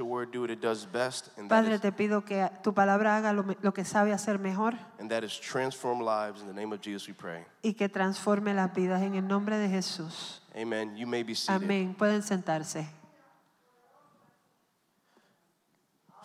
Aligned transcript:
your 0.00 0.08
word 0.08 0.32
do 0.32 0.40
what 0.40 0.50
it 0.50 0.60
does 0.62 0.86
best, 0.86 1.28
and 1.36 1.48
that, 1.50 1.62
Padre, 1.62 1.74
is, 1.74 1.80
te 1.82 1.92
pido 1.92 2.24
que 2.24 2.48
tu 2.62 2.72
palabra 2.72 3.18
haga 3.18 3.32
lo, 3.34 3.44
lo 3.62 3.72
que 3.72 3.84
sabe 3.84 4.12
hacer 4.12 4.38
mejor 4.38 4.72
and 4.98 5.10
that 5.10 5.22
is 5.22 5.38
transform 5.38 6.00
lives. 6.00 6.40
In 6.40 6.46
the 6.48 6.54
name 6.54 6.72
of 6.72 6.80
Jesus, 6.80 7.06
we 7.06 7.12
pray. 7.12 7.44
y 7.62 7.74
que 7.74 7.88
transforme 7.88 8.54
las 8.54 8.72
vidas 8.74 9.02
en 9.02 9.14
el 9.14 9.22
nombre 9.22 9.58
de 9.58 9.68
Jesús. 9.68 10.40
Amen. 10.56 10.96
You 10.96 11.06
may 11.06 11.22
be 11.22 11.34
seated. 11.34 11.62
Amén. 11.62 11.94
Pueden 11.94 12.22
sentarse. 12.22 12.86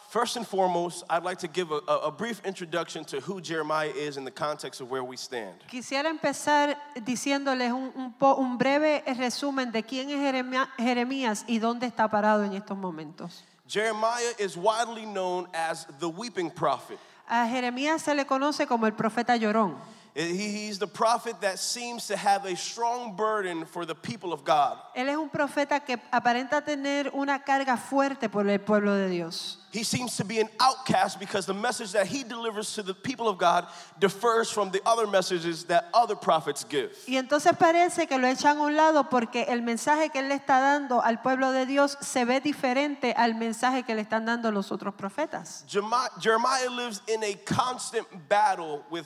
First 0.10 0.37
and 0.37 0.47
foremost, 0.47 1.04
I'd 1.10 1.23
like 1.25 1.39
to 1.39 1.47
give 1.50 1.71
a, 1.71 1.82
a, 1.89 1.97
a 2.07 2.11
brief 2.11 2.39
introduction 2.46 3.04
to 3.05 3.19
who 3.19 3.42
Jeremiah 3.42 3.92
is 3.93 4.15
in 4.15 4.23
the 4.23 4.32
context 4.32 4.79
of 4.79 4.89
where 4.89 5.04
we 5.04 5.18
stand. 5.18 5.55
Quisiera 5.69 6.07
empezar 6.10 6.78
diciéndoles 7.04 7.73
un, 7.73 7.92
un 7.97 8.14
po- 8.14 8.36
un 8.36 8.57
breve 8.57 9.04
resumen 9.18 9.73
de 9.73 9.83
quién 9.83 10.10
es 10.10 10.18
Jeremia- 10.21 10.69
Jeremías 10.78 11.43
y 11.50 11.60
dónde 11.60 11.86
está 11.87 12.07
parado 12.10 12.46
en 12.46 12.54
estos 12.54 12.78
momentos. 12.78 13.43
Jeremiah 13.68 14.33
is 14.37 14.55
widely 14.55 15.05
known 15.05 15.47
as 15.54 15.86
the 16.00 16.07
weeping 16.10 16.51
prophet. 16.51 17.00
A 17.28 17.47
Jeremías 17.47 18.04
se 18.04 18.14
le 18.14 18.25
conoce 18.25 18.68
como 18.68 18.86
el 18.86 18.93
profeta 18.93 19.36
llorón. 19.38 19.75
Eh, 20.18 20.28
he- 20.32 20.65
He's 20.68 20.79
the 20.79 20.87
prophet 20.87 21.42
that 21.42 21.60
seems 21.60 22.07
to 22.07 22.15
have 22.15 22.46
a 22.46 22.55
strong 22.55 23.15
burden 23.18 23.65
for 23.65 23.86
the 23.86 23.93
people 23.96 24.32
of 24.32 24.46
God. 24.46 24.78
Él 24.96 25.10
es 25.10 25.18
un 25.18 25.29
profeta 25.29 25.79
que 25.86 25.97
aparenta 26.11 26.64
tener 26.64 27.11
una 27.14 27.39
carga 27.39 27.75
fuerte 27.78 28.29
por 28.32 28.47
el 28.47 28.60
pueblo 28.60 28.93
de 28.96 29.10
Dios. 29.10 29.57
He 29.74 29.83
seems 29.83 30.15
to 30.15 30.24
be 30.24 30.39
an 30.39 30.47
outcast 30.61 31.19
because 31.19 31.46
the 31.46 31.54
message 31.54 31.91
that 31.91 32.08
he 32.08 32.23
delivers 32.23 32.73
to 32.75 32.81
the 32.81 32.94
people 32.94 33.28
of 33.28 33.38
God 33.38 33.67
differs 34.00 34.50
from 34.50 34.72
the 34.72 34.81
other 34.86 35.05
messages 35.05 35.66
that 35.66 35.89
other 35.94 36.16
prophets 36.16 36.63
give. 36.63 36.91
Y 37.08 37.17
entonces 37.17 37.52
parece 37.58 38.08
que 38.08 38.17
lo 38.17 38.25
echan 38.27 38.58
a 38.58 38.61
un 38.61 38.73
lado 38.77 39.09
porque 39.09 39.45
el 39.50 39.61
mensaje 39.63 40.09
que 40.13 40.19
él 40.21 40.30
le 40.30 40.36
está 40.36 40.61
dando 40.61 41.02
al 41.02 41.21
pueblo 41.21 41.52
de 41.52 41.66
Dios 41.66 41.97
se 41.99 42.23
ve 42.23 42.39
diferente 42.39 43.13
al 43.17 43.36
mensaje 43.36 43.83
que 43.83 43.93
le 43.93 44.02
están 44.02 44.25
dando 44.25 44.49
los 44.49 44.71
otros 44.71 44.93
profetas. 44.95 45.66
Jeremiah, 45.67 46.09
Jeremiah 46.21 46.69
lives 46.69 47.02
in 47.09 47.21
a 47.23 47.36
constant 47.45 48.08
battle 48.30 48.81
with 48.89 49.05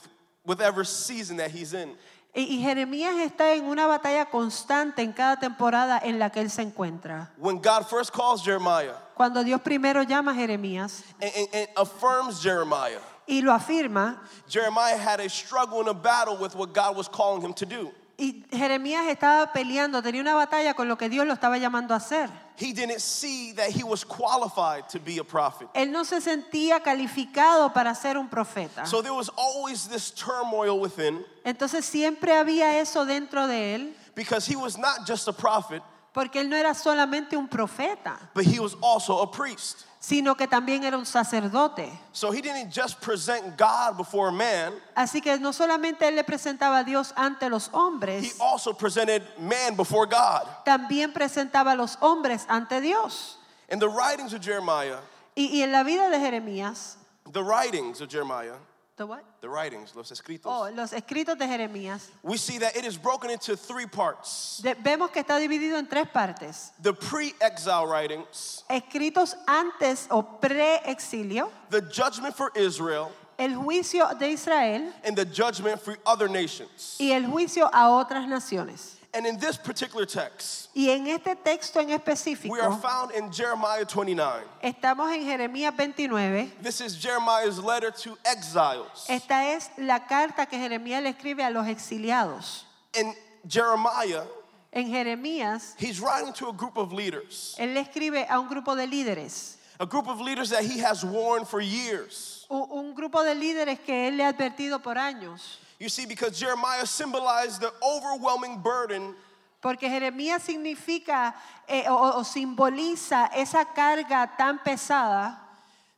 whatever 0.50 0.84
season 0.84 1.38
that 1.38 1.52
he's 1.52 1.74
in. 1.74 1.96
Y, 2.34 2.62
Jeremías 2.62 3.16
está 3.18 3.54
en 3.54 3.66
una 3.66 3.88
batalla 3.88 4.26
constante 4.30 5.02
en 5.02 5.14
cada 5.14 5.38
temporada 5.40 6.00
en 6.04 6.20
la 6.20 6.30
que 6.30 6.42
él 6.42 6.50
se 6.50 6.62
encuentra. 6.62 7.30
When 7.38 7.60
God 7.60 7.88
first 7.88 8.12
calls 8.14 8.44
Jeremiah 8.44 8.94
Cuando 9.16 9.44
Dios 9.44 9.62
primero 9.62 10.04
llama 10.04 10.32
a 10.32 10.36
Jeremías 10.36 11.04
and, 11.22 11.32
and- 11.36 11.50
and 11.54 11.68
affirms 11.76 12.42
Jeremiah, 12.42 13.00
y 13.28 13.42
lo 13.42 13.52
afirma, 13.52 14.22
Jeremiah 14.48 14.98
had 14.98 15.20
a 15.20 15.30
struggle 15.30 15.80
and 15.80 15.90
a 15.90 15.94
battle 15.94 16.38
with 16.38 16.56
what 16.56 16.74
God 16.74 16.96
was 16.96 17.08
calling 17.08 17.42
him 17.44 17.54
to 17.54 17.66
do. 17.66 17.92
y 18.18 18.44
Jeremías 18.52 19.08
estaba 19.08 19.52
peleando, 19.54 20.02
tenía 20.02 20.22
una 20.22 20.36
batalla 20.36 20.74
con 20.76 20.88
lo 20.88 20.98
que 20.98 21.10
Dios 21.10 21.26
lo 21.26 21.34
estaba 21.34 21.58
llamando 21.58 21.94
a 21.94 21.98
hacer. 21.98 22.30
He 22.60 22.74
didn't 22.74 23.00
see 23.00 23.54
that 23.54 23.70
he 23.70 23.86
was 23.86 24.04
qualified 24.04 24.90
to 24.90 25.00
be 25.00 25.18
a 25.20 25.24
prophet. 25.24 25.70
Él 25.74 25.92
no 25.92 26.04
se 26.04 26.18
sentía 26.20 26.84
calificado 26.84 27.74
para 27.74 27.96
ser 27.96 28.18
un 28.18 28.28
profeta. 28.28 28.86
So 28.86 29.02
there 29.02 29.14
was 29.14 29.30
always 29.38 29.88
this 29.88 30.12
turmoil 30.12 30.78
within 30.78 31.24
Entonces 31.46 31.86
siempre 31.86 32.34
había 32.34 32.78
eso 32.82 33.06
dentro 33.06 33.48
de 33.48 33.76
él, 33.76 33.94
because 34.14 34.46
he 34.46 34.58
was 34.58 34.78
not 34.78 35.08
just 35.08 35.30
a 35.30 35.34
prophet, 35.34 35.82
porque 36.14 36.40
él 36.42 36.50
no 36.50 36.56
era 36.56 36.74
solamente 36.74 37.38
un 37.38 37.48
profeta, 37.48 38.18
but 38.34 38.46
he 38.46 38.60
was 38.60 38.76
also 38.82 39.20
a 39.22 39.28
priest. 39.32 39.86
sino 40.02 40.34
que 40.36 40.48
también 40.48 40.84
era 40.86 40.98
un 40.98 41.06
sacerdote. 41.06 41.92
So 42.14 42.32
he 42.32 42.42
didn't 42.42 42.72
just 42.72 43.02
present 43.02 43.58
God 43.58 43.98
before 43.98 44.32
man, 44.32 44.74
Así 44.96 45.22
que 45.22 45.38
no 45.40 45.52
solamente 45.52 46.08
él 46.08 46.16
le 46.16 46.24
presentaba 46.24 46.80
a 46.80 46.84
Dios 46.84 47.14
ante 47.18 47.50
los 47.50 47.68
he 47.68 47.72
hombres, 47.74 48.40
also 48.40 48.74
presented 48.74 49.24
man 49.38 49.76
before 49.76 50.06
God. 50.06 50.48
también 50.66 51.12
presentaba 51.14 51.74
a 51.74 51.76
los 51.76 51.98
hombres 52.02 52.46
ante 52.50 52.80
Dios. 52.82 53.38
In 53.70 53.78
the 53.80 53.90
writings 53.90 54.34
of 54.34 54.42
Jeremiah, 54.42 55.00
Y, 55.36 55.50
y 55.60 55.62
en 55.64 55.72
la 55.72 55.84
vida 55.84 56.10
de 56.10 56.18
Jeremías, 56.20 56.96
the 57.32 57.44
writings 57.44 58.02
of 58.02 58.10
Jeremiah, 58.10 58.56
¿the 59.00 59.06
what? 59.08 59.24
the 59.40 59.48
writings, 59.48 59.96
los 59.96 60.12
escritos, 60.12 60.46
Oh, 60.46 60.70
los 60.76 60.92
escritos 60.92 61.38
de 61.40 61.48
Jeremías, 61.48 62.10
we 62.22 62.36
see 62.38 62.58
that 62.60 62.76
it 62.76 62.84
is 62.84 62.98
broken 62.98 63.30
into 63.30 63.56
three 63.56 63.86
parts. 63.88 64.60
de- 64.62 64.76
vemos 64.76 65.10
que 65.12 65.22
está 65.24 65.40
dividido 65.40 65.78
en 65.80 65.88
tres 65.88 66.06
partes. 66.10 66.72
The 66.82 66.92
pre-exile 66.94 67.88
writings, 67.88 68.64
Escritos 68.70 69.36
antes 69.48 70.08
o 70.12 70.22
pre-exilio, 70.22 71.50
the 71.70 71.82
judgment 71.82 72.36
for 72.36 72.52
Israel, 72.56 73.10
el 73.38 73.52
juicio 73.56 74.06
de 74.20 74.32
Israel 74.34 74.92
and 75.06 75.16
the 75.16 75.24
judgment 75.26 75.80
for 75.82 75.98
other 76.06 76.28
nations. 76.28 76.98
y 77.00 77.12
el 77.14 77.24
juicio 77.24 77.70
a 77.72 77.90
otras 78.04 78.28
naciones. 78.28 78.98
And 79.12 79.26
in 79.26 79.40
this 79.40 79.58
particular 79.58 80.06
text, 80.06 80.70
Y 80.76 80.90
en 80.90 81.08
este 81.08 81.36
texto 81.44 81.80
en 81.80 81.90
específico, 81.90 82.52
we 82.52 82.60
are 82.60 82.72
found 82.78 83.12
in 83.12 83.32
Jeremiah 83.32 83.84
29. 83.84 84.44
estamos 84.62 85.12
en 85.12 85.24
Jeremías 85.24 85.76
29. 85.76 86.52
This 86.62 86.80
is 86.80 86.96
Jeremiah's 86.96 87.58
letter 87.58 87.90
to 87.90 88.18
exiles. 88.24 89.08
Esta 89.10 89.56
es 89.56 89.70
la 89.80 90.00
carta 90.08 90.46
que 90.46 90.60
Jeremías 90.60 91.02
le 91.02 91.10
escribe 91.10 91.44
a 91.44 91.50
los 91.50 91.66
exiliados. 91.68 92.66
In 92.96 93.16
Jeremiah, 93.48 94.26
En 94.72 94.88
Jeremías, 94.88 95.74
he's 95.80 96.00
writing 96.00 96.32
to 96.34 96.50
a 96.50 96.54
group 96.54 96.78
of 96.78 96.94
leaders, 96.94 97.56
él 97.58 97.74
le 97.74 97.82
escribe 97.82 98.28
a 98.30 98.40
un 98.40 98.48
grupo 98.48 98.76
de 98.76 98.86
líderes. 98.86 99.56
a 99.80 99.86
group 99.88 100.08
of 100.08 100.22
leaders 100.22 100.52
that 100.52 100.64
he 100.64 100.78
has 100.78 101.04
warned 101.04 101.48
for 101.48 101.60
years. 101.62 102.46
Un 102.52 102.94
grupo 102.94 103.24
de 103.24 103.34
líderes 103.34 103.80
que 103.84 104.08
él 104.08 104.18
le 104.18 104.24
ha 104.24 104.28
advertido 104.34 104.84
por 104.84 104.96
años. 105.00 105.58
You 105.80 105.88
see, 105.88 106.06
because 106.06 106.38
Jeremiah 106.38 106.86
symbolized 106.86 107.62
the 107.62 107.74
overwhelming 107.82 108.60
burden 108.60 109.16
Porque 109.62 109.90
Jeremías 109.90 110.42
significa 110.42 111.34
eh, 111.68 111.84
o, 111.90 112.20
o 112.20 112.24
simboliza 112.24 113.30
esa 113.36 113.66
carga 113.66 114.30
tan 114.38 114.60
pesada 114.60 115.38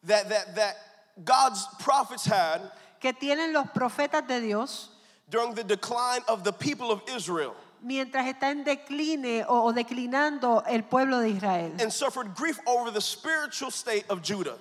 that, 0.03 0.27
that, 0.29 0.55
that 0.55 0.75
God's 1.23 1.67
prophets 1.79 2.25
had 2.25 2.61
que 2.99 3.13
tienen 3.13 3.53
los 3.53 3.67
profetas 3.67 4.27
de 4.27 4.41
Dios 4.41 4.89
during 5.29 5.53
the 5.53 5.63
decline 5.63 6.21
of 6.27 6.43
the 6.43 6.51
people 6.51 6.91
of 6.91 7.01
Israel 7.15 7.55
mientras 7.83 8.25
está 8.25 8.49
en 8.49 8.63
decline 8.63 9.43
o, 9.47 9.67
o 9.67 9.73
declinando 9.73 10.63
el 10.67 10.81
pueblo 10.81 11.21
de 11.21 11.29
Israel. 11.29 11.71
and 11.79 11.93
suffered 11.93 12.33
grief 12.33 12.59
over 12.65 12.89
the 12.89 13.01
spiritual 13.01 13.69
state 13.69 14.05
of 14.09 14.23
Judah. 14.23 14.57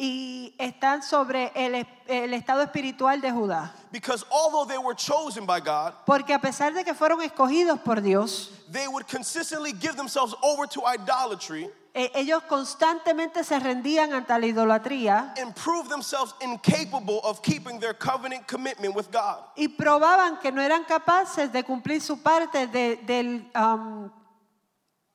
Y 0.00 0.54
están 0.58 1.02
sobre 1.02 1.50
el, 1.56 1.74
es- 1.74 1.86
el 2.06 2.32
estado 2.32 2.62
espiritual 2.62 3.20
de 3.20 3.32
Judá. 3.32 3.72
Because 3.90 4.24
although 4.30 4.64
they 4.64 4.78
were 4.78 4.94
chosen 4.94 5.44
by 5.44 5.58
God, 5.60 5.92
Porque 6.06 6.32
a 6.32 6.38
pesar 6.40 6.72
de 6.72 6.84
que 6.84 6.94
fueron 6.94 7.20
escogidos 7.22 7.80
por 7.80 8.00
Dios, 8.00 8.50
they 8.70 8.86
would 8.86 9.06
consistently 9.08 9.72
give 9.72 9.96
themselves 9.96 10.34
over 10.40 10.68
to 10.68 10.82
idolatry 10.86 11.68
eh, 11.94 12.12
ellos 12.14 12.44
constantemente 12.44 13.42
se 13.42 13.58
rendían 13.58 14.12
ante 14.12 14.38
la 14.38 14.46
idolatría 14.46 15.34
and 15.36 15.52
prove 15.56 15.88
themselves 15.88 16.32
incapable 16.42 17.18
of 17.24 17.42
keeping 17.42 17.80
their 17.80 17.94
covenant 17.94 18.46
commitment 18.46 18.94
with 18.94 19.10
God. 19.10 19.38
y 19.56 19.66
probaban 19.66 20.38
que 20.40 20.52
no 20.52 20.62
eran 20.62 20.84
capaces 20.84 21.50
de 21.50 21.64
cumplir 21.64 22.00
su 22.00 22.18
parte 22.22 22.68
de- 22.68 22.96
del, 23.04 23.50
um, 23.56 24.08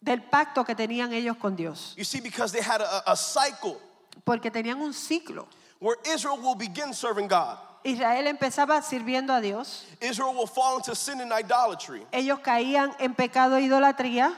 del 0.02 0.24
pacto 0.24 0.66
que 0.66 0.76
tenían 0.76 1.14
ellos 1.14 1.38
con 1.38 1.56
Dios. 1.56 1.94
You 1.96 2.04
see, 2.04 2.20
because 2.20 2.52
they 2.52 2.62
had 2.62 2.82
a, 2.82 3.04
a 3.10 3.16
cycle 3.16 3.78
Porque 4.26 4.52
tenían 4.52 4.80
un 4.82 4.94
ciclo. 4.94 5.48
where 5.80 5.98
Israel 6.06 6.38
will 6.42 6.56
begin 6.56 6.94
serving 6.94 7.28
God. 7.28 7.58
Israel 7.84 8.28
empezaba 8.28 8.82
sirviendo 8.82 9.34
a 9.36 9.42
Dios. 9.42 9.86
Israel 10.02 10.34
will 10.34 10.48
fall 10.48 10.78
into 10.78 10.96
sin 10.96 11.20
and 11.20 11.34
idolatry. 11.34 12.06
Ellos 12.14 12.40
caían 12.40 12.96
en 13.00 13.14
pecado 13.14 13.58
e 13.58 13.64
idolatría. 13.68 14.34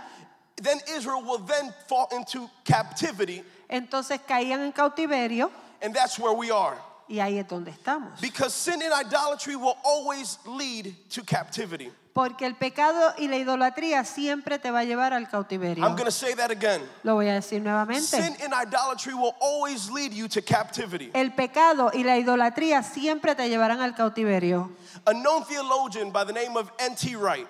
Then 0.58 0.80
Israel 0.96 1.22
will 1.22 1.38
then 1.40 1.72
fall 1.88 2.08
into 2.12 2.50
captivity, 2.64 3.44
Entonces 3.70 4.20
caían 4.28 4.62
en 4.62 4.72
cautiverio. 4.72 5.52
and 5.82 5.94
that's 5.94 6.18
where 6.18 6.34
we 6.34 6.50
are. 6.50 6.78
Y 7.08 7.18
ahí 7.20 7.38
es 7.38 7.48
donde 7.48 7.70
estamos. 7.72 8.20
Because 8.20 8.52
sin 8.56 8.82
and 8.82 8.92
idolatry 8.92 9.56
will 9.56 9.78
always 9.84 10.40
lead 10.48 10.96
to 11.12 11.22
captivity. 11.24 11.92
Porque 12.16 12.46
el 12.46 12.56
pecado 12.56 13.14
y 13.18 13.28
la 13.28 13.36
idolatría 13.36 14.06
siempre 14.06 14.58
te 14.58 14.72
va 14.72 14.80
a 14.80 14.84
llevar 14.86 15.12
al 15.12 15.28
cautiverio. 15.28 15.84
I'm 15.84 15.98
going 15.98 16.06
to 16.06 16.12
say 16.12 16.34
that 16.36 16.50
again. 16.50 16.82
Lo 17.04 17.16
voy 17.16 17.28
a 17.28 17.34
decir 17.34 17.62
nuevamente. 17.62 18.06
Sin 18.06 18.38
and 18.42 18.54
idolatry 18.54 19.14
will 19.14 19.36
always 19.42 19.90
lead 19.90 20.14
you 20.14 20.30
to 20.30 20.42
captivity. 20.42 21.12
El 21.14 21.34
pecado 21.34 21.92
y 21.94 22.04
la 22.04 22.18
idolatría 22.18 22.84
siempre 22.84 23.36
te 23.36 23.50
llevarán 23.50 23.82
al 23.82 23.96
cautiverio. 23.96 24.72
A 25.06 25.12
known 25.12 25.44
theologian 25.44 26.10
by 26.10 26.24
the 26.24 26.32
name 26.32 26.56
of 26.56 26.72
N.T. 26.80 27.18
Wright, 27.18 27.50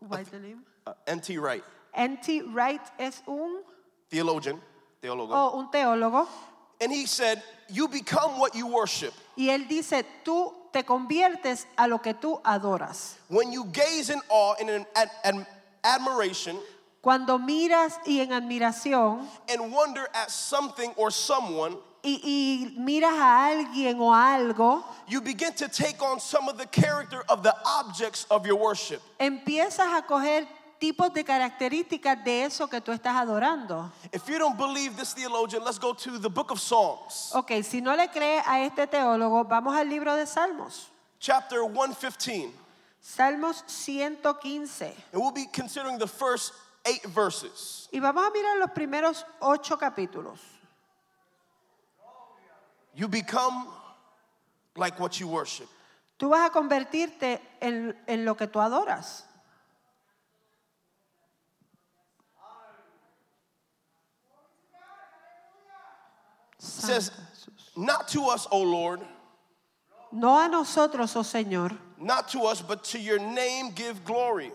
What's 0.00 0.30
the 0.30 0.40
name? 0.40 0.64
uh, 0.88 0.94
N.T. 1.06 1.38
Wright, 1.38 1.62
N.T. 1.94 2.42
Wright 2.52 2.82
es 2.98 3.22
un, 3.28 3.62
theologian, 4.10 4.60
theologo, 5.00 5.30
o 5.32 5.56
un 5.56 5.70
teólogo 5.70 6.26
and 6.80 6.90
he 6.90 7.06
said, 7.06 7.40
You 7.68 7.86
become 7.86 8.40
what 8.40 8.56
you 8.56 8.66
worship. 8.66 9.12
y 9.36 9.50
él 9.50 9.68
dice, 9.68 10.04
tú 10.24 10.52
te 10.72 10.84
conviertes 10.84 11.66
a 11.76 11.86
lo 11.86 11.98
que 12.00 12.14
tú 12.14 12.40
adoras. 12.44 13.16
When 13.28 13.52
you 13.52 13.64
gaze 13.72 14.10
in 14.10 14.20
awe 14.28 14.54
and 14.60 14.70
in 14.70 14.86
ad- 14.94 15.10
ad- 15.24 15.46
admiration 15.84 16.56
Cuando 17.02 17.38
miras 17.38 17.98
y 18.06 18.20
en 18.20 18.30
admiración 18.32 19.26
and 19.48 19.72
wonder 19.72 20.06
at 20.12 20.30
something 20.30 20.92
or 20.96 21.10
someone, 21.10 21.76
y, 22.04 22.20
y 22.22 22.74
miras 22.78 23.12
a 23.14 23.46
alguien 23.48 23.98
o 24.00 24.12
a 24.12 24.34
algo, 24.36 24.84
you 25.08 25.20
begin 25.22 25.52
to 25.54 25.66
take 25.68 26.02
on 26.02 26.20
some 26.20 26.46
of 26.48 26.58
the 26.58 26.66
character 26.66 27.22
of 27.30 27.42
the 27.42 27.54
objects 27.64 28.26
of 28.30 28.46
your 28.46 28.56
worship. 28.56 29.00
empiezas 29.18 29.96
a 29.96 30.02
coger 30.06 30.46
tipos 30.80 31.12
de 31.12 31.22
características 31.22 32.24
de 32.24 32.44
eso 32.44 32.66
que 32.66 32.80
tú 32.80 32.90
estás 32.90 33.14
adorando. 33.14 33.92
If 34.12 34.26
you 34.28 34.38
don't 34.38 34.56
believe 34.56 34.96
this 34.96 35.12
theologian, 35.14 35.62
let's 35.62 35.78
go 35.78 35.92
to 35.92 36.18
the 36.18 36.30
book 36.30 36.50
of 36.50 36.58
Psalms, 36.58 37.30
Ok, 37.34 37.62
si 37.62 37.80
no 37.80 37.94
le 37.94 38.08
crees 38.08 38.42
a 38.46 38.60
este 38.64 38.86
teólogo, 38.88 39.44
vamos 39.44 39.76
al 39.76 39.88
libro 39.88 40.16
de 40.16 40.26
Salmos. 40.26 40.88
chapter 41.20 41.62
115. 41.64 42.52
Salmos 43.02 43.62
115. 43.66 44.86
And 45.12 45.22
we'll 45.22 45.30
be 45.30 45.46
considering 45.52 45.98
the 45.98 46.06
first 46.08 46.52
eight 46.86 47.04
verses. 47.06 47.88
Y 47.92 48.00
vamos 48.00 48.26
a 48.26 48.30
mirar 48.30 48.58
los 48.58 48.70
primeros 48.70 49.24
ocho 49.40 49.76
capítulos. 49.76 50.38
You 52.94 53.06
become 53.08 53.68
like 54.76 54.98
what 54.98 55.20
you 55.20 55.28
worship. 55.28 55.68
Tú 56.18 56.30
vas 56.30 56.50
a 56.50 56.50
convertirte 56.52 57.40
en, 57.60 57.96
en 58.06 58.24
lo 58.24 58.34
que 58.34 58.46
tú 58.46 58.60
adoras. 58.60 59.24
Says, 66.60 67.10
Not 67.76 68.08
to 68.08 68.26
us, 68.26 68.46
O 68.50 68.62
Lord, 68.62 69.00
No 70.12 70.36
a 70.38 70.48
nosotros, 70.48 71.14
oh 71.16 71.22
Señor, 71.22 71.76
not 71.98 72.28
to 72.28 72.40
us, 72.42 72.60
but 72.62 72.82
to 72.84 72.98
your 72.98 73.18
name 73.20 73.70
give 73.72 74.04
glory. 74.04 74.52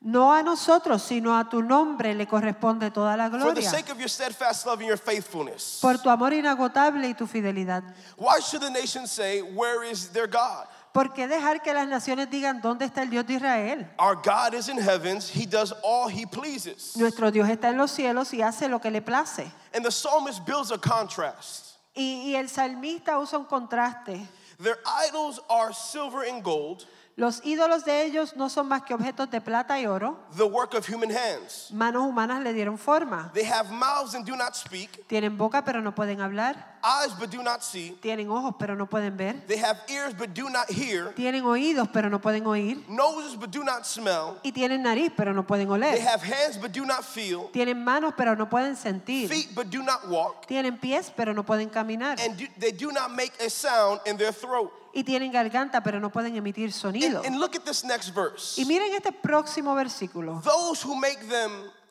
no 0.00 0.32
a 0.32 0.42
nosotros, 0.42 1.02
sino 1.02 1.36
a 1.36 1.44
tu 1.48 1.60
nombre 1.62 2.14
le 2.14 2.26
corresponde 2.26 2.92
toda 2.92 3.16
la 3.16 3.28
gloria. 3.28 3.46
For 3.46 3.54
the 3.54 3.62
sake 3.62 3.90
of 3.90 3.98
your 3.98 4.08
steadfast 4.08 4.64
love 4.66 4.78
and 4.80 4.88
your 4.88 4.96
faithfulness. 4.96 5.80
Por 5.80 5.98
tu 5.98 6.08
amor 6.08 6.32
inagotable 6.32 7.06
y 7.06 7.14
tu 7.14 7.26
fidelidad. 7.26 7.82
Why 8.16 8.40
should 8.40 8.62
the 8.62 8.70
nations 8.70 9.10
say, 9.10 9.40
Where 9.42 9.82
is 9.84 10.08
their 10.08 10.28
God? 10.28 10.66
¿Por 10.92 11.14
qué 11.14 11.26
dejar 11.26 11.62
que 11.62 11.72
las 11.72 11.88
naciones 11.88 12.28
digan 12.30 12.60
dónde 12.60 12.84
está 12.84 13.02
el 13.02 13.08
Dios 13.08 13.26
de 13.26 13.34
Israel? 13.34 13.86
Our 13.98 14.16
God 14.16 14.54
is 14.54 14.68
in 14.68 14.76
heavens, 14.76 15.30
He 15.30 15.46
does 15.46 15.72
all 15.82 16.08
He 16.08 16.26
pleases. 16.26 16.94
Nuestro 16.96 17.30
Dios 17.30 17.48
está 17.48 17.70
en 17.70 17.78
los 17.78 17.90
cielos 17.90 18.34
y 18.34 18.42
hace 18.42 18.68
lo 18.68 18.78
que 18.78 18.90
le 18.90 19.00
place. 19.00 19.50
And 19.72 19.82
the 19.82 19.90
psalmist 19.90 20.44
builds 20.44 20.70
a 20.70 20.76
contrast. 20.78 21.78
Y, 21.96 22.32
y 22.32 22.36
el 22.36 22.48
salmista 22.48 23.18
usa 23.18 23.38
un 23.38 23.46
contraste. 23.46 24.20
Their 24.58 24.78
idols 25.08 25.40
are 25.48 25.72
silver 25.72 26.24
and 26.24 26.42
gold, 26.44 26.84
Los 27.14 27.44
ídolos 27.44 27.84
de 27.84 28.06
ellos 28.06 28.36
no 28.36 28.48
son 28.48 28.68
más 28.68 28.82
que 28.84 28.94
objetos 28.94 29.30
de 29.30 29.40
plata 29.42 29.78
y 29.78 29.86
oro. 29.86 30.18
the 30.36 30.44
work 30.46 30.72
of 30.74 30.86
human 30.88 31.10
hands. 31.10 31.68
Manos 31.70 32.04
humanas 32.06 32.42
le 32.42 32.54
dieron 32.54 32.78
forma. 32.78 33.30
They 33.34 33.44
have 33.44 33.70
mouths 33.70 34.14
and 34.14 34.24
do 34.24 34.34
not 34.34 34.54
speak, 34.56 35.06
Tienen 35.08 35.36
boca 35.36 35.62
pero 35.62 35.82
no 35.82 35.94
pueden 35.94 36.20
hablar. 36.22 36.72
eyes 36.82 37.12
but 37.20 37.30
do 37.30 37.42
not 37.42 37.62
see. 37.62 37.90
Tienen 38.00 38.30
ojos 38.30 38.54
pero 38.58 38.74
no 38.74 38.86
pueden 38.86 39.16
ver. 39.18 39.34
They 39.46 39.58
have 39.58 39.78
ears 39.88 40.14
but 40.16 40.30
do 40.34 40.48
not 40.48 40.70
hear, 40.70 41.12
Tienen 41.14 41.44
oídos 41.44 41.88
pero 41.92 42.08
no 42.08 42.18
pueden 42.18 42.46
oír. 42.46 42.82
noses 42.88 43.36
but 43.38 43.50
do 43.50 43.62
not 43.62 43.84
smell. 43.84 44.38
Y 44.42 44.50
tienen 44.52 44.82
nariz 44.82 45.12
pero 45.14 45.34
no 45.34 45.46
pueden 45.46 45.68
They 45.68 45.74
oler. 45.74 46.00
have 46.08 46.22
hands 46.22 46.56
but 46.58 46.72
do 46.72 46.86
not 46.86 47.04
feel, 47.04 47.50
Tienen 47.52 47.84
manos 47.84 48.14
pero 48.16 48.34
no 48.36 48.48
pueden 48.48 48.74
sentir. 48.74 49.28
feet 49.28 49.54
but 49.54 49.66
do 49.70 49.82
not 49.82 50.08
walk, 50.08 50.46
Tienen 50.46 50.78
pies 50.78 51.12
pero 51.14 51.34
no 51.34 51.44
pueden 51.44 51.68
caminar. 51.68 52.18
and 52.20 52.38
do, 52.38 52.46
they 52.58 52.72
do 52.72 52.90
not 52.90 53.10
make 53.10 53.32
a 53.44 53.50
sound 53.50 54.00
in 54.06 54.16
their 54.16 54.32
throat. 54.32 54.72
Y 54.94 55.04
tienen 55.04 55.32
garganta 55.32 55.82
pero 55.82 55.98
no 56.00 56.10
pueden 56.10 56.36
emitir 56.36 56.72
sonido. 56.72 57.18
And, 57.18 57.28
and 57.28 57.40
look 57.40 57.56
at 57.56 57.64
this 57.64 57.84
next 57.84 58.10
verse. 58.14 58.60
Y 58.60 58.64
miren 58.64 58.92
este 58.94 59.12
próximo 59.12 59.74
versículo. 59.74 60.42
Those 60.42 60.82
who 60.86 60.94
make 60.94 61.26
them 61.28 61.50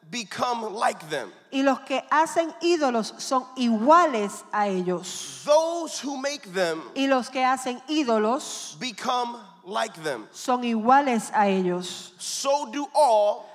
become 0.09 0.74
like 0.74 1.03
them. 1.09 1.31
Y 1.51 1.63
los 1.63 1.80
que 1.81 2.03
hacen 2.12 2.53
ídolos 2.62 3.13
son 3.18 3.45
iguales 3.56 4.44
a 4.51 4.68
ellos. 4.68 5.42
Those 5.45 6.00
who 6.06 6.18
make 6.18 6.51
them 6.53 6.81
Y 6.95 7.07
los 7.07 7.30
que 7.30 7.44
hacen 7.44 7.81
ídolos 7.88 8.77
become 8.80 9.38
like 9.65 10.00
them. 10.03 10.27
son 10.31 10.63
iguales 10.63 11.31
a 11.33 11.48
ellos. 11.48 12.13
So 12.19 12.68
do 12.71 12.88
all 12.94 13.45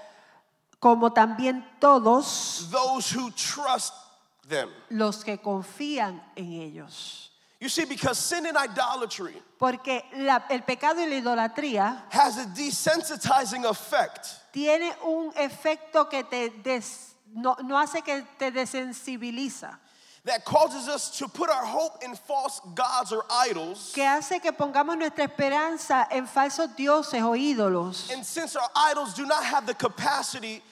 Como 0.81 1.13
también 1.13 1.65
todos 1.81 2.69
those 2.71 3.11
who 3.17 3.31
trust 3.31 3.95
them. 4.49 4.69
los 4.91 5.25
que 5.25 5.39
confían 5.39 6.23
en 6.37 6.53
ellos. 6.53 7.31
You 7.59 7.71
see, 7.71 7.87
because 7.87 8.19
sin 8.19 8.45
and 8.47 8.57
idolatry 8.57 9.35
Porque 9.59 10.03
la- 10.17 10.43
el 10.51 10.61
pecado 10.61 11.01
y 11.01 11.07
la 11.07 11.17
idolatría 11.17 12.03
has 12.13 12.37
a 12.39 12.45
desensitizing 12.47 13.65
effect 13.65 14.29
tiene 14.53 14.93
un 15.05 15.33
efecto 15.37 16.09
que 16.09 16.23
te 16.25 16.51
des- 16.63 17.15
no, 17.35 17.57
no 17.65 17.77
hace 17.79 18.03
que 18.03 18.23
te 18.39 18.51
desensibiliza, 18.51 19.79
that 20.25 20.45
causes 20.45 20.89
us 20.89 21.11
to 21.19 21.29
put 21.29 21.49
our 21.49 21.65
hope 21.65 22.03
in 22.03 22.15
false 22.15 22.61
gods 22.75 23.13
or 23.13 23.25
idols. 23.31 23.93
que 23.95 24.03
hace 24.05 24.39
que 24.41 24.53
pongamos 24.53 24.97
nuestra 24.99 25.25
esperanza 25.25 26.07
en 26.11 26.27
falsos 26.27 26.69
dioses 26.77 27.23
o 27.23 27.35
ídolos. 27.35 28.11
And 28.13 28.25
since 28.25 28.55
our 28.57 28.69
idols 28.75 29.15
do 29.15 29.25
not 29.25 29.43
have 29.45 29.67
the 29.67 29.75
capacity 29.75 30.63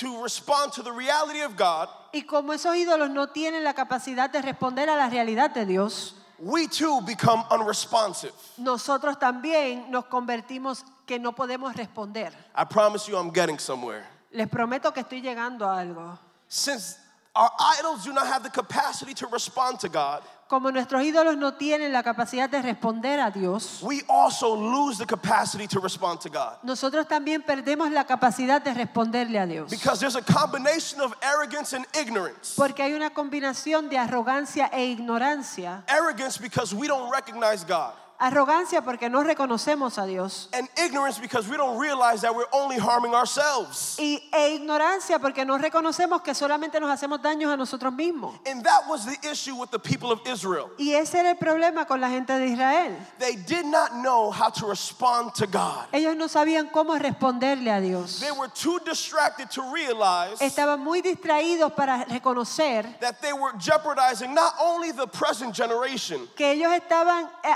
to 0.00 0.22
respond 0.22 0.72
to 0.72 0.82
the 0.82 0.92
reality 0.92 1.40
of 1.40 1.56
God, 1.56 1.88
Y 2.12 2.22
como 2.22 2.52
esos 2.52 2.74
ídolos 2.74 3.10
no 3.10 3.28
tienen 3.28 3.64
la 3.64 3.74
capacidad 3.74 4.30
de 4.30 4.40
responder 4.40 4.88
a 4.88 4.96
la 4.96 5.08
realidad 5.08 5.50
de 5.52 5.66
Dios, 5.66 6.14
we 6.38 6.68
too 6.68 7.00
become 7.02 7.44
unresponsive. 7.50 8.32
nosotros 8.58 9.18
también 9.18 9.90
nos 9.90 10.04
convertimos 10.06 10.84
que 11.06 11.18
no 11.18 11.32
podemos 11.32 11.74
responder. 11.74 12.32
I 12.56 12.64
promise 12.64 13.08
you, 13.08 13.16
I'm 13.16 13.30
getting 13.32 13.58
somewhere. 13.58 14.04
Les 14.32 14.48
prometo 14.48 14.92
que 14.92 15.02
estoy 15.02 15.20
llegando 15.20 15.66
a 15.66 15.80
algo. 15.80 16.18
Since 16.48 16.96
our 17.34 17.50
idols 17.78 18.04
do 18.04 18.12
not 18.12 18.26
have 18.26 18.42
the 18.42 18.50
capacity 18.50 19.14
to 19.14 19.26
respond 19.26 19.80
to 19.80 19.88
God, 19.88 20.22
Como 20.48 20.70
nuestros 20.72 21.02
ídolos 21.02 21.36
no 21.36 21.54
tienen 21.54 21.92
la 21.92 22.02
capacidad 22.02 22.48
de 22.48 22.62
responder 22.62 23.20
a 23.20 23.30
Dios, 23.30 23.80
we 23.82 24.02
also 24.08 24.56
lose 24.56 24.96
the 24.96 25.04
capacity 25.04 25.68
to 25.68 25.78
respond 25.78 26.20
to 26.20 26.30
God. 26.30 26.56
nosotros 26.62 27.06
también 27.06 27.42
perdemos 27.42 27.90
la 27.90 28.06
capacidad 28.06 28.62
de 28.62 28.72
responderle 28.72 29.38
a 29.38 29.44
Dios. 29.44 29.70
Because 29.70 30.00
there's 30.00 30.16
a 30.16 30.22
combination 30.22 31.02
of 31.02 31.14
arrogance 31.20 31.76
and 31.76 31.84
ignorance. 31.94 32.54
Porque 32.56 32.82
hay 32.82 32.94
una 32.94 33.10
combinación 33.10 33.90
de 33.90 33.98
arrogancia 33.98 34.70
e 34.72 34.86
ignorancia. 34.86 35.84
Arrogance 35.86 36.38
because 36.40 36.74
we 36.74 36.88
don't 36.88 37.12
recognize 37.12 37.62
God. 37.62 37.92
Arrogancia 38.20 38.82
porque 38.82 39.08
no 39.08 39.22
reconocemos 39.22 39.96
a 39.98 40.04
Dios. 40.04 40.48
And 40.52 40.68
ignorance 40.76 41.20
because 41.20 41.48
we 41.48 41.56
don't 41.56 41.78
realize 41.78 42.22
that 42.22 42.34
we're 42.34 42.50
only 42.52 42.76
harming 42.76 43.14
ourselves. 43.14 43.96
Y, 43.98 44.20
e 44.32 44.54
ignorancia 44.56 45.20
porque 45.20 45.44
no 45.44 45.56
reconocemos 45.56 46.22
que 46.22 46.34
solamente 46.34 46.80
nos 46.80 46.90
hacemos 46.90 47.22
daños 47.22 47.52
a 47.52 47.56
nosotros 47.56 47.92
mismos. 47.92 48.34
And 48.44 48.64
that 48.64 48.88
was 48.88 49.06
the 49.06 49.16
issue 49.30 49.54
with 49.54 49.70
the 49.70 49.78
people 49.78 50.10
of 50.10 50.20
Israel. 50.26 50.70
Y 50.78 50.94
ese 50.94 51.14
era 51.14 51.30
el 51.30 51.36
problema 51.36 51.86
con 51.86 52.00
la 52.00 52.08
gente 52.08 52.32
de 52.32 52.46
Israel. 52.48 52.96
They 53.20 53.36
did 53.36 53.66
not 53.66 53.92
know 54.02 54.32
how 54.32 54.50
to 54.50 54.66
respond 54.66 55.34
to 55.36 55.46
God. 55.46 55.86
Ellos 55.92 56.16
no 56.16 56.26
sabían 56.26 56.70
cómo 56.72 56.98
responderle 56.98 57.70
a 57.70 57.80
Dios. 57.80 58.18
They 58.18 58.32
were 58.32 58.48
too 58.48 58.80
distracted 58.84 59.48
to 59.50 59.62
realize 59.72 60.40
Estaban 60.40 60.80
muy 60.80 61.02
distraídos 61.02 61.72
para 61.72 62.04
reconocer 62.06 62.98
that 63.00 63.20
they 63.20 63.32
were 63.32 63.52
jeopardizing 63.58 64.34
not 64.34 64.54
only 64.60 64.90
the 64.90 65.06
present 65.06 65.54
generation, 65.54 66.28
que 66.34 66.50
ellos 66.50 66.72
estaban 66.72 67.28
eh, 67.44 67.54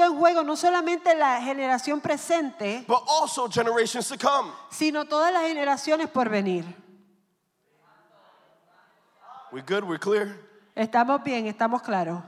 poniendo 0.00 0.04
en 0.04 0.18
juego 0.18 0.42
no 0.42 0.56
solamente 0.56 1.14
la 1.14 1.40
generación 1.40 2.00
presente, 2.00 2.84
but 2.86 3.02
also 3.08 3.48
generations 3.48 4.08
to 4.08 4.16
come. 4.16 4.50
sino 4.70 5.04
todas 5.04 5.32
las 5.32 5.42
generaciones 5.42 6.08
por 6.08 6.28
venir. 6.28 6.64
We 9.52 9.62
good? 9.62 9.84
We're 9.84 9.98
clear? 9.98 10.36
Estamos 10.74 11.22
bien, 11.24 11.46
estamos 11.46 11.82
claros. 11.82 12.22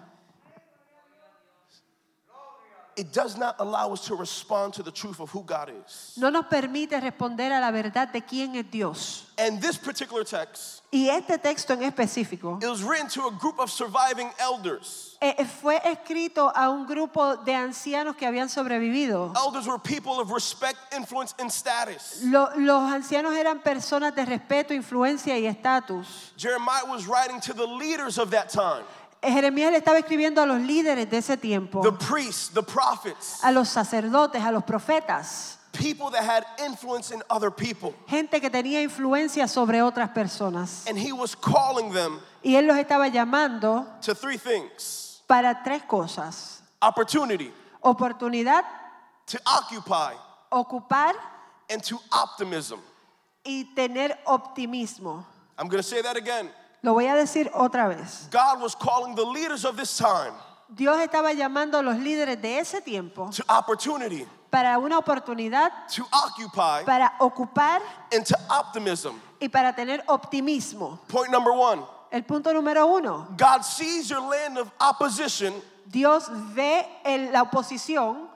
It 2.94 3.10
does 3.12 3.38
not 3.38 3.56
allow 3.58 3.92
us 3.92 4.04
to 4.08 4.14
respond 4.14 4.74
to 4.74 4.82
the 4.82 4.90
truth 4.92 5.18
of 5.20 5.30
who 5.30 5.42
God 5.44 5.70
is. 5.86 6.12
No 6.18 6.28
nos 6.30 6.44
permite 6.46 7.00
responder 7.00 7.50
a 7.50 7.58
la 7.60 7.70
verdad 7.70 8.12
de 8.12 8.20
quién 8.20 8.54
es 8.56 8.70
Dios. 8.70 9.24
And 9.38 9.60
this 9.62 9.78
particular 9.78 10.24
text, 10.24 10.82
Y 10.92 11.08
este 11.08 11.38
texto 11.38 11.72
en 11.72 11.82
específico 11.84 12.58
it 12.62 12.68
was 12.68 12.82
written 12.82 13.08
to 13.08 13.26
a 13.28 13.30
group 13.30 13.58
of 13.58 13.70
surviving 13.70 14.28
elders. 14.38 15.16
eh, 15.22 15.42
fue 15.46 15.80
escrito 15.84 16.52
a 16.54 16.68
un 16.68 16.86
grupo 16.86 17.36
de 17.38 17.54
ancianos 17.54 18.14
que 18.14 18.26
habían 18.26 18.50
sobrevivido. 18.50 19.32
Elders 19.36 19.66
were 19.66 19.78
people 19.78 20.20
of 20.20 20.30
respect, 20.30 20.76
influence, 20.94 21.34
and 21.38 21.50
status. 21.50 22.20
Lo- 22.24 22.50
los 22.58 22.92
ancianos 22.92 23.34
eran 23.34 23.60
personas 23.62 24.14
de 24.14 24.26
respeto, 24.26 24.74
influencia 24.74 25.38
y 25.38 25.46
estatus. 25.46 26.32
Jeremiah 26.36 26.84
was 26.86 27.06
writing 27.06 27.40
to 27.40 27.54
the 27.54 27.66
leaders 27.66 28.18
of 28.18 28.30
that 28.32 28.50
time 28.50 28.82
Eh, 28.84 29.01
Jeremías 29.22 29.70
le 29.70 29.78
estaba 29.78 29.98
escribiendo 29.98 30.40
a 30.42 30.46
los 30.46 30.60
líderes 30.60 31.08
de 31.08 31.18
ese 31.18 31.36
tiempo, 31.36 31.80
the 31.82 31.92
priests, 31.92 32.50
the 32.52 32.62
prophets, 32.62 33.38
a 33.44 33.52
los 33.52 33.68
sacerdotes, 33.68 34.42
a 34.42 34.50
los 34.50 34.64
profetas, 34.64 35.58
people 35.72 36.10
that 36.10 36.24
had 36.24 36.44
influence 36.64 37.12
in 37.14 37.22
other 37.30 37.50
people. 37.50 37.94
gente 38.08 38.40
que 38.40 38.50
tenía 38.50 38.82
influencia 38.82 39.46
sobre 39.48 39.80
otras 39.80 40.10
personas. 40.10 40.86
And 40.88 40.98
he 40.98 41.12
was 41.12 41.34
calling 41.36 41.92
them 41.92 42.20
Y 42.44 42.56
él 42.56 42.66
los 42.66 42.76
estaba 42.76 43.08
llamando 43.08 43.86
to 44.02 44.14
three 44.14 44.36
things 44.38 45.22
para 45.28 45.62
tres 45.62 45.82
cosas. 45.84 46.60
opportunity, 46.82 47.52
Oportunidad, 47.84 48.64
to 49.26 49.38
occupy, 49.46 50.14
ocupar 50.50 51.14
and 51.70 51.80
to 51.84 52.00
optimism. 52.10 52.80
y 53.44 53.72
tener 53.74 54.18
optimismo. 54.26 55.24
I'm 55.58 55.68
going 55.68 55.82
to 55.82 55.88
say 55.88 56.02
that 56.02 56.16
again. 56.16 56.48
Lo 56.82 56.94
voy 56.94 57.06
a 57.06 57.14
decir 57.14 57.50
otra 57.54 57.86
vez. 57.88 58.28
God 58.30 58.60
was 58.60 58.74
calling 58.74 59.14
the 59.14 59.24
leaders 59.24 59.64
of 59.64 59.76
this 59.76 59.96
time 59.96 60.32
Dios 60.74 60.98
estaba 61.00 61.32
llamando 61.34 61.78
a 61.78 61.82
los 61.82 61.96
líderes 61.98 62.40
de 62.40 62.58
ese 62.58 62.80
tiempo 62.80 63.30
to 63.30 63.42
opportunity, 63.48 64.26
para 64.50 64.78
una 64.78 64.98
oportunidad, 64.98 65.70
to 65.94 66.02
occupy, 66.12 66.82
para 66.84 67.12
ocupar 67.20 67.80
and 68.12 68.24
to 68.24 68.34
optimism. 68.50 69.20
y 69.40 69.48
para 69.48 69.72
tener 69.74 70.02
optimismo. 70.08 70.98
Point 71.08 71.30
number 71.30 71.52
one 71.52 71.82
El 72.10 72.22
punto 72.24 72.52
número 72.52 72.86
uno, 72.86 73.28
God 73.36 73.62
sees 73.64 74.08
your 74.10 74.20
land 74.20 74.58
of 74.58 74.70
opposition 74.80 75.54
Dios 75.90 76.28
ve 76.54 76.86
el- 77.04 77.32
la 77.32 77.42
oposición 77.44 78.28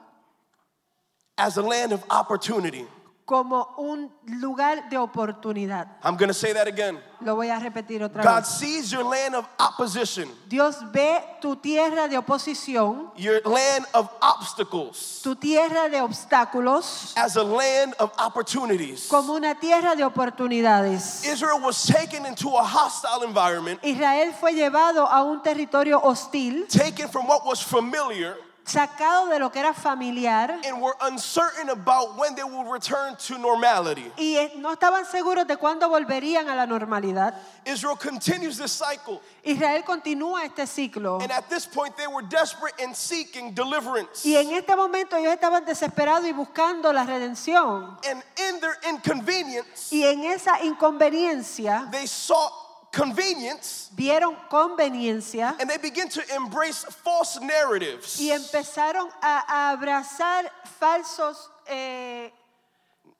as 1.37 1.57
a 1.57 1.61
land 1.61 1.91
of 1.91 2.03
opportunity. 2.09 2.87
Como 3.27 3.75
un 3.77 4.09
lugar 4.39 4.87
de 4.89 4.97
oportunidad. 4.97 5.97
I'm 6.01 6.15
going 6.15 6.29
to 6.29 6.33
say 6.33 6.53
that 6.53 6.65
again. 6.65 6.97
Lo 7.19 7.35
voy 7.35 7.49
a 7.49 7.59
repetir 7.59 8.01
otra 8.01 8.23
God 8.23 8.43
vez. 8.43 8.47
sees 8.47 8.89
your 8.89 9.03
land 9.03 9.35
of 9.35 9.45
opposition, 9.59 10.29
Dios 10.47 10.77
ve 10.93 11.21
tu 11.41 11.57
tierra 11.57 12.07
de 12.07 12.17
oposición, 12.17 13.11
your 13.17 13.41
land 13.43 13.85
of 13.93 14.09
obstacles, 14.21 15.19
tu 15.23 15.35
tierra 15.35 15.89
de 15.89 15.99
obstáculos, 15.99 17.11
as 17.17 17.35
a 17.35 17.43
land 17.43 17.95
of 17.99 18.13
opportunities. 18.17 19.07
como 19.09 19.33
una 19.33 19.55
tierra 19.59 19.93
de 19.97 20.05
oportunidades. 20.05 21.25
Israel 21.25 21.59
was 21.61 21.85
taken 21.85 22.25
into 22.25 22.47
a 22.55 22.63
hostile 22.63 23.23
environment, 23.27 23.77
Israel 23.83 24.31
fue 24.39 24.53
llevado 24.53 25.05
a 25.05 25.21
un 25.23 25.41
territorio 25.43 25.99
hostil, 25.99 26.65
taken 26.69 27.09
from 27.09 27.27
what 27.27 27.45
was 27.45 27.61
familiar, 27.61 28.37
sacado 28.67 29.27
de 29.27 29.39
lo 29.39 29.49
que 29.49 29.59
era 29.59 29.73
familiar 29.73 30.59
and 30.65 30.81
were 30.81 30.95
uncertain 31.01 31.69
about 31.69 32.17
when 32.17 32.35
they 32.35 32.43
will 32.43 32.65
return 32.65 33.15
to 33.17 33.37
normality. 33.37 34.11
y 34.17 34.35
eh, 34.35 34.53
no 34.57 34.71
estaban 34.73 35.05
seguros 35.05 35.47
de 35.47 35.55
cuándo 35.57 35.87
volverían 35.89 36.49
a 36.49 36.55
la 36.55 36.65
normalidad. 36.65 37.33
Israel 37.65 37.97
continues 37.97 38.57
this 38.57 38.71
cycle, 38.71 39.21
Israel 39.43 39.83
continúa 39.83 40.43
este 40.43 40.67
ciclo 40.67 41.21
and 41.21 41.31
at 41.31 41.49
this 41.49 41.65
point, 41.65 41.95
they 41.97 42.07
were 42.07 42.23
desperate 42.27 42.73
and 42.81 42.95
seeking 42.95 43.53
deliverance. 43.53 44.25
y 44.25 44.35
en 44.35 44.51
este 44.51 44.75
momento 44.75 45.15
ellos 45.15 45.33
estaban 45.33 45.65
desesperados 45.65 46.25
y 46.27 46.33
buscando 46.33 46.91
la 46.91 47.05
redención. 47.05 47.97
And 48.09 48.21
in 48.37 48.59
their 48.59 48.77
inconvenience, 48.89 49.91
Y 49.91 50.03
en 50.03 50.25
esa 50.25 50.61
inconveniencia 50.63 51.87
they 51.91 52.05
sought 52.07 52.51
convenience 52.91 53.89
vieron 53.95 54.35
conveniencia 54.49 55.55
and 55.59 55.69
they 55.69 55.77
begin 55.77 56.07
to 56.09 56.21
embrace 56.35 56.83
false 57.03 57.39
narratives. 57.41 58.19
y 58.19 58.31
empezaron 58.31 59.09
a, 59.21 59.43
a 59.47 59.69
abrazar 59.71 60.51
falsos 60.79 61.49
eh, 61.67 62.31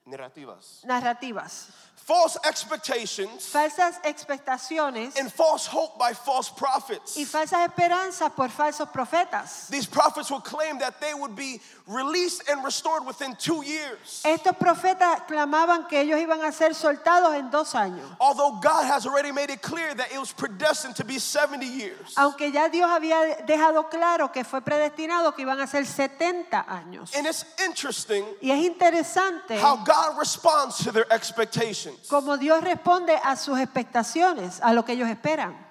Narrativas. 0.05 0.81
narrativas, 0.85 1.67
False 2.07 2.37
expectations 2.45 3.51
falsas 3.51 3.99
expectaciones 4.05 5.19
and 5.19 5.29
false 5.29 5.67
hope 5.67 5.99
by 5.99 6.13
false 6.13 6.49
prophets. 6.49 7.17
y 7.17 7.25
falsas 7.25 7.67
esperanzas 7.67 8.31
por 8.33 8.47
falsos 8.47 8.87
profetas. 8.89 9.67
These 9.69 9.87
prophets 9.87 10.31
will 10.31 10.39
claim 10.39 10.79
that 10.79 11.01
they 11.01 11.13
would 11.13 11.35
be 11.35 11.59
released 11.85 12.47
and 12.49 12.63
restored 12.63 13.05
within 13.05 13.35
two 13.35 13.61
years. 13.61 14.23
Estos 14.23 14.55
profetas 14.57 15.27
clamaban 15.27 15.89
que 15.89 15.99
ellos 15.99 16.17
iban 16.17 16.45
a 16.45 16.53
ser 16.53 16.73
soltados 16.73 17.35
en 17.35 17.49
dos 17.51 17.73
años, 17.73 18.07
Although 18.21 18.59
God 18.61 18.85
has 18.85 19.05
already 19.05 19.33
made 19.33 19.49
it 19.49 19.61
clear 19.61 19.93
that 19.93 20.09
it 20.09 20.17
was 20.17 20.31
predestined 20.31 20.95
to 20.95 21.03
be 21.03 21.19
70 21.19 21.65
years. 21.65 22.13
aunque 22.15 22.53
ya 22.53 22.69
Dios 22.69 22.89
había 22.89 23.45
dejado 23.45 23.89
claro 23.89 24.31
que 24.31 24.45
fue 24.45 24.61
predestinado 24.61 25.35
que 25.35 25.43
iban 25.43 25.59
a 25.59 25.67
ser 25.67 25.85
70 25.85 26.65
años. 26.69 27.13
And 27.13 27.27
it's 27.27 27.43
interesting 27.61 28.23
Y 28.41 28.51
es 28.51 28.65
interesante 28.65 29.59
how 29.59 29.75
God 29.83 30.17
responds 30.17 30.77
to 30.85 30.93
their 30.93 31.05
expectations. 31.11 31.96
Cómo 32.09 32.37
Dios 32.37 32.63
responde 32.63 33.15
a 33.23 33.35
sus 33.35 33.59
expectaciones, 33.59 34.59
a 34.61 34.73
lo 34.73 34.83
que 34.85 34.93
ellos 34.93 35.09
esperan. 35.09 35.65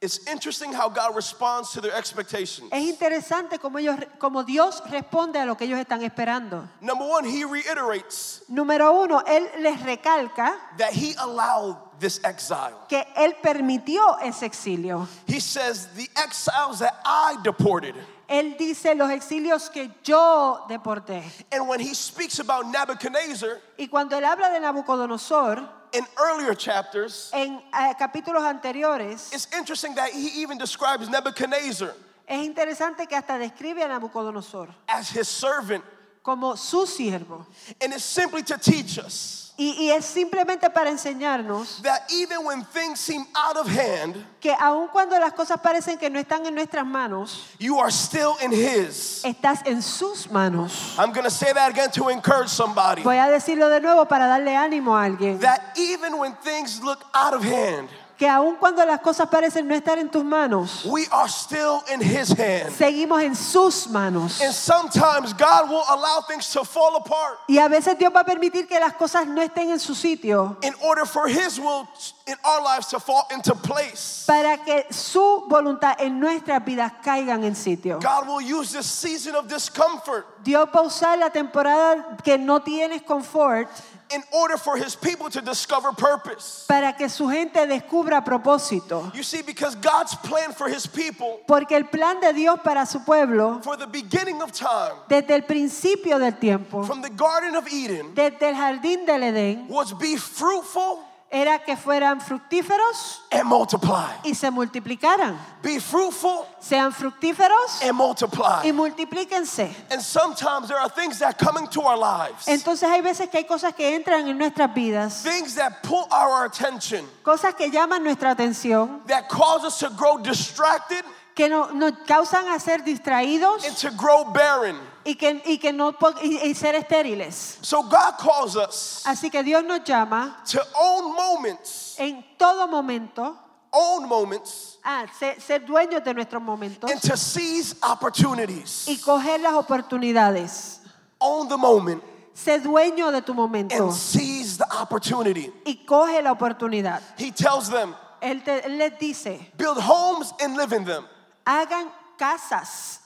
It's 0.00 0.18
interesting 0.26 0.72
how 0.72 0.88
God 0.88 1.14
responds 1.14 1.70
to 1.74 1.80
their 1.80 1.94
expectations. 1.96 2.68
Es 2.72 2.82
interesante 2.82 3.60
cómo, 3.60 3.78
ellos, 3.78 3.96
cómo 4.18 4.42
Dios 4.42 4.82
responde 4.90 5.38
a 5.38 5.44
lo 5.46 5.56
que 5.56 5.64
ellos 5.66 5.78
están 5.78 6.02
esperando. 6.02 6.68
Number 6.80 7.06
one, 7.08 7.24
He 7.24 7.44
reiterates 7.44 8.42
Número 8.48 8.90
uno, 9.00 9.22
Él 9.24 9.48
les 9.60 9.80
recalca 9.80 10.58
that 10.76 10.92
He 10.92 11.14
allowed 11.18 11.76
this 12.00 12.20
exile. 12.24 12.74
que 12.88 13.06
Él 13.14 13.36
permitió 13.40 14.18
ese 14.20 14.42
exilio. 14.44 15.06
He 15.28 15.38
says, 15.38 15.86
The 15.94 16.10
exiles 16.16 16.80
that 16.80 17.00
I 17.04 17.36
deported. 17.44 17.94
Él 18.32 18.56
dice 18.56 18.94
los 18.94 19.10
exilios 19.10 19.68
que 19.68 19.90
yo 20.02 20.64
deporté. 20.66 21.22
And 21.52 21.68
when 21.68 21.80
He 21.80 21.94
speaks 21.94 22.38
about 22.38 22.64
Nebuchadnezzar 22.66 23.60
Y 23.76 23.88
cuando 23.88 24.16
Él 24.16 24.24
habla 24.24 24.48
de 24.48 24.58
Nabucodonosor, 24.58 25.68
in 25.92 26.06
earlier 26.18 26.56
chapters, 26.56 27.30
en 27.34 27.60
eh, 27.74 27.94
capítulos 27.98 28.42
anteriores, 28.42 29.30
it's 29.34 29.48
interesting 29.54 29.94
that 29.94 30.10
He 30.12 30.40
even 30.40 30.56
describes 30.56 31.10
Nebuchadnezzar 31.10 31.92
es 32.26 32.46
interesante 32.46 33.06
que 33.06 33.16
hasta 33.16 33.36
describe 33.38 33.82
a 33.82 33.88
Nabucodonosor 33.88 34.68
as 34.88 35.10
His 35.10 35.28
servant. 35.28 35.84
como 36.22 36.56
su 36.56 36.86
siervo. 36.86 37.44
And 37.80 37.92
it's 37.92 38.04
simply 38.04 38.42
to 38.44 38.56
teach 38.56 38.98
us 38.98 39.41
Y, 39.58 39.76
y 39.78 39.90
es 39.90 40.06
simplemente 40.06 40.70
para 40.70 40.88
enseñarnos 40.90 41.82
that 41.82 42.10
even 42.10 42.42
when 42.44 42.64
things 42.64 42.98
seem 42.98 43.26
out 43.34 43.56
of 43.56 43.68
hand, 43.68 44.16
que 44.40 44.50
aun 44.58 44.88
cuando 44.88 45.18
las 45.18 45.34
cosas 45.34 45.60
parecen 45.60 45.98
que 45.98 46.08
no 46.08 46.18
están 46.18 46.46
en 46.46 46.54
nuestras 46.54 46.86
manos, 46.86 47.48
you 47.58 47.78
are 47.78 47.90
still 47.90 48.34
in 48.42 48.50
His. 48.50 49.22
estás 49.24 49.60
en 49.66 49.82
sus 49.82 50.30
manos. 50.30 50.96
I'm 50.98 51.12
going 51.12 51.24
to 51.24 51.30
say 51.30 51.52
that 51.52 51.70
again 51.70 51.90
to 51.92 52.08
encourage 52.08 52.48
somebody. 52.48 53.02
Voy 53.02 53.18
a 53.18 53.28
decirlo 53.30 53.68
de 53.68 53.80
nuevo 53.80 54.06
para 54.06 54.26
darle 54.26 54.56
ánimo 54.56 54.96
a 54.96 55.04
alguien. 55.04 55.38
That 55.40 55.76
even 55.76 56.18
when 56.18 56.34
things 56.36 56.82
look 56.82 57.04
out 57.12 57.34
of 57.34 57.44
hand, 57.44 57.90
Que 58.22 58.28
aun 58.28 58.54
cuando 58.54 58.84
las 58.86 59.00
cosas 59.00 59.28
parecen 59.28 59.66
no 59.66 59.74
estar 59.74 59.98
en 59.98 60.08
tus 60.08 60.22
manos, 60.22 60.84
we 60.84 61.08
are 61.10 61.28
still 61.28 61.82
in 61.92 62.00
His 62.00 62.30
hand. 62.30 62.70
seguimos 62.70 63.20
en 63.20 63.34
sus 63.34 63.88
manos. 63.88 64.40
And 64.40 64.54
sometimes 64.54 65.32
God 65.32 65.68
will 65.68 65.82
allow 65.88 66.20
things 66.28 66.48
to 66.52 66.62
fall 66.64 66.94
apart 66.94 67.40
Y 67.48 67.58
a 67.58 67.66
veces 67.66 67.98
Dios 67.98 68.12
va 68.14 68.20
a 68.20 68.24
permitir 68.24 68.68
que 68.68 68.78
las 68.78 68.92
cosas 68.92 69.26
no 69.26 69.42
estén 69.42 69.70
en 69.72 69.80
su 69.80 69.96
sitio 69.96 70.56
in 70.62 70.72
order 70.84 71.04
for 71.04 71.26
His 71.26 71.58
will 71.58 71.88
in 72.28 72.36
our 72.44 72.62
lives 72.62 72.86
to 72.90 73.00
fall 73.00 73.26
into 73.34 73.56
place. 73.56 74.22
para 74.24 74.56
que 74.64 74.86
su 74.92 75.44
voluntad 75.48 75.96
en 75.98 76.20
nuestras 76.20 76.64
vidas 76.64 76.92
caigan 77.02 77.42
en 77.42 77.56
sitio. 77.56 77.98
God 77.98 78.28
will 78.28 78.40
use 78.40 78.70
this 78.70 78.86
season 78.86 79.34
of 79.34 79.48
discomfort 79.48 80.26
Dios 80.44 80.68
va 80.72 80.78
a 80.78 80.82
usar 80.84 81.18
la 81.18 81.30
temporada 81.30 82.16
que 82.22 82.38
no 82.38 82.60
tienes 82.60 83.02
confort 83.02 83.68
in 84.14 84.22
order 84.32 84.56
for 84.56 84.76
His 84.76 84.94
people 84.94 85.30
to 85.30 85.40
discover 85.40 85.92
purpose. 85.92 86.64
para 86.68 86.92
que 86.92 87.08
su 87.08 87.28
gente 87.30 87.66
descubra 87.66 88.24
propósito. 88.24 89.10
You 89.14 89.22
see, 89.22 89.42
because 89.42 89.74
God's 89.76 90.14
plan 90.16 90.52
for 90.52 90.68
His 90.68 90.86
people 90.86 91.40
Porque 91.46 91.72
el 91.72 91.84
plan 91.84 92.20
de 92.20 92.32
Dios 92.32 92.58
para 92.62 92.86
su 92.86 93.00
pueblo, 93.00 93.60
for 93.62 93.76
the 93.76 93.86
beginning 93.86 94.42
of 94.42 94.52
time, 94.52 94.94
desde 95.08 95.34
el 95.34 95.42
principio 95.42 96.18
del 96.18 96.32
tiempo, 96.38 96.84
from 96.84 97.02
the 97.02 97.10
Garden 97.10 97.56
of 97.56 97.66
Eden, 97.72 98.14
desde 98.14 98.48
el 98.48 98.54
jardín 98.54 99.06
del 99.06 99.22
Edén, 99.22 99.68
was 99.68 99.92
be 99.92 100.16
fruitful 100.16 101.00
era 101.32 101.58
que 101.64 101.76
fueran 101.76 102.20
fructíferos 102.20 103.20
and 103.30 103.44
multiply. 103.48 104.12
y 104.22 104.34
se 104.34 104.50
multiplicaran. 104.50 105.36
Be 105.62 105.80
fruitful 105.80 106.46
Sean 106.60 106.92
fructíferos 106.92 107.82
and 107.82 107.96
multiply. 107.96 108.62
y 108.64 108.72
multiplíquense. 108.72 109.74
And 109.90 110.02
sometimes 110.02 110.68
there 110.68 110.78
are 110.78 110.90
things 110.90 111.18
that 111.20 111.38
come 111.38 111.56
into 111.56 111.80
our 111.80 111.96
lives, 111.96 112.46
Entonces 112.46 112.88
hay 112.88 113.00
veces 113.00 113.30
que 113.30 113.38
hay 113.38 113.44
cosas 113.44 113.74
que 113.74 113.94
entran 113.94 114.28
en 114.28 114.36
nuestras 114.36 114.72
vidas, 114.74 115.22
things 115.22 115.54
that 115.54 115.82
pull 115.82 116.06
our 116.12 116.44
attention, 116.44 117.04
cosas 117.24 117.54
que 117.54 117.70
llaman 117.70 118.04
nuestra 118.04 118.30
atención, 118.34 119.00
that 119.06 119.28
cause 119.28 119.64
us 119.64 119.78
to 119.78 119.88
grow 119.96 120.18
distracted 120.18 121.02
que 121.34 121.48
no- 121.48 121.70
nos 121.72 121.92
causan 122.06 122.46
a 122.54 122.60
ser 122.60 122.82
distraídos 122.84 123.64
and 123.66 123.74
to 123.76 123.90
grow 123.92 124.24
barren. 124.24 124.76
Y 125.04 125.14
que, 125.16 125.42
y 125.46 125.58
que 125.58 125.72
no 125.72 125.94
y, 126.22 126.38
y 126.48 126.54
ser 126.54 126.74
estériles. 126.74 127.58
So 127.62 127.82
God 127.82 128.16
calls 128.18 128.56
us 128.56 129.02
Así 129.06 129.30
que 129.30 129.42
Dios 129.42 129.64
nos 129.64 129.82
llama 129.84 130.42
to 130.50 130.60
own 130.78 131.14
moments, 131.14 131.96
en 131.98 132.24
todo 132.38 132.66
momento 132.68 133.36
own 133.72 134.06
moments, 134.08 134.78
a 134.84 135.06
ser, 135.18 135.40
ser 135.40 135.60
dueños 135.64 136.04
de 136.04 136.12
nuestros 136.14 136.42
momentos 136.42 136.90
and 136.90 137.00
to 137.00 137.16
seize 137.16 137.74
opportunities. 137.82 138.86
y 138.88 138.98
coger 138.98 139.40
las 139.40 139.54
oportunidades. 139.54 140.78
Own 141.20 141.48
the 141.48 141.56
moment 141.56 142.02
Sé 142.34 142.58
dueño 142.60 143.12
de 143.12 143.20
tu 143.22 143.34
momento 143.34 143.74
and 143.76 143.92
seize 143.92 144.56
the 144.56 144.64
opportunity. 144.80 145.52
y 145.66 145.84
coge 145.86 146.22
la 146.22 146.32
oportunidad. 146.32 147.00
He 147.18 147.30
tells 147.30 147.68
them, 147.68 147.94
Él, 148.22 148.42
te- 148.42 148.64
él 148.66 148.78
les 148.78 148.98
dice, 148.98 149.52
build 149.56 149.78
homes 149.78 150.32
and 150.40 150.56
live 150.56 150.72
in 150.72 150.84
them. 150.84 151.04
hagan 151.46 151.90
casas 152.18 153.00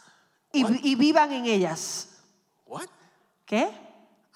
y, 0.56 0.94
vivan 0.94 1.32
en 1.32 1.46
ellas. 1.46 2.08
What? 2.66 2.88
¿Qué? 3.46 3.70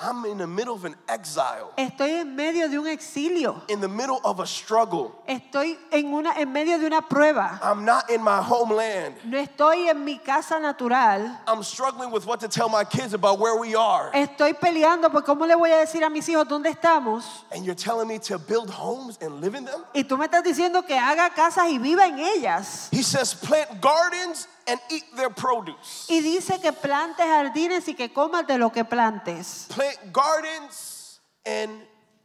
I'm 0.03 0.25
in 0.25 0.39
the 0.39 0.47
middle 0.47 0.75
of 0.75 0.87
an 0.87 0.95
exile, 1.11 1.73
Estoy 1.77 2.23
en 2.23 2.35
medio 2.35 2.69
de 2.69 2.79
un 2.79 2.87
exilio. 2.87 3.63
in 3.69 3.83
the 3.83 3.89
middle 3.89 4.19
of 4.25 4.41
a 4.41 4.47
struggle. 4.47 5.13
Estoy 5.29 5.77
en, 5.93 6.15
una, 6.15 6.33
en 6.39 6.51
medio 6.51 6.79
de 6.79 6.87
una 6.87 7.03
prueba. 7.03 7.61
I'm 7.63 7.85
not 7.85 8.09
in 8.09 8.23
my 8.23 8.41
homeland. 8.41 9.17
No 9.25 9.37
estoy 9.37 9.91
en 9.91 10.03
mi 10.03 10.19
casa 10.19 10.59
natural. 10.59 11.39
I'm 11.47 11.63
struggling 11.63 12.11
with 12.11 12.25
what 12.25 12.41
to 12.41 12.49
tell 12.49 12.71
my 12.71 12.83
kids 12.83 13.13
about 13.13 13.39
where 13.39 13.57
we 13.57 13.75
are. 13.75 14.11
Estoy 14.15 14.55
peleando 14.55 15.11
por 15.11 15.23
cómo 15.23 15.47
le 15.47 15.55
voy 15.55 15.71
a 15.71 15.85
decir 15.85 16.03
a 16.03 16.09
mis 16.09 16.27
hijos 16.31 16.49
dónde 16.49 16.71
estamos. 16.71 17.45
And 17.53 17.67
you're 17.67 17.75
telling 17.75 18.09
me 18.09 18.19
to 18.21 18.39
build 18.39 18.71
homes 18.71 19.19
and 19.21 19.43
live 19.43 19.55
in 19.55 19.67
them? 19.67 19.85
Y 19.95 20.05
tú 20.05 20.17
me 20.17 20.25
estás 20.25 20.43
diciendo 20.43 20.83
que 20.87 20.99
haga 20.99 21.29
casas 21.35 21.69
y 21.69 21.79
viva 21.79 22.07
en 22.07 22.19
ellas. 22.19 22.89
He 22.91 23.03
says, 23.03 23.35
plant 23.35 23.83
gardens 23.83 24.49
and 24.71 24.81
eat 24.91 25.05
their 25.17 25.31
produce. 25.31 26.07
Y 26.09 26.21
dice 26.21 26.61
que 26.61 26.73
plantes 26.73 27.27
jardines 27.27 27.89
y 27.89 27.95
que 27.95 28.09
comas 28.13 28.47
de 28.47 28.57
lo 28.59 28.71
que 28.71 28.85
plantes. 28.85 29.67
Plant 29.69 30.13
gardens 30.13 31.21
and 31.45 31.71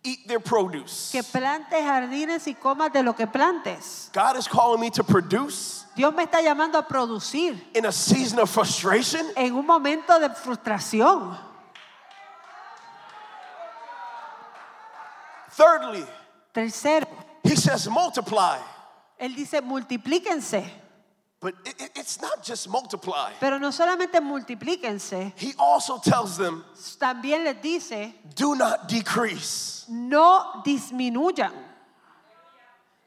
eat 0.04 0.28
their 0.28 0.40
produce. 0.40 1.12
Que 1.12 1.24
plantes 1.24 1.84
jardines 1.84 2.48
y 2.48 2.54
comas 2.54 2.94
de 2.94 3.02
lo 3.02 3.14
que 3.14 3.26
plantes. 3.26 4.10
God 4.14 4.38
is 4.38 4.48
calling 4.48 4.80
me 4.80 4.90
to 4.92 5.04
produce 5.04 5.86
Dios 5.96 6.14
me 6.14 6.24
está 6.24 6.42
llamando 6.42 6.78
a 6.78 6.86
producir 6.86 7.58
in 7.74 7.86
a 7.86 7.92
season 7.92 8.40
of 8.40 8.50
frustration. 8.50 9.26
en 9.38 9.54
un 9.56 9.66
momento 9.66 10.20
de 10.20 10.30
frustración. 10.30 11.38
Thirdly, 15.52 16.06
Tercero, 16.54 17.08
he 17.44 17.56
says 17.56 17.88
multiply. 17.88 18.60
él 19.18 19.34
dice 19.34 19.62
multiplíquense, 19.62 20.70
But 21.46 21.54
it- 21.64 21.80
it- 21.80 21.92
it's 21.94 22.20
not 22.20 22.42
just 22.44 22.68
multiply. 22.68 23.32
pero 23.40 23.60
no 23.60 23.70
solamente 23.70 24.20
multiplíquense, 24.20 25.32
He 25.38 25.54
also 25.60 26.00
tells 26.00 26.38
them, 26.38 26.66
también 27.00 27.44
les 27.44 27.62
dice 27.62 28.16
do 28.36 28.56
not 28.56 28.88
decrease. 28.88 29.86
no 29.88 30.64
disminuyan, 30.66 31.54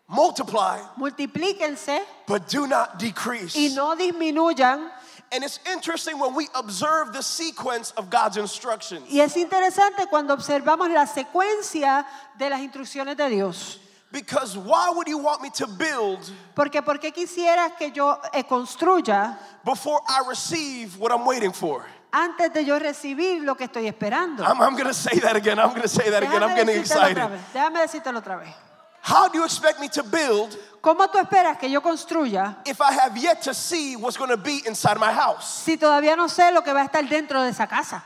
Multiply, 0.06 0.78
multiplíquense 0.96 2.00
but 2.28 2.48
do 2.48 2.68
not 2.68 2.96
decrease. 3.00 3.56
y 3.56 3.74
no 3.74 3.96
disminuyan. 3.96 4.88
And 5.32 5.42
it's 5.42 5.58
interesting 5.66 6.20
when 6.20 6.32
we 6.36 6.48
observe 6.54 7.12
the 7.12 7.22
sequence 7.24 7.90
of 7.96 8.08
God's 8.08 8.36
instructions. 8.36 9.10
Y 9.10 9.18
es 9.20 9.36
interesante 9.36 10.06
cuando 10.08 10.32
observamos 10.32 10.88
la 10.90 11.06
secuencia 11.06 12.06
de 12.38 12.48
las 12.50 12.60
instrucciones 12.60 13.16
de 13.16 13.28
Dios. 13.30 13.78
Because 14.10 14.56
why 14.56 14.90
would 14.94 15.06
you 15.06 15.18
want 15.18 15.42
me 15.42 15.50
to 15.50 15.66
build 15.66 16.20
Porque 16.54 16.82
¿por 16.82 16.98
qué 16.98 17.12
quisieras 17.12 17.76
que 17.78 17.90
yo 17.90 18.18
eh, 18.32 18.42
construya 18.42 19.38
before 19.64 20.00
I 20.08 20.22
receive 20.28 20.98
what 20.98 21.12
I'm 21.12 21.26
waiting 21.26 21.52
for? 21.52 21.84
antes 22.10 22.52
de 22.52 22.64
yo 22.64 22.78
recibir 22.78 23.42
lo 23.42 23.54
que 23.54 23.66
estoy 23.66 23.86
esperando? 23.86 24.42
I'm, 24.44 24.60
I'm 24.62 24.72
going 24.72 24.86
to 24.86 24.94
say 24.94 25.18
that 25.20 25.36
again. 25.36 25.58
I'm 25.58 25.70
going 25.70 25.82
to 25.82 25.88
say 25.88 26.08
that 26.10 26.22
again. 26.22 26.42
I'm 26.42 26.56
getting 26.56 26.80
excited. 26.80 27.22
Déjame 27.52 27.80
decírtelo 27.80 28.18
otra 28.20 28.38
vez. 28.38 28.54
How 29.02 29.28
do 29.28 29.38
you 29.38 29.44
expect 29.44 29.80
me 29.80 29.88
to 29.88 30.02
build 30.02 30.56
¿Cómo 30.80 31.08
tú 31.08 31.18
esperas 31.18 31.58
que 31.58 31.68
yo 31.68 31.80
construya 31.80 32.56
if 32.66 32.80
I 32.80 32.92
have 32.92 33.16
yet 33.16 33.42
to 33.42 33.54
see 33.54 33.96
what's 33.96 34.16
going 34.16 34.30
to 34.30 34.36
be 34.36 34.62
inside 34.66 34.98
my 34.98 35.12
house? 35.12 35.64
si 35.64 35.76
todavía 35.76 36.16
no 36.16 36.28
sé 36.28 36.52
lo 36.52 36.62
que 36.62 36.72
va 36.72 36.82
a 36.82 36.84
estar 36.84 37.08
dentro 37.08 37.42
de 37.42 37.50
esa 37.50 37.66
casa? 37.66 38.02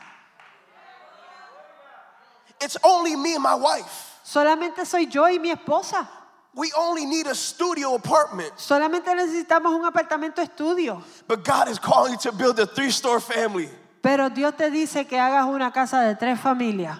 It's 2.61 2.77
only 2.85 3.17
me 3.17 3.35
and 3.35 3.43
my 3.43 3.55
wife. 3.55 4.12
Solamente 4.23 4.85
soy 4.87 5.07
yo 5.07 5.29
y 5.29 5.38
mi 5.38 5.50
esposa. 5.50 6.09
We 6.55 6.71
only 6.76 7.07
need 7.07 7.26
a 7.26 7.35
studio 7.35 7.95
apartment. 7.95 8.52
Solamente 8.57 9.14
necesitamos 9.14 9.73
un 9.73 9.85
apartamento 9.85 10.43
estudio. 10.43 11.02
But 11.26 11.45
God 11.45 11.69
is 11.69 11.79
calling 11.79 12.12
you 12.12 12.19
to 12.19 12.33
build 12.33 12.61
a 12.61 12.67
three 12.67 12.91
store 12.91 13.21
family. 13.21 13.71
Pero 14.02 14.29
Dios 14.29 14.55
te 14.57 14.71
dice 14.71 15.07
que 15.07 15.19
hagas 15.19 15.47
una 15.47 15.73
casa 15.73 16.02
de 16.02 16.14
tres 16.14 16.38
familias. 16.38 16.99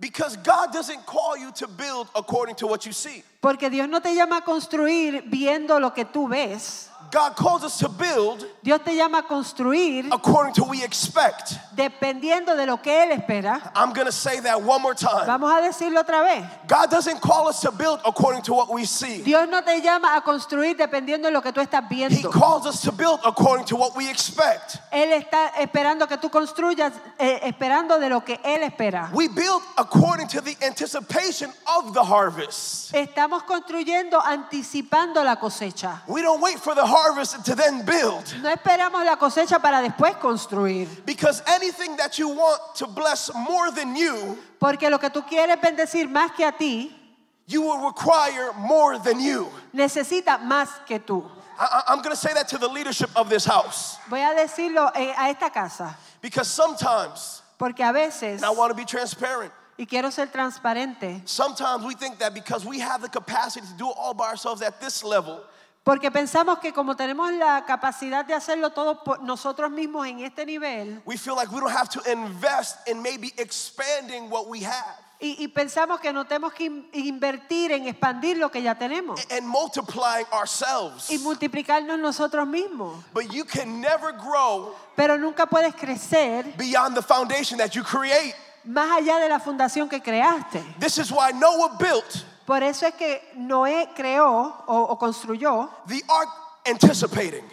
Because 0.00 0.36
God 0.38 0.72
doesn't 0.72 1.04
call 1.04 1.36
you 1.36 1.52
to 1.52 1.68
build 1.68 2.08
according 2.16 2.56
to 2.56 2.66
what 2.66 2.84
you 2.86 2.92
see. 2.92 3.22
Porque 3.40 3.70
Dios 3.70 3.88
no 3.88 4.00
te 4.00 4.14
llama 4.14 4.38
a 4.38 4.40
construir 4.40 5.22
viendo 5.28 5.78
lo 5.78 5.90
que 5.90 6.04
tú 6.04 6.26
ves. 6.26 6.89
God 7.10 7.34
calls 7.34 7.64
us 7.64 7.78
to 7.78 7.88
build 7.88 8.46
Dios 8.62 8.80
te 8.84 8.94
llama 8.94 9.18
a 9.18 9.22
construir 9.22 10.06
according 10.12 10.54
to 10.54 10.62
what 10.62 10.70
we 10.70 10.84
expect. 10.84 11.58
dependiendo 11.74 12.56
de 12.56 12.66
lo 12.66 12.76
que 12.76 12.92
Él 12.92 13.12
espera. 13.12 13.72
I'm 13.74 13.92
going 13.92 14.06
to 14.06 14.12
say 14.12 14.40
that 14.40 14.62
one 14.62 14.82
more 14.82 14.94
time. 14.94 15.26
Vamos 15.26 15.50
a 15.50 15.62
decirlo 15.62 16.00
otra 16.00 16.22
vez. 16.22 16.46
God 16.68 16.90
doesn't 16.90 17.20
call 17.20 17.48
us 17.48 17.60
to 17.60 17.72
build 17.72 18.00
according 18.04 18.42
to 18.42 18.52
what 18.54 18.72
we 18.72 18.84
see. 18.84 19.22
Dios 19.22 19.48
no 19.48 19.62
te 19.62 19.80
llama 19.80 20.16
a 20.16 20.20
construir 20.20 20.76
dependiendo 20.76 21.24
de 21.24 21.32
lo 21.32 21.40
que 21.40 21.52
tú 21.52 21.60
estás 21.60 21.80
He 21.90 22.22
calls 22.22 22.66
us 22.66 22.82
to 22.82 22.92
build 22.92 23.20
according 23.24 23.66
to 23.66 23.76
what 23.76 23.96
we 23.96 24.08
expect. 24.08 24.78
Él 24.92 25.12
está 25.12 25.48
esperando 25.58 26.06
que 26.06 26.16
tú 26.18 26.30
construyas, 26.30 26.92
eh, 27.18 27.40
esperando 27.42 27.98
de 27.98 28.08
lo 28.08 28.20
que 28.20 28.38
Él 28.44 28.62
espera. 28.62 29.10
We 29.12 29.28
build 29.28 29.62
according 29.78 30.28
to 30.28 30.40
the 30.40 30.56
anticipation 30.62 31.50
of 31.78 31.94
the 31.94 32.04
harvest. 32.04 32.94
Estamos 32.94 33.42
construyendo 33.44 34.20
anticipando 34.20 35.24
la 35.24 35.36
cosecha. 35.36 36.02
We 36.06 36.22
don't 36.22 36.40
wait 36.40 36.58
for 36.58 36.74
the 36.74 36.84
harvest 36.84 36.99
to 37.44 37.54
then 37.54 37.84
build. 37.84 38.34
No 38.42 38.50
esperamos 38.50 39.04
la 39.04 39.16
cosecha 39.16 39.60
para 39.60 39.80
después 39.82 40.16
construir. 40.18 40.88
Because 41.04 41.42
anything 41.46 41.96
that 41.96 42.18
you 42.18 42.28
want 42.28 42.60
to 42.76 42.86
bless 42.86 43.30
more 43.34 43.70
than 43.70 43.96
you, 43.96 44.38
Porque 44.58 44.90
lo 44.90 44.98
que 44.98 45.10
tú 45.10 45.22
quieres 45.26 45.60
bendecir 45.60 46.08
más 46.08 46.34
que 46.36 46.44
a 46.44 46.52
ti, 46.52 46.94
you 47.46 47.62
will 47.62 47.86
require 47.86 48.52
more 48.58 48.98
than 48.98 49.20
you. 49.20 49.48
necesita 49.74 50.38
más 50.38 50.68
que 50.86 50.98
tú. 50.98 51.24
I, 51.58 51.82
am 51.88 51.98
going 51.98 52.10
to 52.10 52.16
say 52.16 52.32
that 52.32 52.48
to 52.48 52.58
the 52.58 52.68
leadership 52.68 53.10
of 53.14 53.28
this 53.28 53.44
house. 53.44 53.98
Voy 54.08 54.20
a 54.20 54.34
decirlo 54.34 54.90
eh, 54.94 55.12
a 55.16 55.28
esta 55.28 55.50
casa. 55.50 55.96
Because 56.22 56.48
sometimes, 56.48 57.42
Porque 57.58 57.80
a 57.80 57.92
veces, 57.92 58.36
and 58.36 58.44
I 58.44 58.50
want 58.50 58.70
to 58.70 58.74
be 58.74 58.86
transparent, 58.86 59.52
y 59.78 59.84
quiero 59.84 60.10
ser 60.10 60.26
transparente, 60.26 61.22
sometimes 61.26 61.84
we 61.84 61.94
think 61.94 62.18
that 62.18 62.32
because 62.32 62.64
we 62.64 62.78
have 62.78 63.02
the 63.02 63.08
capacity 63.08 63.66
to 63.66 63.72
do 63.74 63.90
it 63.90 63.96
all 63.98 64.14
by 64.14 64.28
ourselves 64.28 64.62
at 64.62 64.80
this 64.80 65.04
level, 65.04 65.42
porque 65.82 66.10
pensamos 66.10 66.58
que 66.58 66.72
como 66.72 66.94
tenemos 66.94 67.32
la 67.32 67.64
capacidad 67.64 68.24
de 68.24 68.34
hacerlo 68.34 68.70
todo 68.70 69.02
por 69.02 69.22
nosotros 69.22 69.70
mismos 69.70 70.06
en 70.06 70.20
este 70.20 70.44
nivel, 70.44 71.00
we 71.06 71.16
feel 71.16 71.34
like 71.34 71.50
we 71.52 71.60
don't 71.60 71.74
have 71.74 71.88
to 71.88 72.00
invest 72.10 72.86
in 72.88 73.00
maybe 73.02 73.32
expanding 73.38 74.28
what 74.30 74.46
we 74.46 74.60
have 74.64 74.96
y, 75.22 75.36
y 75.38 75.48
pensamos 75.48 76.00
que 76.00 76.12
no 76.14 76.24
tenemos 76.26 76.52
que 76.54 76.64
in- 76.64 76.88
invertir 76.94 77.72
en 77.72 77.86
expandir 77.88 78.38
lo 78.38 78.50
que 78.50 78.62
ya 78.62 78.74
tenemos 78.74 79.20
and 79.30 79.46
multiplying 79.46 80.26
y 80.30 80.34
ourselves. 80.34 81.10
multiplicarnos 81.22 81.98
nosotros 81.98 82.46
mismos. 82.46 83.04
But 83.12 83.30
you 83.32 83.44
can 83.44 83.80
never 83.80 84.12
grow 84.12 84.74
Pero 84.96 85.18
nunca 85.18 85.46
puedes 85.46 85.74
crecer 85.74 86.54
beyond 86.56 86.94
the 86.96 87.02
foundation 87.02 87.58
that 87.58 87.70
you 87.74 87.82
create. 87.82 88.34
más 88.64 88.90
allá 88.92 89.18
de 89.18 89.28
la 89.28 89.38
fundación 89.40 89.88
que 89.88 90.00
creaste. 90.00 90.62
This 90.78 90.98
is 90.98 91.10
why 91.10 91.32
Noah 91.32 91.76
built 91.78 92.24
Por 92.50 92.64
eso 92.64 92.84
es 92.84 92.94
que 92.96 93.30
Noé 93.36 93.90
creó 93.94 94.64
o, 94.66 94.76
o 94.76 94.98
construyó 94.98 95.70
the 95.86 96.02
ark 96.08 96.28
anticipating. 96.66 97.44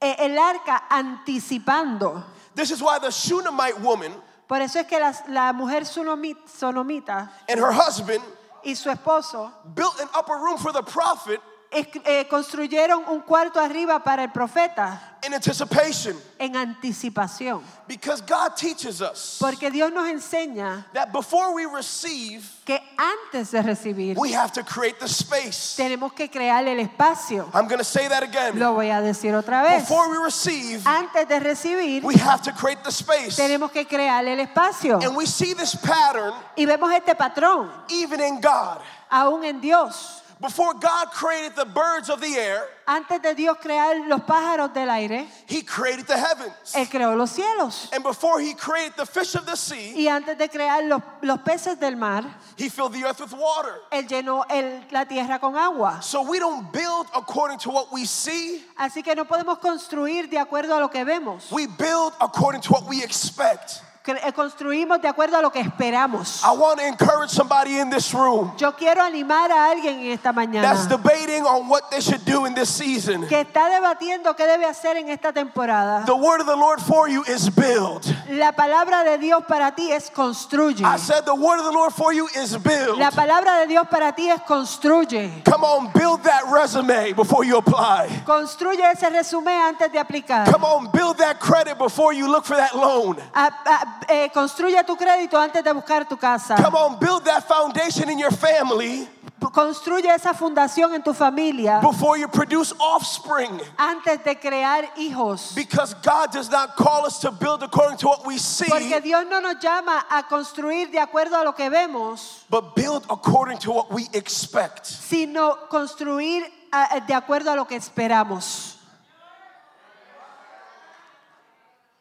eh, 0.00 0.14
el 0.20 0.38
arca 0.38 0.84
anticipando. 0.88 2.22
This 2.54 2.70
is 2.70 2.80
why 2.80 3.00
the 3.00 3.10
Shunammite 3.10 3.80
woman 3.80 4.12
Por 4.46 4.60
eso 4.62 4.78
es 4.78 4.86
que 4.86 5.00
las- 5.00 5.24
la, 5.28 5.52
mujer 5.52 5.84
sonomita 5.84 7.28
and 7.48 7.58
her 7.58 7.72
husband 7.72 8.22
y 8.64 8.74
su 8.76 8.88
esposo 8.88 9.50
built 9.74 9.98
an 10.00 10.08
upper 10.14 10.36
room 10.36 10.58
for 10.58 10.70
the 10.72 10.82
prophet 10.84 11.40
eh, 11.70 12.26
construyeron 12.28 13.04
un 13.08 13.20
cuarto 13.20 13.60
arriba 13.60 14.02
para 14.02 14.22
el 14.24 14.30
profeta 14.30 15.18
in 15.26 15.34
anticipation. 15.34 16.16
en 16.38 16.54
anticipación. 16.56 17.60
Because 17.88 18.20
God 18.20 18.56
teaches 18.56 19.00
us 19.00 19.38
Porque 19.40 19.70
Dios 19.70 19.92
nos 19.92 20.08
enseña 20.08 20.86
that 20.94 21.12
before 21.12 21.52
we 21.54 21.66
receive, 21.66 22.44
que 22.64 22.80
antes 22.96 23.50
de 23.50 23.62
recibir 23.62 24.16
we 24.16 24.32
have 24.32 24.52
to 24.52 24.62
create 24.62 24.98
the 25.00 25.08
space. 25.08 25.74
tenemos 25.76 26.12
que 26.14 26.28
crear 26.30 26.66
el 26.66 26.78
espacio. 26.78 27.48
I'm 27.52 27.66
going 27.66 27.78
to 27.78 27.84
say 27.84 28.08
that 28.08 28.22
again. 28.22 28.58
Lo 28.58 28.72
voy 28.74 28.90
a 28.90 29.00
decir 29.00 29.34
otra 29.34 29.62
vez. 29.62 29.82
Before 29.82 30.08
we 30.10 30.18
receive, 30.18 30.86
Antes 30.86 31.26
de 31.28 31.40
recibir 31.40 32.04
we 32.04 32.14
have 32.14 32.42
to 32.42 32.52
create 32.52 32.82
the 32.84 32.92
space. 32.92 33.36
tenemos 33.36 33.70
que 33.72 33.84
crear 33.86 34.24
el 34.26 34.38
espacio. 34.38 35.00
And 35.02 35.16
we 35.16 35.26
see 35.26 35.52
this 35.54 35.74
pattern 35.74 36.32
Y 36.56 36.64
vemos 36.64 36.92
este 36.92 37.14
patrón 37.16 37.70
even 37.90 38.20
in 38.20 38.40
God. 38.40 38.80
aún 39.10 39.44
en 39.44 39.60
Dios. 39.60 40.22
Before 40.38 40.74
God 40.74 41.12
created 41.12 41.56
the 41.56 41.64
birds 41.64 42.10
of 42.10 42.20
the 42.20 42.34
air, 42.36 42.68
Antes 42.86 43.20
de 43.22 43.34
Dios 43.34 43.56
crear 43.58 44.06
los 44.06 44.20
pájaros 44.20 44.72
del 44.74 44.90
aire, 44.90 45.26
He 45.46 45.62
created 45.62 46.06
the 46.06 46.16
heavens. 46.16 46.74
Él 46.74 46.86
creó 46.90 47.16
los 47.16 47.30
cielos. 47.30 47.88
And 47.92 48.02
before 48.04 48.38
He 48.38 48.52
created 48.52 48.92
the 48.98 49.06
fish 49.06 49.34
of 49.34 49.46
the 49.46 49.56
sea, 49.56 49.94
Y 49.96 50.06
antes 50.08 50.36
de 50.36 50.46
crear 50.48 50.84
los, 50.84 51.00
los 51.22 51.38
peces 51.40 51.80
del 51.80 51.96
mar, 51.96 52.22
He 52.58 52.68
filled 52.68 52.92
the 52.92 53.04
earth 53.04 53.20
with 53.20 53.32
water. 53.32 53.76
Él 53.90 54.06
llenó 54.06 54.44
el- 54.50 54.84
la 54.90 55.04
tierra 55.06 55.38
con 55.40 55.56
agua. 55.56 56.00
So 56.02 56.20
we 56.22 56.38
don't 56.38 56.70
build 56.70 57.06
according 57.14 57.58
to 57.60 57.70
what 57.70 57.90
we 57.90 58.04
see, 58.04 58.62
Así 58.78 59.02
que 59.02 59.14
no 59.14 59.24
podemos 59.24 59.58
construir 59.58 60.28
de 60.28 60.36
acuerdo 60.38 60.76
a 60.76 60.80
lo 60.80 60.88
que 60.88 61.02
vemos. 61.02 61.50
we 61.50 61.66
build 61.66 62.12
according 62.20 62.60
to 62.60 62.72
what 62.74 62.84
we 62.86 63.02
expect. 63.02 63.80
Eh, 64.08 64.32
Construimos 64.32 65.00
de 65.00 65.08
acuerdo 65.08 65.36
a 65.36 65.42
lo 65.42 65.50
que 65.50 65.60
esperamos. 65.60 66.42
I 66.44 66.52
want 66.56 66.78
to 66.78 66.86
encourage 66.86 67.30
somebody 67.30 67.78
in 67.78 67.90
this 67.90 68.12
room 68.14 68.52
Yo 68.58 68.72
quiero 68.72 69.02
animar 69.02 69.50
a 69.50 69.70
alguien 69.70 69.98
en 70.00 70.12
esta 70.12 70.32
that's 70.32 70.86
debating 70.86 71.44
on 71.44 71.68
what 71.68 71.90
they 71.90 72.00
should 72.00 72.24
do 72.24 72.44
in 72.46 72.54
this 72.54 72.68
season. 72.68 73.26
que 73.26 73.40
está 73.40 73.68
debatiendo 73.68 74.34
qué 74.36 74.46
debe 74.46 74.66
hacer 74.66 74.96
en 74.96 75.08
esta 75.08 75.32
temporada. 75.32 76.04
The 76.06 76.14
word 76.14 76.40
of 76.40 76.46
the 76.46 76.56
Lord 76.56 76.80
for 76.80 77.08
you 77.08 77.22
is 77.24 77.48
build. 77.50 78.04
La 78.28 78.52
palabra 78.52 79.02
de 79.04 79.18
Dios 79.18 79.42
para 79.48 79.72
ti 79.74 79.90
es 79.90 80.10
construye. 80.10 80.84
I 80.84 80.96
said 80.98 81.24
the 81.24 81.34
word 81.34 81.58
of 81.58 81.64
the 81.64 81.72
Lord 81.72 81.92
for 81.92 82.12
you 82.12 82.28
is 82.36 82.56
build. 82.56 82.98
La 82.98 83.10
palabra 83.10 83.60
de 83.60 83.66
Dios 83.66 83.86
para 83.90 84.12
ti 84.12 84.28
es 84.28 84.40
construye. 84.42 85.44
Come 85.44 85.64
on, 85.64 85.90
build 85.92 86.22
that 86.24 86.42
resume 86.52 87.12
before 87.12 87.44
you 87.44 87.56
apply. 87.58 88.08
Construye 88.24 88.82
ese 88.92 89.10
resumen 89.10 89.54
antes 89.54 89.90
de 89.90 89.98
aplicar. 89.98 90.46
Come 90.50 90.64
on, 90.64 90.90
build 90.92 91.18
that 91.18 91.40
credit 91.40 91.78
before 91.78 92.12
you 92.12 92.28
look 92.30 92.44
for 92.44 92.56
that 92.56 92.74
loan. 92.76 93.16
A- 93.34 93.52
a- 93.66 93.95
eh, 94.08 94.30
construye 94.32 94.82
tu 94.84 94.96
crédito 94.96 95.36
antes 95.38 95.62
de 95.62 95.72
buscar 95.72 96.08
tu 96.08 96.16
casa. 96.16 96.56
Come 96.56 96.74
on, 96.76 96.98
build 96.98 97.24
that 97.24 97.46
foundation 97.48 98.08
in 98.10 98.18
your 98.18 98.32
family 98.32 99.08
Construye 99.38 100.08
esa 100.14 100.32
fundación 100.34 100.94
en 100.94 101.02
tu 101.02 101.12
familia 101.12 101.80
before 101.82 102.18
you 102.18 102.26
produce 102.26 102.72
offspring. 102.80 103.60
antes 103.78 104.22
de 104.24 104.34
crear 104.34 104.84
hijos. 104.96 105.54
Because 105.54 105.94
God 106.02 106.32
does 106.32 106.50
not 106.50 106.74
call 106.76 107.06
us 107.06 107.18
to 107.20 107.30
build 107.30 107.62
according 107.62 107.98
to 107.98 108.06
what 108.06 108.26
we 108.26 108.38
see, 108.38 108.66
Porque 108.68 109.00
Dios 109.02 109.26
no 109.28 109.40
nos 109.40 109.56
llama 109.62 110.04
a 110.10 110.22
construir 110.24 110.90
de 110.90 110.98
acuerdo 110.98 111.40
a 111.40 111.44
lo 111.44 111.52
que 111.52 111.68
vemos, 111.70 112.44
but 112.50 112.74
build 112.74 113.04
according 113.10 113.58
to 113.58 113.72
what 113.72 113.90
we 113.90 114.08
expect. 114.14 114.86
sino 114.86 115.56
construir 115.68 116.44
ah, 116.72 117.00
de 117.06 117.14
acuerdo 117.14 117.52
a 117.52 117.56
lo 117.56 117.66
que 117.66 117.76
esperamos. 117.76 118.76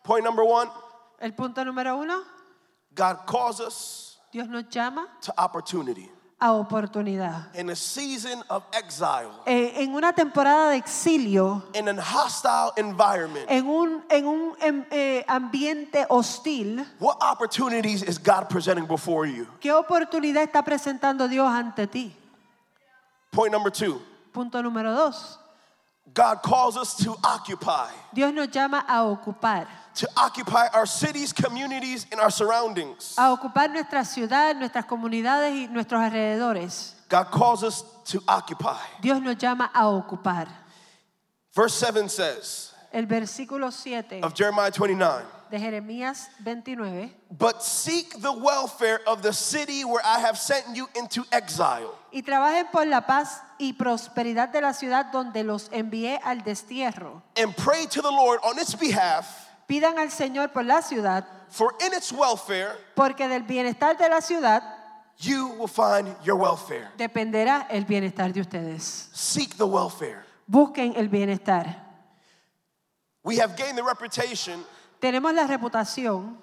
Point 0.04 0.24
number 0.24 0.44
one 0.46 0.70
El 1.20 1.34
punto 1.34 1.64
número 1.64 1.98
uno, 1.98 2.22
God 2.96 3.26
calls 3.26 3.60
us 3.60 4.18
Dios 4.32 4.48
nos 4.50 4.66
llama 4.70 5.08
to 5.22 5.34
opportunity. 5.38 6.10
a 6.42 6.52
oportunidad. 6.52 7.56
In 7.56 7.70
a 7.70 7.76
season 7.76 8.44
of 8.50 8.64
exile, 8.74 9.32
Eh, 9.46 9.82
en 9.82 9.96
una 9.96 10.12
temporada 10.14 10.72
de 10.72 10.78
exilio, 10.78 11.64
in 11.74 11.88
a 11.88 11.94
hostile 12.02 12.72
environment, 12.76 13.46
en 13.50 13.66
un, 13.66 14.04
en 14.10 14.26
un 14.28 14.56
em, 14.60 14.86
eh, 14.92 15.24
ambiente 15.28 16.06
hostil, 16.10 16.86
what 17.00 17.18
opportunities 17.22 18.04
is 18.04 18.18
God 18.20 18.50
presenting 18.50 18.86
before 18.86 19.26
you? 19.26 19.48
¿qué 19.62 19.72
oportunidad 19.72 20.44
está 20.44 20.62
presentando 20.64 21.28
Dios 21.30 21.48
ante 21.48 21.88
ti? 21.88 22.14
Point 23.32 23.54
number 23.54 23.72
two 23.72 24.02
Punto 24.34 24.62
número 24.62 24.92
dos, 24.94 25.40
God 26.14 26.42
calls 26.44 26.78
us 26.78 26.96
to 27.04 27.16
occupy, 27.24 27.90
Dios 28.14 28.34
nos 28.34 28.48
llama 28.48 28.86
a 28.88 29.04
ocupar, 29.04 29.68
to 29.96 30.08
occupy 30.16 30.68
our 30.74 30.86
cities, 30.86 31.34
communities, 31.34 32.06
and 32.12 32.22
our 32.22 32.30
surroundings. 32.30 33.16
a 33.18 33.36
ocupar 33.36 33.70
nuestra 33.70 34.06
ciudad, 34.06 34.56
nuestras 34.56 34.86
comunidades 34.86 35.52
y 35.52 35.68
nuestros 35.72 36.00
alrededores. 36.02 36.92
God 37.10 37.26
calls 37.32 37.64
us 37.64 37.84
to 38.06 38.22
occupy. 38.28 38.80
Dios 39.02 39.22
nos 39.22 39.36
llama 39.36 39.70
a 39.74 39.84
ocupar. 39.84 40.48
Verse 41.54 41.74
7 41.74 42.10
says 42.10 42.72
El 42.96 43.08
versículo 43.08 43.72
7 43.74 44.22
of 44.24 44.34
Jeremiah 44.34 44.72
29 44.72 45.26
de 45.52 45.60
Jeremías 45.60 46.30
29. 46.40 47.12
But 47.30 47.62
seek 47.62 48.22
the 48.22 48.32
welfare 48.32 49.02
of 49.06 49.22
the 49.22 49.34
city 49.34 49.84
where 49.84 50.02
I 50.06 50.20
have 50.22 50.38
sent 50.38 50.64
you 50.74 50.88
into 50.96 51.26
exile. 51.32 51.92
Y 52.14 52.22
trabajen 52.22 52.68
por 52.72 52.86
la 52.88 53.02
paz 53.06 53.42
y 53.60 53.74
prosperidad 53.74 54.48
de 54.54 54.62
la 54.62 54.74
ciudad 54.74 55.12
donde 55.12 55.44
los 55.44 55.70
envié 55.74 56.20
al 56.24 56.44
destierro. 56.44 57.22
and 57.36 57.54
pray 57.58 57.86
to 57.86 58.02
the 58.02 58.10
Lord 58.10 58.40
on 58.44 58.58
its 58.58 58.74
behalf, 58.80 59.28
Pidan 59.68 60.00
al 60.00 60.10
Señor 60.12 60.54
por 60.54 60.64
la 60.64 60.82
ciudad, 60.82 61.26
for 61.50 61.74
in 61.86 61.94
its 61.94 62.14
welfare 62.14 62.78
porque 62.96 63.28
del 63.28 63.44
bienestar 63.44 63.98
de 63.98 64.08
la 64.08 64.22
ciudad 64.22 64.64
you 65.18 65.50
will 65.60 65.68
find 65.68 66.16
your 66.24 66.38
welfare. 66.38 66.88
dependerá 66.98 67.68
el 67.70 67.84
bienestar 67.84 68.32
de 68.32 68.40
ustedes. 68.40 69.10
Seek 69.14 69.58
the 69.58 69.66
welfare. 69.68 70.24
Busquen 70.48 70.94
el 70.96 71.10
bienestar. 71.10 71.85
We 73.26 73.38
have 73.38 73.58
gained 73.58 73.78
the 73.78 73.84
reputation 73.84 74.64
Tenemos 75.02 75.34
la 75.34 75.48
reputación 75.48 76.38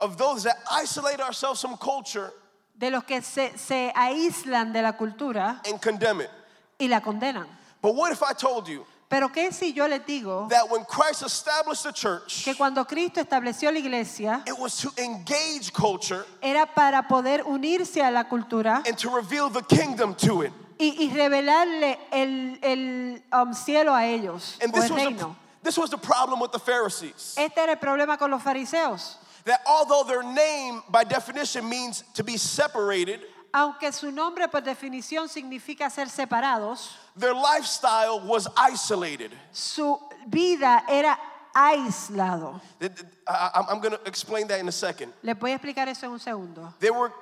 of 0.00 0.16
those 0.16 0.44
that 0.44 0.56
isolate 0.70 1.20
ourselves 1.20 1.60
from 1.60 1.76
culture 1.76 2.32
de 2.78 2.90
los 2.90 3.02
que 3.04 3.20
se, 3.22 3.58
se 3.58 3.92
aíslan 3.94 4.72
de 4.72 4.80
la 4.80 4.92
cultura 4.92 5.60
and 5.68 5.80
condemn 5.82 6.20
it. 6.20 6.30
y 6.78 6.86
la 6.86 7.00
condenan. 7.00 7.46
But 7.82 7.94
what 7.96 8.12
if 8.12 8.22
I 8.22 8.32
told 8.32 8.68
you 8.68 8.86
Pero 9.10 9.30
¿qué 9.30 9.52
si 9.52 9.72
yo 9.72 9.86
les 9.88 10.00
digo 10.06 10.48
that 10.50 10.68
when 10.70 10.84
Christ 10.84 11.22
established 11.24 11.82
the 11.82 11.92
church, 11.92 12.44
que 12.44 12.54
cuando 12.54 12.84
Cristo 12.84 13.20
estableció 13.20 13.72
la 13.72 13.78
iglesia 13.80 14.42
it 14.46 14.56
was 14.56 14.76
to 14.80 14.92
engage 15.02 15.72
culture 15.72 16.24
era 16.40 16.66
para 16.66 17.02
poder 17.08 17.42
unirse 17.46 18.00
a 18.00 18.10
la 18.12 18.24
cultura 18.24 18.82
and 18.86 18.96
to 18.96 19.10
reveal 19.10 19.48
the 19.50 19.62
kingdom 19.62 20.14
to 20.14 20.42
it? 20.42 20.52
y, 20.78 20.94
y 21.00 21.10
revelarle 21.12 21.98
el, 22.12 22.58
el, 22.62 23.22
um, 23.32 23.52
cielo 23.54 23.92
a 23.92 24.06
ellos 24.06 24.56
And 24.62 24.72
o 24.72 24.80
this 24.80 24.90
el 24.90 24.96
was, 24.96 25.04
reino? 25.04 25.36
This 25.68 25.76
was 25.76 25.90
the 25.90 25.98
problem 25.98 26.40
with 26.40 26.50
the 26.50 26.58
Pharisees. 26.58 27.34
Este 27.36 27.58
era 27.58 27.72
el 27.72 27.76
problema 27.76 28.18
con 28.18 28.30
los 28.30 28.42
fariseos. 28.42 29.16
That 29.44 29.60
although 29.66 30.02
their 30.02 30.22
name 30.22 30.82
by 30.88 31.04
definition 31.04 31.68
means 31.68 32.04
to 32.14 32.24
be 32.24 32.38
separated, 32.38 33.20
Aunque 33.52 33.92
su 33.92 34.10
nombre 34.10 34.48
por 34.48 34.62
definición 34.62 35.28
significa 35.28 35.90
ser 35.90 36.06
separados, 36.06 36.88
their 37.16 37.34
lifestyle 37.34 38.20
was 38.20 38.48
isolated. 38.56 39.30
su 39.52 39.98
vida 40.26 40.82
era 40.88 41.18
aislado. 41.54 42.60
Th- 42.80 42.94
th- 42.94 43.06
I- 43.26 43.64
I'm 43.68 43.80
going 43.80 43.92
to 43.92 44.00
explain 44.06 44.46
that 44.48 44.60
in 44.60 44.68
a 44.68 44.72
second. 44.72 45.12
Les 45.22 45.34
voy 45.36 45.50
a 45.52 45.56
explicar 45.58 45.86
eso 45.88 46.06
en 46.06 46.12
un 46.12 46.18
segundo. 46.18 46.72
They 46.80 46.90
were 46.90 47.12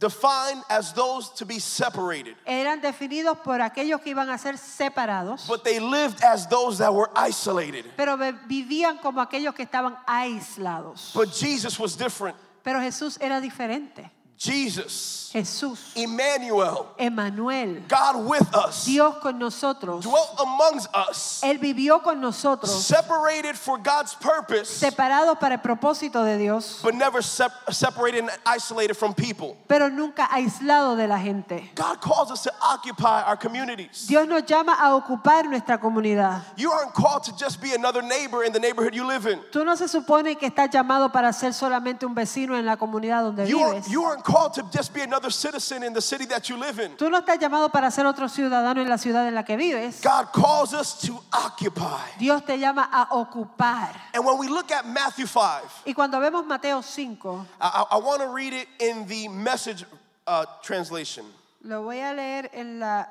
defined 0.00 0.62
as 0.68 0.92
those 0.94 1.28
to 1.34 1.44
be 1.44 1.60
separated, 1.60 2.34
Eran 2.46 2.80
definidos 2.80 3.38
por 3.44 3.60
aquellos 3.60 4.00
que 4.00 4.10
iban 4.12 4.30
a 4.30 4.38
ser 4.38 4.54
separados, 4.56 5.46
but 5.46 5.62
they 5.62 5.78
lived 5.78 6.24
as 6.24 6.46
those 6.48 6.78
that 6.78 6.92
were 6.92 7.10
isolated. 7.14 7.84
pero 7.96 8.16
vivían 8.48 8.98
como 9.00 9.20
aquellos 9.20 9.54
que 9.54 9.64
estaban 9.64 9.96
aislados. 10.06 11.12
But 11.14 11.32
Jesus 11.32 11.78
was 11.78 11.96
different. 11.96 12.36
Pero 12.64 12.80
Jesús 12.80 13.18
era 13.20 13.40
diferente. 13.40 14.10
Jesus, 14.40 15.28
Jesús, 15.34 15.78
Emmanuel, 15.94 16.88
Emanuel, 16.98 17.82
God 17.86 18.24
with 18.26 18.52
us, 18.54 18.86
Dios 18.86 19.16
con 19.20 19.38
nosotros. 19.38 20.02
dwelt 20.02 20.30
amongst 20.40 20.88
us, 20.94 21.40
Él 21.44 21.58
vivió 21.58 22.02
con 22.02 22.20
nosotros, 22.20 22.70
separated 22.84 23.54
for 23.54 23.76
God's 23.78 24.14
purpose, 24.14 24.68
separados 24.70 25.38
para 25.38 25.56
el 25.56 25.60
propósito 25.60 26.24
de 26.24 26.38
Dios, 26.38 26.80
but 26.82 26.94
never 26.94 27.22
sep- 27.22 27.52
separated 27.70 28.20
and 28.20 28.30
isolated 28.46 28.94
from 28.94 29.12
people. 29.14 29.56
pero 29.68 29.88
nunca 29.88 30.26
aislado 30.32 30.96
de 30.96 31.06
la 31.06 31.18
gente. 31.18 31.70
God 31.74 32.00
calls 32.00 32.30
us 32.32 32.42
to 32.44 32.52
occupy 32.62 33.22
our 33.22 33.36
communities. 33.36 34.06
Dios 34.08 34.26
nos 34.26 34.42
llama 34.46 34.72
a 34.80 34.94
ocupar 34.98 35.44
nuestra 35.44 35.78
comunidad. 35.78 36.42
You 36.56 36.72
aren't 36.72 36.94
called 36.94 37.24
to 37.24 37.36
just 37.36 37.60
be 37.60 37.74
another 37.74 38.02
neighbor 38.02 38.42
in 38.42 38.52
the 38.52 38.58
neighborhood 38.60 38.94
you 38.94 39.06
live 39.06 39.26
in. 39.26 39.38
Tú 39.52 39.64
no 39.64 39.76
se 39.76 39.86
supone 39.86 40.36
que 40.38 40.48
estás 40.48 40.70
llamado 40.70 41.12
para 41.12 41.30
ser 41.32 41.52
solamente 41.52 42.04
un 42.06 42.14
vecino 42.14 42.56
en 42.58 42.64
la 42.64 42.76
comunidad 42.76 43.22
donde 43.22 43.46
You, 43.46 43.60
are, 43.62 43.74
vives. 43.74 43.88
you 43.88 44.02
aren't 44.04 44.24
called 44.30 44.54
to 44.54 44.62
just 44.70 44.94
be 44.94 45.00
another 45.00 45.30
citizen 45.30 45.82
in 45.82 45.92
the 45.92 46.00
city 46.00 46.24
that 46.26 46.48
you 46.48 46.56
live 46.56 46.78
in. 46.78 46.92
Tú 46.96 47.10
no 47.10 47.20
estás 47.20 47.38
llamado 47.38 47.70
para 47.72 47.90
ser 47.90 48.06
otro 48.06 48.28
ciudadano 48.28 48.80
en 48.80 48.88
la 48.88 48.96
ciudad 48.96 49.26
en 49.26 49.34
la 49.34 49.42
que 49.42 49.56
vives. 49.56 50.00
God 50.02 50.32
calls 50.32 50.72
us 50.74 50.94
to 51.02 51.18
occupy. 51.32 52.00
Dios 52.18 52.42
te 52.44 52.56
llama 52.58 52.88
a 52.92 53.06
ocupar. 53.12 53.94
And 54.14 54.24
when 54.24 54.38
we 54.38 54.48
look 54.48 54.70
at 54.70 54.86
Matthew 54.86 55.26
5, 55.26 55.82
Y 55.86 55.92
cuando 55.94 56.20
vemos 56.20 56.46
Mateo 56.46 56.80
5, 56.80 57.46
I, 57.60 57.84
I 57.92 57.96
want 57.98 58.20
to 58.22 58.28
read 58.28 58.52
it 58.52 58.68
in 58.78 59.06
the 59.06 59.28
message 59.28 59.84
uh, 60.26 60.44
translation. 60.62 61.24
lo 61.62 61.82
voy 61.82 61.98
a 62.00 62.14
leer 62.14 62.48
en 62.52 62.78
la 62.78 63.06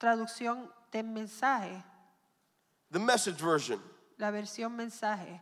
traducción 0.00 0.68
de 0.92 1.02
mensaje, 1.02 1.82
The 2.90 2.98
message 3.00 3.36
version. 3.40 3.80
la 4.18 4.30
versión 4.30 4.74
mensaje. 4.76 5.40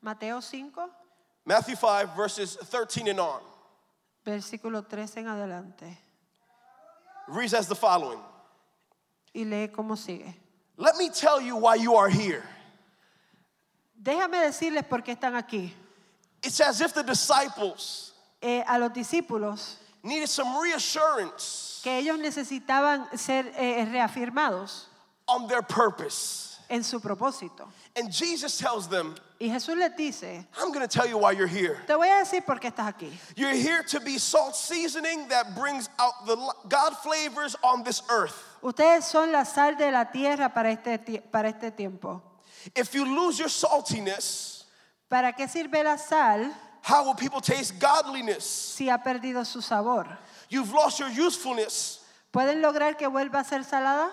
Mateo 0.00 0.40
5, 0.40 0.88
Matthew 1.44 1.76
5, 1.76 2.16
verses 2.16 2.56
13 2.56 3.08
and 3.08 3.20
on. 3.20 3.40
Versículo 4.30 4.84
13 4.84 5.20
en 5.20 5.28
adelante. 5.28 5.98
Reads 7.26 7.54
as 7.54 7.68
the 7.68 7.74
following 7.74 8.20
Y 9.34 9.44
lee 9.44 9.68
cómo 9.68 9.96
sigue. 9.96 10.34
Let 10.76 10.96
me 10.96 11.10
tell 11.10 11.40
you 11.40 11.56
why 11.56 11.76
you 11.76 11.96
are 11.96 12.08
here. 12.08 12.42
Déjame 14.00 14.38
decirles 14.40 14.84
por 14.84 15.02
qué 15.02 15.12
están 15.12 15.34
aquí. 15.34 15.72
It's 16.42 16.60
as 16.60 16.80
if 16.80 16.92
the 16.92 17.02
disciples 17.02 18.08
Eh, 18.40 18.62
a 18.68 18.78
los 18.78 18.92
discípulos 18.92 19.78
needed 20.02 20.28
some 20.28 20.62
reassurance 20.62 21.80
que 21.82 21.98
ellos 21.98 22.18
necesitaban 22.20 23.08
ser 23.18 23.52
eh, 23.56 23.84
reafirmados 23.90 24.86
on 25.26 25.48
their 25.48 25.62
purpose. 25.62 26.47
En 26.70 26.82
su 26.84 27.00
propósito. 27.00 27.66
And 27.96 28.10
Jesus 28.12 28.58
tells 28.58 28.88
them, 28.88 29.14
Y 29.40 29.46
Jesús 29.48 29.76
les 29.76 29.90
dice, 29.96 30.44
I'm 30.58 30.72
going 30.72 30.86
to 30.86 30.88
tell 30.88 31.06
you 31.06 31.16
why 31.18 31.32
you're 31.32 31.46
here. 31.46 31.80
te 31.86 31.94
voy 31.94 32.08
a 32.08 32.22
decir 32.24 32.44
por 32.44 32.56
qué 32.58 32.70
estás 32.72 32.92
aquí. 32.92 33.10
You're 33.36 33.54
here 33.54 33.82
to 33.84 34.00
be 34.00 34.18
salt 34.18 34.54
seasoning 34.56 35.28
that 35.28 35.54
brings 35.56 35.88
out 35.98 36.26
the 36.26 36.36
God 36.68 36.96
flavors 36.98 37.54
on 37.62 37.84
this 37.84 38.02
earth. 38.10 38.34
Ustedes 38.62 39.04
son 39.04 39.30
la 39.32 39.44
sal 39.44 39.76
de 39.76 39.90
la 39.90 40.04
tierra 40.04 40.52
para 40.52 40.70
este, 40.72 41.22
para 41.30 41.48
este 41.48 41.70
tiempo. 41.76 42.20
If 42.74 42.92
you 42.94 43.04
lose 43.04 43.38
your 43.38 43.48
saltiness, 43.48 44.64
¿Para 45.08 45.32
qué 45.32 45.48
sirve 45.48 45.82
la 45.84 45.96
sal 45.96 46.52
how 46.82 47.04
will 47.06 47.14
people 47.14 47.40
taste 47.40 47.78
godliness? 47.78 48.44
si 48.44 48.88
ha 48.88 48.98
perdido 48.98 49.46
su 49.46 49.60
sabor? 49.60 50.06
You've 50.50 50.72
lost 50.72 50.98
your 50.98 51.08
usefulness 51.10 52.00
¿Pueden 52.32 52.60
lograr 52.60 52.98
que 52.98 53.06
vuelva 53.08 53.40
a 53.40 53.44
ser 53.44 53.60
salada? 53.64 54.10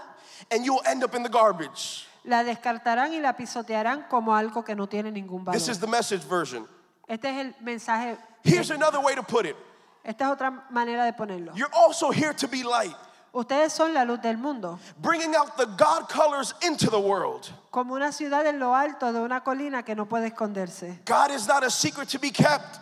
and 0.51 0.63
you'll 0.63 0.81
end 0.85 1.03
up 1.03 1.15
in 1.15 1.23
the 1.23 1.29
garbage. 1.29 2.05
La 2.25 2.43
descartarán 2.43 3.13
y 3.13 3.19
la 3.19 3.38
pisotearán 3.38 4.07
como 4.09 4.35
algo 4.35 4.63
que 4.63 4.75
no 4.75 4.88
tiene 4.88 5.11
ningún 5.11 5.45
valor. 5.45 5.59
This 5.59 5.69
is 5.69 5.79
the 5.79 5.88
message 5.88 6.23
version. 6.27 6.67
Este 7.07 7.29
es 7.29 7.38
el 7.45 7.55
mensaje. 7.61 8.17
Here's 8.43 8.71
another 8.71 8.99
way 8.99 9.15
to 9.15 9.23
put 9.23 9.45
it 9.45 9.55
Esta 10.03 10.25
es 10.25 10.31
otra 10.31 10.51
manera 10.71 11.03
de 11.05 11.13
ponerlo. 11.13 11.53
you're 11.55 11.73
also 11.73 12.11
here 12.11 12.33
to 12.33 12.47
be 12.47 12.63
light, 12.63 12.95
Ustedes 13.33 13.73
son 13.73 13.93
la 13.93 14.03
luz 14.05 14.21
del 14.21 14.38
mundo, 14.38 14.79
bringing 15.01 15.35
out 15.35 15.57
the 15.57 15.65
God 15.65 16.07
colors 16.09 16.53
into 16.61 16.89
the 16.89 16.99
world. 16.99 17.47
como 17.71 17.93
una 17.95 18.11
ciudad 18.11 18.45
en 18.47 18.59
lo 18.59 18.73
alto 18.75 19.11
de 19.11 19.19
una 19.19 19.41
colina 19.43 19.83
que 19.83 19.93
no 19.95 20.05
puede 20.05 20.27
esconderse. 20.27 20.99
God 21.05 21.31
is 21.31 21.47
not 21.47 21.63
a 21.63 21.69
secret 21.69 22.07
to 22.09 22.19
be 22.19 22.31
kept. 22.31 22.79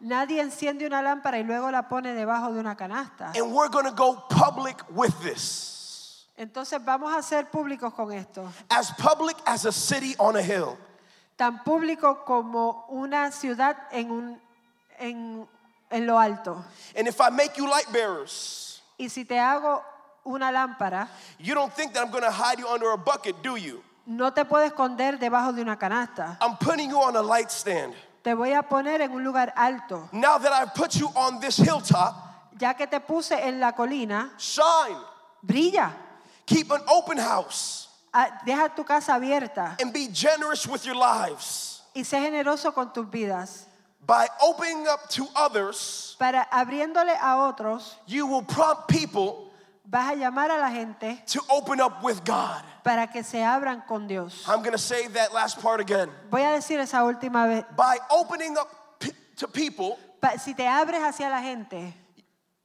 Nadie 0.00 0.42
enciende 0.42 0.86
una 0.86 1.00
lámpara 1.02 1.38
y 1.38 1.44
luego 1.44 1.70
la 1.70 1.88
pone 1.88 2.12
debajo 2.14 2.52
de 2.52 2.60
una 2.60 2.74
canasta. 2.76 3.32
And 3.36 3.52
we're 3.54 3.68
going 3.70 3.86
to 3.86 3.92
go 3.92 4.24
public 4.28 4.76
with 4.90 5.14
this. 5.22 5.75
Entonces 6.36 6.84
vamos 6.84 7.14
a 7.16 7.22
ser 7.22 7.46
públicos 7.50 7.92
con 7.94 8.12
esto. 8.12 8.44
As 8.68 8.92
public 8.92 9.36
as 9.46 9.64
a 9.64 9.72
city 9.72 10.14
on 10.18 10.36
a 10.36 10.42
hill. 10.42 10.76
Tan 11.36 11.62
público 11.64 12.24
como 12.24 12.84
una 12.88 13.30
ciudad 13.30 13.76
en, 13.90 14.10
un, 14.10 14.40
en, 14.98 15.48
en 15.90 16.06
lo 16.06 16.18
alto. 16.18 16.64
And 16.96 17.08
if 17.08 17.20
I 17.20 17.30
make 17.30 17.56
you 17.56 17.66
light 17.68 17.90
bearers, 17.92 18.82
Y 18.98 19.08
si 19.08 19.24
te 19.24 19.38
hago 19.38 19.82
una 20.24 20.50
lámpara, 20.50 21.08
you 21.38 21.54
don't 21.54 21.72
think 21.74 21.92
that 21.92 22.02
I'm 22.04 22.10
going 22.10 22.24
to 22.24 22.30
hide 22.30 22.58
you 22.58 22.66
under 22.68 22.90
a 22.92 22.96
bucket, 22.96 23.42
do 23.42 23.56
you? 23.56 23.82
no 24.06 24.30
te 24.32 24.44
puedo 24.44 24.64
esconder 24.64 25.18
debajo 25.18 25.52
de 25.52 25.60
una 25.62 25.76
canasta. 25.76 26.38
I'm 26.40 26.56
putting 26.58 26.88
you 26.90 26.98
on 27.00 27.16
a 27.16 27.22
light 27.22 27.50
stand. 27.50 27.94
Te 28.22 28.34
voy 28.34 28.52
a 28.52 28.62
poner 28.62 29.00
en 29.02 29.10
un 29.12 29.22
lugar 29.24 29.52
alto. 29.56 30.08
Now 30.12 30.38
that 30.38 30.52
I've 30.52 30.74
put 30.74 30.94
you 30.96 31.08
on 31.14 31.40
this 31.40 31.56
hilltop, 31.56 32.14
Ya 32.58 32.72
que 32.74 32.86
te 32.86 32.98
puse 33.00 33.32
en 33.46 33.60
la 33.60 33.72
colina, 33.72 34.32
shine. 34.38 34.96
brilla. 35.42 35.92
Keep 36.46 36.70
an 36.70 36.80
open 36.88 37.18
house 37.18 37.88
Ah, 38.14 38.40
Deja 38.46 38.68
tu 38.74 38.82
casa 38.84 39.14
abierta 39.14 39.76
and 39.80 39.92
be 39.92 40.08
generous 40.08 40.66
with 40.66 40.84
your 40.86 40.96
lives. 40.96 41.82
y 41.94 42.02
sé 42.02 42.18
generoso 42.20 42.72
con 42.72 42.92
tus 42.92 43.06
vidas. 43.10 43.66
By 44.06 44.28
opening 44.40 44.86
up 44.86 45.08
to 45.10 45.26
others, 45.34 46.14
Para 46.18 46.46
abriéndole 46.52 47.12
a 47.20 47.36
otros, 47.52 47.96
you 48.06 48.26
will 48.26 48.42
prompt 48.42 48.88
people 48.88 49.50
vas 49.84 50.12
a 50.12 50.16
llamar 50.16 50.50
a 50.50 50.58
la 50.58 50.70
gente 50.70 51.20
to 51.26 51.40
open 51.50 51.80
up 51.80 52.02
with 52.04 52.24
God. 52.24 52.62
para 52.84 53.06
que 53.08 53.22
se 53.24 53.38
abran 53.42 53.82
con 53.86 54.06
Dios. 54.06 54.44
I'm 54.46 54.60
going 54.60 54.72
to 54.72 54.78
say 54.78 55.08
that 55.08 55.34
last 55.34 55.60
part 55.60 55.80
again. 55.80 56.08
Voy 56.30 56.40
a 56.42 56.56
decir 56.56 56.78
esa 56.78 56.98
última 57.02 57.46
vez. 57.48 57.64
By 57.76 57.98
opening 58.10 58.56
up 58.56 58.70
to 59.36 59.48
people, 59.48 59.98
Pa- 60.20 60.38
Si 60.38 60.54
te 60.54 60.62
abres 60.66 61.02
hacia 61.02 61.28
la 61.28 61.42
gente, 61.42 61.92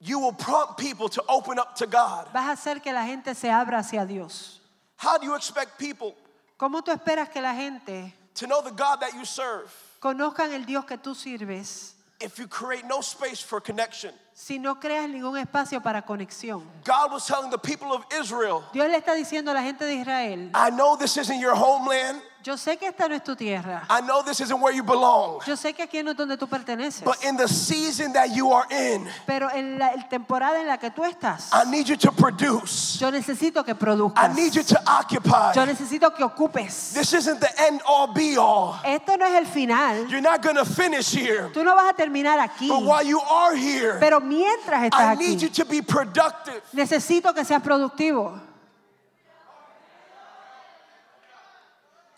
you 0.01 0.19
will 0.19 0.33
prompt 0.33 0.77
people 0.77 1.07
to 1.07 1.23
open 1.29 1.59
up 1.59 1.75
to 1.75 1.85
God. 1.85 2.27
vas 2.33 2.49
a 2.49 2.51
hacer 2.53 2.81
que 2.81 2.91
la 2.91 3.05
gente 3.05 3.33
se 3.35 3.49
abra 3.49 3.79
hacia 3.79 4.05
Dios. 4.05 4.59
How 4.97 5.17
do 5.17 5.25
you 5.25 5.35
expect 5.35 5.77
people 5.77 6.15
¿Cómo 6.59 6.83
tú 6.83 6.91
esperas 6.91 7.29
que 7.29 7.41
la 7.41 7.53
gente 7.53 8.13
to 8.35 8.47
know 8.47 8.61
the 8.61 8.71
God 8.71 8.99
that 9.01 9.13
you 9.13 9.25
serve 9.25 9.71
conozcan 9.99 10.53
el 10.53 10.63
Dios 10.65 10.85
que 10.85 10.97
tú 10.97 11.15
sirves 11.15 11.93
if 12.19 12.37
you 12.37 12.47
create 12.47 12.85
no 12.85 13.01
space 13.01 13.41
for 13.41 13.59
connection? 13.59 14.13
si 14.33 14.57
no 14.57 14.75
creas 14.75 15.09
ningún 15.09 15.37
espacio 15.37 15.81
para 15.81 16.01
conexión? 16.01 16.63
God 16.83 17.11
was 17.11 17.25
telling 17.27 17.49
the 17.49 17.57
people 17.57 17.93
of 17.93 18.03
Israel, 18.19 18.63
Dios 18.73 18.89
le 18.89 18.97
está 18.97 19.13
diciendo 19.15 19.49
a 19.49 19.53
la 19.53 19.61
gente 19.61 19.85
de 19.85 19.95
Israel, 19.95 20.49
I 20.53 20.69
know 20.71 20.95
this 20.95 21.17
isn't 21.17 21.39
your 21.39 21.55
homeland. 21.55 22.21
Yo 22.43 22.57
sé 22.57 22.77
que 22.77 22.87
esta 22.87 23.07
no 23.07 23.13
es 23.15 23.23
tu 23.23 23.35
tierra, 23.35 23.83
I 23.89 24.01
know 24.01 24.23
this 24.23 24.39
isn't 24.41 24.59
where 24.59 24.75
you 24.75 24.83
belong. 24.83 25.39
yo 25.45 25.55
sé 25.55 25.73
que 25.73 25.83
aquí 25.83 26.01
no 26.03 26.11
es 26.11 26.17
donde 26.17 26.37
tú 26.37 26.47
perteneces, 26.47 27.03
But 27.03 27.23
in 27.23 27.37
the 27.37 27.47
season 27.47 28.13
that 28.13 28.29
you 28.33 28.51
are 28.51 28.65
in, 28.71 29.07
pero 29.27 29.49
en 29.53 29.77
la 29.77 29.91
temporada 30.09 30.59
en 30.59 30.67
la 30.67 30.77
que 30.77 30.89
tú 30.89 31.03
estás, 31.05 31.49
I 31.53 31.69
need 31.69 31.85
you 31.87 31.97
to 31.97 32.11
produce. 32.11 32.97
yo 32.99 33.11
necesito 33.11 33.63
que 33.63 33.71
I 33.71 33.75
produzcas, 33.75 34.35
need 34.35 34.53
you 34.53 34.63
to 34.63 34.79
occupy. 34.87 35.53
yo 35.53 35.65
necesito 35.65 36.13
que 36.15 36.23
ocupes. 36.23 36.93
This 36.93 37.13
isn't 37.13 37.39
the 37.39 37.49
end 37.67 37.81
all 37.87 38.07
be 38.13 38.37
all. 38.37 38.79
Esto 38.83 39.17
no 39.17 39.25
es 39.25 39.33
el 39.35 39.45
final, 39.45 40.07
You're 40.07 40.21
not 40.21 40.41
going 40.41 40.55
to 40.55 40.65
finish 40.65 41.11
here. 41.13 41.49
tú 41.53 41.63
no 41.63 41.75
vas 41.75 41.91
a 41.91 41.93
terminar 41.93 42.39
aquí, 42.39 42.67
But 42.67 42.81
while 42.83 43.03
you 43.05 43.19
are 43.21 43.55
here, 43.55 43.97
pero 43.99 44.19
mientras 44.19 44.81
I 44.81 44.87
estás 44.87 45.17
need 45.17 45.39
you 45.41 45.47
aquí, 45.49 45.55
to 45.57 45.65
be 45.65 45.81
productive. 45.83 46.61
necesito 46.73 47.33
que 47.35 47.45
seas 47.45 47.61
productivo. 47.61 48.39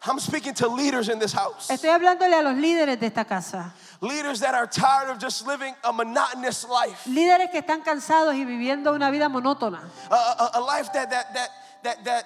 I'm 0.05 0.19
speaking 0.19 0.53
to 0.55 0.67
leaders 0.67 1.07
in 1.07 1.17
this 1.19 1.31
house. 1.33 1.69
Estoy 1.69 1.89
hablándole 1.89 2.33
a 2.37 2.41
los 2.43 2.55
líderes 2.57 2.99
de 2.99 3.07
esta 3.07 3.23
casa. 3.23 3.73
Leaders 4.01 4.41
that 4.41 4.53
are 4.53 4.67
tired 4.67 5.09
of 5.09 5.17
just 5.17 5.47
living 5.47 5.73
a 5.83 5.93
monotonous 5.93 6.67
life. 6.67 7.05
Líderes 7.07 7.49
que 7.51 7.59
están 7.61 7.81
cansados 7.83 8.35
y 8.35 8.43
viviendo 8.43 8.93
una 8.93 9.09
vida 9.11 9.29
monótona. 9.29 9.79
A, 10.11 10.15
a- 10.15 10.51
a 10.55 10.59
life 10.59 10.89
that, 10.93 11.09
that, 11.09 11.33
that, 11.33 11.49
that, 11.83 12.03
that 12.03 12.25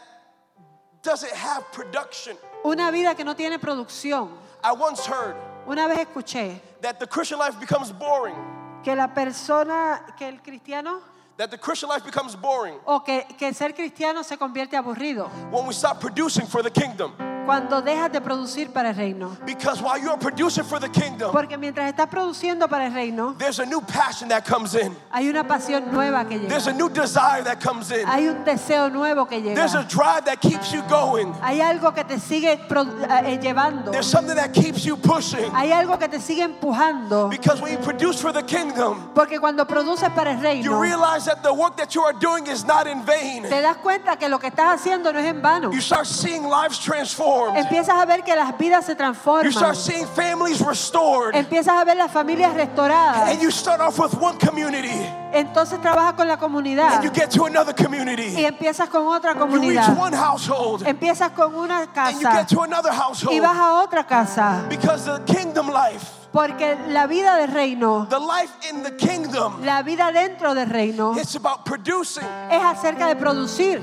doesn't 1.03 1.31
have 1.33 1.71
production. 1.71 2.35
Una 2.65 2.91
vida 2.91 3.13
que 3.15 3.23
no 3.23 3.35
tiene 3.35 3.59
producción. 3.59 4.29
I 4.63 4.71
once 4.71 5.05
heard 5.05 5.35
Una 5.67 5.87
vez 5.87 5.99
escuché 5.99 6.59
that 6.81 6.99
the 6.99 7.05
Christian 7.05 7.37
life 7.37 7.59
becomes 7.59 7.91
boring. 7.91 8.35
que 8.83 8.95
la 8.95 9.07
persona, 9.13 10.01
que 10.17 10.27
el 10.27 10.39
cristiano, 10.41 10.99
That 11.37 11.51
the 11.51 11.57
Christian 11.59 11.89
life 11.91 12.03
becomes 12.03 12.35
boring 12.35 12.79
o 12.87 13.01
que, 13.01 13.23
que 13.37 13.53
ser 13.53 13.73
cristiano 13.75 14.23
se 14.23 14.35
convierte 14.37 14.75
aburrido 14.75 15.29
when 15.51 15.67
we 15.67 15.73
stop 15.73 15.99
producing 16.01 16.47
for 16.47 16.63
the 16.63 16.71
kingdom. 16.71 17.13
Cuando 17.47 17.81
dejas 17.81 18.12
de 18.12 18.21
producir 18.21 18.71
para 18.71 18.89
el 18.89 18.95
reino. 18.95 19.36
Because 19.45 19.81
while 19.81 19.97
you 19.97 20.10
are 20.12 20.17
producing 20.19 20.63
for 20.65 20.79
the 20.79 20.89
kingdom, 20.89 21.31
Porque 21.31 21.57
mientras 21.57 21.89
estás 21.89 22.07
produciendo 22.07 22.67
para 22.69 22.86
el 22.86 22.93
reino, 22.93 23.33
there's 23.39 23.60
a 23.60 23.65
new 23.65 23.81
passion 23.81 24.29
that 24.29 24.45
comes 24.45 24.75
in. 24.75 24.95
hay 25.12 25.27
una 25.29 25.43
pasión 25.47 25.91
nueva 25.91 26.25
que 26.27 26.38
There's 26.39 26.67
a 26.67 26.71
llega. 26.73 26.77
new 26.77 26.89
desire 26.89 27.41
that 27.43 27.60
comes 27.60 27.89
in. 27.91 28.05
Hay 28.05 28.27
un 28.27 28.43
deseo 28.43 28.89
nuevo 28.91 29.25
que 29.27 29.41
There's 29.41 29.73
a 29.73 29.79
llega. 29.83 29.89
drive 29.89 30.25
that 30.25 30.41
keeps 30.41 30.71
you 30.71 30.83
going. 30.89 31.33
Hay 31.41 31.60
algo 31.62 31.93
que 31.95 32.03
te 32.03 32.19
sigue 32.19 32.67
produ- 32.67 33.07
eh, 33.25 33.39
llevando. 33.41 33.91
There's 33.91 34.05
something 34.05 34.36
that 34.36 34.53
keeps 34.53 34.83
you 34.86 34.97
pushing. 34.97 35.49
Hay 35.55 35.71
algo 35.71 35.97
que 35.97 36.10
te 36.10 36.19
sigue 36.19 36.43
empujando. 36.43 37.29
Because 37.29 37.62
when 37.62 37.71
you 37.71 37.77
produce 37.79 38.19
for 38.21 38.33
the 38.33 38.43
kingdom, 38.43 39.10
Porque 39.15 39.39
cuando 39.39 39.65
produces 39.65 40.10
para 40.13 40.31
el 40.31 40.38
you 40.38 40.43
reino, 40.73 40.79
realize 40.81 41.25
that 41.25 41.41
the 41.43 41.53
work 41.53 41.77
that 41.77 41.95
you 41.95 42.01
are 42.03 42.13
doing 42.13 42.45
is 42.47 42.65
not 42.65 42.88
in 42.88 43.01
vain. 43.05 43.43
te 43.43 43.62
das 43.62 43.77
cuenta 43.77 44.17
que 44.17 44.27
lo 44.27 44.38
que 44.38 44.47
estás 44.49 44.75
haciendo 44.81 45.13
no 45.13 45.19
es 45.19 45.25
en 45.25 45.41
vano. 45.41 45.71
You 45.71 45.79
start 45.79 46.05
seeing 46.05 46.43
lives 46.49 46.77
transformed. 46.79 47.37
Empiezas 47.56 47.95
a 47.95 48.06
ver 48.06 48.23
que 48.23 48.36
las 48.36 48.58
vidas 48.58 48.86
se 48.86 48.91
You 48.93 48.97
transforman. 48.97 49.52
start 49.52 49.76
seeing 49.76 50.06
families 50.08 50.60
restored. 50.60 51.36
Empiezas 51.36 51.73
a 51.76 51.84
ver 51.84 51.97
las 51.97 52.12
familias 52.12 52.54
restauradas. 52.54 53.30
And 53.30 53.41
you 53.41 53.52
start 53.52 53.82
off 53.82 53.97
with 54.00 54.13
one 54.21 54.38
community. 54.39 54.91
Entonces 55.34 55.80
trabajas 55.82 56.13
con 56.13 56.28
la 56.28 56.38
comunidad 56.38 56.95
And 56.95 57.04
you 57.04 57.12
get 57.13 57.30
to 57.32 57.45
another 57.45 57.76
y 57.78 57.84
community. 57.84 58.45
empiezas 58.45 58.89
con 58.89 59.06
otra 59.08 59.34
You 59.34 59.39
reach 59.45 59.52
comunidad. 59.52 59.97
one 59.97 60.15
household. 60.15 60.88
Empiezas 60.88 61.32
con 61.32 61.54
una 61.56 61.80
And 61.80 61.88
you 61.88 62.21
casa 62.23 62.32
get 62.39 62.47
to 62.50 62.63
another 62.63 62.91
y 62.91 62.95
household. 62.97 63.41
vas 63.41 63.58
a 63.58 63.73
otra 63.84 64.06
casa. 64.08 64.65
Because 64.69 65.06
the 65.06 65.21
kingdom 65.32 65.67
life, 65.67 66.06
Porque 66.32 66.78
la 66.89 67.08
vida 67.08 67.36
del 67.38 67.52
reino, 67.52 68.06
the 68.10 68.19
life 68.19 68.52
in 68.69 68.84
the 68.84 68.95
kingdom, 68.95 69.63
la 69.63 69.82
vida 69.82 70.12
dentro 70.12 70.54
del 70.54 70.69
reino, 70.69 71.13
it's 71.17 71.36
about 71.36 71.63
producing. 71.65 72.23
es 72.52 72.62
acerca 72.63 73.08
de 73.08 73.15
producir. 73.15 73.82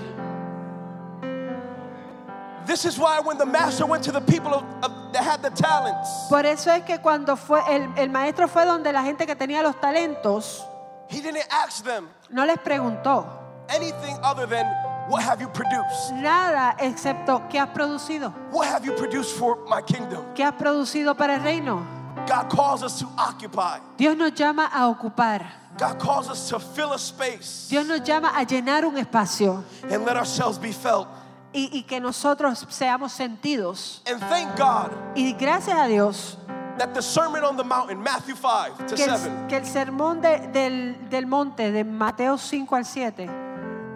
This 2.66 2.85
is 2.85 2.98
why 2.98 3.20
when 3.20 3.37
the 3.38 3.44
master 3.46 3.85
went 3.87 4.03
to 4.05 4.12
the 4.12 4.20
people 4.20 4.55
of, 4.55 4.64
of- 4.83 5.12
that 5.12 5.22
had 5.22 5.42
the 5.42 5.50
talents, 5.50 6.09
Por 6.29 6.44
eso 6.46 6.70
es 6.70 6.83
que 6.85 6.98
cuando 6.98 7.37
fue 7.37 7.61
el, 7.68 7.88
el 7.96 8.09
maestro 8.11 8.48
fue 8.48 8.64
donde 8.64 8.92
la 8.92 9.03
gente 9.03 9.27
que 9.27 9.37
tenía 9.37 9.62
los 9.62 9.77
talentos, 9.81 10.64
he 11.09 11.20
didn't 11.20 11.46
ask 11.50 11.85
them 11.85 12.09
no 12.31 12.44
les 12.46 12.57
preguntó 12.59 13.27
anything 13.68 14.16
other 14.22 14.46
than 14.46 14.66
what 15.09 15.22
have 15.22 15.40
you 15.40 15.48
produced? 15.48 16.12
nada 16.14 16.74
excepto 16.81 17.42
qué 17.50 17.59
has 17.61 17.68
producido. 17.68 18.33
What 18.50 18.66
have 18.68 18.85
you 18.85 18.92
produced 18.96 19.37
for 19.37 19.57
my 19.68 19.83
kingdom? 19.83 20.24
¿Qué 20.35 20.42
has 20.42 20.55
producido 20.55 21.16
para 21.16 21.35
el 21.37 21.42
reino? 21.42 21.87
God 22.27 22.48
calls 22.48 22.83
us 22.83 22.98
to 23.00 23.07
occupy. 23.18 23.79
Dios 23.98 24.16
nos 24.16 24.33
llama 24.33 24.70
a 24.72 24.88
ocupar. 24.88 25.44
God 25.77 25.98
calls 25.98 26.31
us 26.31 26.48
to 26.48 26.59
fill 26.61 26.92
a 26.92 26.98
space 26.98 27.66
Dios 27.68 27.85
nos 27.85 28.00
llama 28.03 28.31
a 28.35 28.44
llenar 28.46 28.85
un 28.85 28.96
espacio 28.96 29.64
and 29.90 30.05
let 30.07 30.16
ourselves 30.16 30.57
be 30.59 30.72
felt. 30.72 31.09
Y, 31.55 31.71
y 31.73 31.85
que 31.85 32.01
nosotros 32.01 32.67
seamos 32.69 33.12
sentidos. 33.12 34.03
And 34.07 34.21
thank 34.29 34.59
God 34.59 34.90
Y 35.14 35.33
gracias 35.35 35.79
a 35.79 35.87
Dios 35.87 36.37
that 36.79 36.93
the 36.93 37.01
Sermon 37.03 37.45
on 37.45 37.57
the 37.57 37.62
Mountain, 37.64 38.01
Matthew 38.03 38.35
5 38.37 38.77
to 38.88 38.97
que 38.97 39.05
7, 39.05 39.12
el, 39.14 39.47
que 39.47 39.57
el 39.59 39.64
sermón 39.64 40.21
de- 40.21 40.49
del, 40.53 41.09
del 41.09 41.27
monte 41.27 41.71
de 41.71 41.85
Mateo 41.85 42.37
5 42.37 42.75
al 42.77 42.85
7 42.85 43.31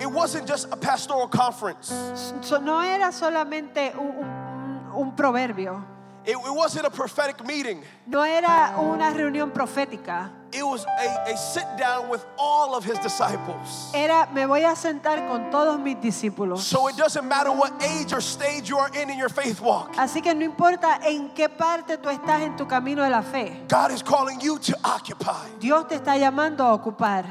it 0.01 0.07
wasn't 0.07 0.47
just 0.49 0.73
a 0.73 0.77
pastoral 0.77 1.29
conference. 1.29 1.93
so- 2.41 2.59
no 2.61 2.81
era 2.81 3.11
solamente 3.11 3.93
un, 3.99 4.07
un- 4.25 4.93
un 4.95 5.17
proverbio, 5.17 5.85
It, 6.31 6.37
it 6.37 6.55
wasn't 6.55 6.85
a 6.85 6.91
prophetic 6.91 7.43
meeting. 7.47 7.83
no 8.07 8.23
era 8.23 8.75
una 8.79 9.11
reunión 9.15 9.51
profética, 9.51 10.31
It 10.53 10.63
was 10.63 10.85
a, 10.85 11.33
a 11.33 11.37
sit 11.39 11.65
down 11.79 12.11
with 12.11 12.23
all 12.39 12.75
of 12.75 12.85
his 12.85 12.99
disciples. 12.99 13.91
era 13.95 14.29
me 14.35 14.45
voy 14.45 14.63
a 14.63 14.77
sentar 14.77 15.27
con 15.27 15.51
todos 15.51 15.81
mis 15.81 15.97
discípulos. 15.97 16.59
So 16.61 16.89
it 16.89 16.97
doesn't 16.99 17.27
matter 17.27 17.51
what 17.51 17.73
age 17.83 18.13
or 18.13 18.21
stage 18.21 18.69
you 18.69 18.77
are 18.77 18.91
in 18.95 19.09
in 19.09 19.17
your 19.19 19.31
faith 19.31 19.59
walk. 19.63 19.95
Así 19.97 20.21
que 20.23 20.35
no 20.35 20.45
importa 20.45 21.01
en 21.03 21.31
qué 21.35 21.49
parte 21.49 21.97
tú 21.97 22.11
estás 22.11 22.43
en 22.43 22.57
tu 22.59 22.67
camino 22.67 23.03
de 23.03 23.09
la 23.11 23.23
fe, 23.23 23.63
God 23.67 23.91
is 23.93 24.03
calling 24.03 24.39
you 24.39 24.59
to 24.59 24.77
occupy. 24.85 25.49
Dios 25.61 25.89
te 25.89 25.95
está 25.97 26.19
llamando 26.19 26.63
a 26.63 26.75
ocupar. 26.75 27.25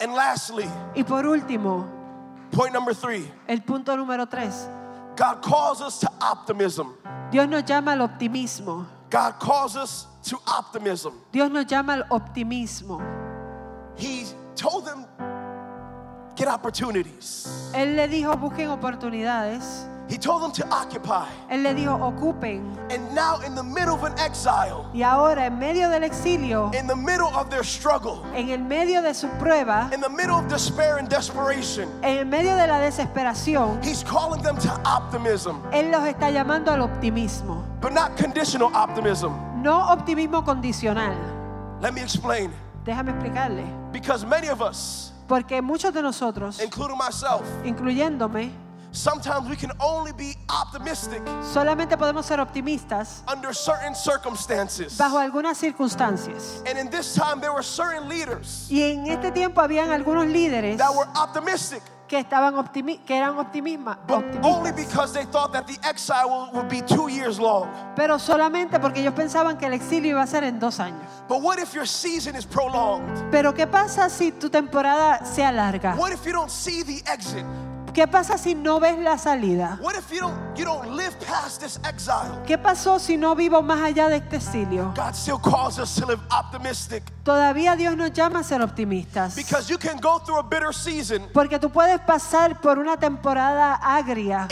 And 0.00 0.14
lastly, 0.14 0.66
Y 0.96 1.04
por 1.04 1.26
último, 1.26 1.86
point 2.50 2.72
number 2.72 2.92
three 2.92 3.30
el 3.46 3.60
punto 3.62 3.94
número 3.96 4.26
3. 4.28 4.68
God 5.20 5.42
calls 5.42 5.82
us 5.82 6.00
to 6.00 6.10
optimism. 6.22 6.94
Dios 7.30 7.46
nos 7.46 7.62
llama 7.64 7.92
al 7.92 8.00
optimismo. 8.00 8.86
God 9.10 9.38
calls 9.38 9.76
us 9.76 10.06
to 10.22 10.38
optimism. 10.46 11.12
Dios 11.30 11.50
nos 11.50 11.66
llama 11.66 11.92
al 11.92 12.04
optimismo. 12.08 13.02
He 13.98 14.24
told 14.56 14.86
them, 14.86 15.04
get 16.36 16.48
opportunities. 16.48 17.70
Él 17.74 17.96
le 17.96 18.08
dijo, 18.08 18.34
busquen 18.40 18.70
oportunidades. 18.70 19.86
He 20.10 20.18
told 20.18 20.42
them 20.42 20.50
to 20.52 20.66
occupy. 20.74 21.28
Él 21.48 21.62
le 21.62 21.72
dijo, 21.72 21.94
ocupen. 22.00 22.76
And 22.90 23.14
now, 23.14 23.38
in 23.46 23.54
the 23.54 23.62
middle 23.62 23.94
of 23.94 24.02
an 24.02 24.18
exile, 24.18 24.84
Y 24.92 25.02
ahora, 25.02 25.46
en 25.46 25.56
medio 25.60 25.88
del 25.88 26.02
exilio, 26.02 26.72
in 26.74 26.88
the 26.88 26.96
middle 26.96 27.28
of 27.28 27.48
their 27.48 27.62
struggle, 27.62 28.24
en 28.34 28.50
el 28.50 28.58
medio 28.58 29.02
de 29.02 29.14
su 29.14 29.28
prueba, 29.38 29.88
in 29.94 30.00
the 30.00 30.08
middle 30.08 30.34
of 30.36 30.48
despair 30.48 30.96
and 30.98 31.08
desperation, 31.08 31.88
en 32.02 32.18
el 32.18 32.24
medio 32.26 32.56
de 32.56 32.66
la 32.66 32.80
desesperación, 32.80 33.80
He's 33.84 34.02
calling 34.02 34.42
them 34.42 34.56
to 34.58 34.68
optimism, 34.84 35.62
Él 35.72 35.92
los 35.92 36.02
está 36.02 36.30
llamando 36.32 36.72
al 36.72 36.80
optimismo. 36.82 37.62
but 37.80 37.92
not 37.92 38.16
conditional 38.16 38.70
optimism. 38.74 39.32
No 39.62 39.78
optimismo 39.90 40.44
condicional. 40.44 41.14
Let 41.80 41.92
me 41.94 42.02
explain. 42.02 42.50
Déjame 42.84 43.12
explicarle. 43.12 43.64
Because 43.92 44.26
many 44.26 44.48
of 44.48 44.60
us, 44.60 45.12
Porque 45.28 45.62
muchos 45.62 45.94
de 45.94 46.02
nosotros, 46.02 46.58
including 46.60 46.98
myself, 46.98 47.44
incluyéndome, 47.64 48.50
sometimes 48.92 49.48
we 49.48 49.56
can 49.56 49.70
only 49.80 50.12
be 50.12 50.34
optimistic 50.48 51.22
solamente 51.52 51.96
podemos 51.96 52.26
ser 52.26 52.40
optimistas 52.40 53.22
under 53.32 53.54
certain 53.54 53.94
circumstances. 53.94 54.96
bajo 54.98 55.18
algunas 55.18 55.56
circunstancias. 55.58 56.62
And 56.66 56.78
in 56.78 56.90
this 56.90 57.14
time, 57.14 57.40
there 57.40 57.52
were 57.52 57.62
certain 57.62 58.08
leaders 58.08 58.66
Y 58.70 58.82
en 58.82 59.06
este 59.06 59.30
tiempo 59.32 59.60
habían 59.60 59.90
algunos 59.90 60.26
líderes 60.26 60.76
that 60.78 60.90
were 60.94 61.08
optimistic, 61.16 61.82
que 62.08 62.18
estaban 62.18 62.54
optimi- 62.56 62.98
que 63.04 63.16
eran 63.16 63.38
optimisma, 63.38 63.98
but 64.06 64.24
only 64.42 64.70
optimistas, 64.70 64.76
because 64.88 65.12
they 65.12 65.24
thought 65.26 65.52
that 65.52 65.66
the 65.66 65.78
exile 65.88 66.50
would 66.52 66.68
be 66.68 66.82
two 66.82 67.08
years 67.08 67.38
long. 67.38 67.68
pero 67.94 68.18
solamente 68.18 68.80
porque 68.80 69.00
ellos 69.00 69.14
pensaban 69.14 69.56
que 69.58 69.66
el 69.66 69.74
exilio 69.74 70.10
iba 70.12 70.22
a 70.22 70.26
ser 70.26 70.42
en 70.44 70.58
dos 70.58 70.80
años. 70.80 71.06
But 71.28 71.42
what 71.42 71.58
if 71.60 71.72
your 71.74 71.86
season 71.86 72.34
is 72.34 72.44
prolonged? 72.44 73.30
Pero 73.30 73.54
¿qué 73.54 73.66
pasa 73.68 74.10
si 74.10 74.32
tu 74.32 74.50
temporada 74.50 75.24
se 75.24 75.44
alarga? 75.44 75.94
What 75.96 76.12
if 76.12 76.24
you 76.26 76.32
don't 76.32 76.50
see 76.50 76.82
the 76.82 77.00
exit? 77.10 77.44
¿Qué 77.92 78.06
pasa 78.06 78.38
si 78.38 78.54
no 78.54 78.78
ves 78.78 78.98
la 78.98 79.18
salida? 79.18 79.78
¿Qué 82.46 82.58
pasó 82.58 82.98
si 82.98 83.16
no 83.16 83.34
vivo 83.34 83.62
más 83.62 83.82
allá 83.82 84.08
de 84.08 84.16
este 84.16 84.36
exilio? 84.36 84.92
Todavía 87.24 87.76
Dios 87.76 87.96
nos 87.96 88.12
llama 88.12 88.40
a 88.40 88.42
ser 88.44 88.62
optimistas. 88.62 89.36
Porque 91.32 91.58
tú 91.58 91.70
puedes 91.70 92.00
pasar 92.00 92.60
por 92.60 92.78
una 92.78 92.96
temporada 92.96 93.74
agria 93.74 94.46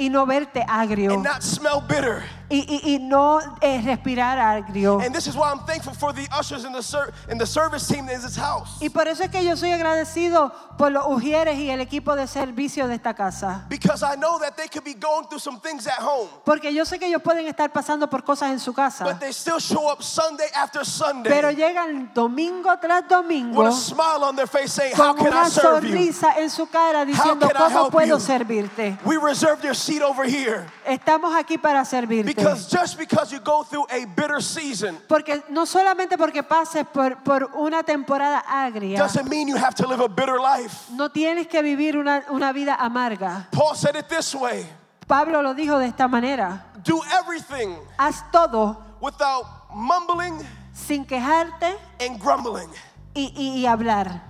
y 0.00 0.08
no 0.08 0.24
verte 0.26 0.64
agrio 0.68 1.12
and 1.12 1.22
not 1.24 1.42
smell 1.42 1.80
bitter. 1.80 2.22
y, 2.48 2.64
y- 2.68 2.94
y 2.94 2.98
no 2.98 3.38
eh, 3.60 3.80
respirar 3.84 4.38
agrio. 4.38 4.98
And 5.00 5.14
this 5.14 5.28
is 5.28 5.36
why 5.36 5.50
I'm 5.52 5.64
thankful 5.66 5.94
for 5.94 6.12
the 6.12 6.26
ushers 6.36 6.64
in 6.64 6.72
the 6.72 6.82
ser- 6.82 7.12
in 7.30 7.38
the 7.38 7.46
service 7.46 7.86
team 7.86 8.08
in 8.08 8.20
this 8.20 8.36
house. 8.36 8.78
Y 8.80 8.88
por 8.88 9.06
eso 9.06 9.22
es 9.22 9.30
que 9.30 9.44
yo 9.44 9.54
soy 9.56 9.70
agradecido 9.70 10.52
por 10.76 10.90
los 10.90 11.04
ujieres 11.06 11.56
y 11.58 11.70
el 11.70 11.80
equipo 11.80 12.16
de 12.16 12.26
servicio 12.26 12.88
de 12.88 12.94
esta 12.96 13.14
casa. 13.14 13.66
Because 13.68 14.02
I 14.02 14.16
know 14.16 14.38
that 14.40 14.56
they 14.56 14.66
could 14.68 14.82
be 14.84 14.94
going 14.94 15.28
through 15.28 15.38
some 15.40 15.60
things 15.60 15.86
at 15.86 16.00
home, 16.00 16.28
Porque 16.44 16.72
yo 16.74 16.84
sé 16.84 16.98
que 16.98 17.06
ellos 17.06 17.22
pueden 17.22 17.46
estar 17.46 17.70
pasando 17.72 18.08
por 18.10 18.24
cosas 18.24 18.50
en 18.50 18.58
su 18.58 18.72
casa. 18.72 19.04
but 19.04 19.20
they 19.20 19.32
still 19.32 19.60
show 19.60 19.88
up 19.92 20.02
Sunday 20.02 20.48
after 20.54 20.84
Sunday 20.84 21.30
Pero 21.30 21.50
llegan 21.52 22.10
domingo 22.14 22.70
tras 22.80 23.06
domingo 23.08 23.60
with 23.60 23.68
a 23.68 23.72
smile 23.72 24.24
on 24.24 24.34
their 24.34 24.48
face 24.48 24.72
saying, 24.72 24.94
How 24.96 25.14
con 25.14 25.26
can 25.26 25.34
I 25.34 25.40
una 25.42 25.50
serve 25.50 25.82
you? 25.86 25.94
sonrisa 25.94 26.34
en 26.38 26.50
su 26.50 26.66
cara 26.66 27.04
diciendo 27.04 27.48
cómo 27.56 27.90
puedo 27.90 28.18
you?" 28.18 28.20
servirte. 28.20 28.98
We 29.04 29.18
reserved 29.18 29.62
your 29.62 29.74
seat 29.90 30.02
over 30.02 30.24
here 30.28 30.64
Estamos 30.86 31.34
aquí 31.34 31.58
para 31.58 31.84
servirte. 31.84 32.34
because 32.34 32.68
just 32.68 32.96
because 32.98 33.32
you 33.32 33.40
go 33.40 33.62
through 33.64 33.86
a 33.90 34.04
bitter 34.06 34.40
season 34.42 34.96
Porque 35.08 35.42
no 35.48 35.66
solamente 35.66 36.16
porque 36.16 36.42
pases 36.42 36.86
por, 36.86 37.16
por 37.22 37.50
una 37.54 37.82
temporada 37.82 38.42
agria, 38.48 38.98
doesn't 38.98 39.28
mean 39.28 39.48
you 39.48 39.56
have 39.56 39.74
to 39.74 39.86
live 39.86 40.00
a 40.02 40.08
bitter 40.08 40.38
life. 40.40 40.88
no 40.92 41.08
tienes 41.10 41.46
que 41.48 41.62
vivir 41.62 41.96
una, 41.96 42.24
una 42.30 42.52
vida 42.52 42.74
amarga. 42.74 43.48
Paul 43.52 43.74
said 43.74 43.96
it 43.96 44.08
this 44.08 44.34
way 44.34 44.66
Pablo 45.06 45.42
lo 45.42 45.54
dijo 45.54 45.78
de 45.78 45.86
esta 45.86 46.06
manera. 46.06 46.66
do 46.84 47.00
everything 47.20 47.76
Haz 47.98 48.22
todo 48.30 48.76
without 49.00 49.44
mumbling 49.74 50.38
sin 50.72 51.04
quejarte 51.04 51.76
and 52.00 52.20
grumbling. 52.20 52.68
y, 53.14 53.32
y- 53.36 53.58
y 53.62 53.66
hablar 53.66 54.22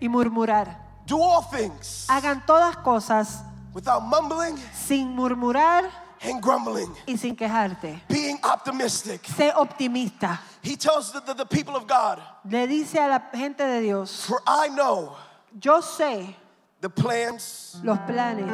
y 0.00 0.08
murmurar. 0.08 0.82
Do 1.06 1.16
all 1.22 1.42
things 1.50 2.06
Hagan 2.08 2.44
todas 2.46 2.76
cosas 2.78 3.44
without 3.74 4.02
mumbling 4.02 4.56
sin 4.72 5.08
murmurar 5.14 5.90
and 6.24 6.40
grumbling, 6.40 6.92
y 7.06 7.16
sin 7.16 7.34
quejarte. 7.34 8.00
being 8.08 8.38
optimistic. 8.44 9.22
Sé 9.24 9.52
optimista. 9.54 10.38
He 10.62 10.76
tells 10.76 11.12
the, 11.12 11.20
the, 11.20 11.34
the 11.34 11.46
people 11.46 11.74
of 11.74 11.86
God, 11.86 12.20
Le 12.48 12.66
dice 12.66 12.94
a 12.96 13.08
la 13.08 13.18
gente 13.34 13.64
de 13.64 13.80
Dios, 13.80 14.24
For 14.26 14.40
I 14.46 14.68
know 14.68 15.16
yo 15.60 15.80
sé 15.80 16.34
the 16.80 16.88
plans, 16.90 17.80
los 17.82 17.98
planes, 18.06 18.52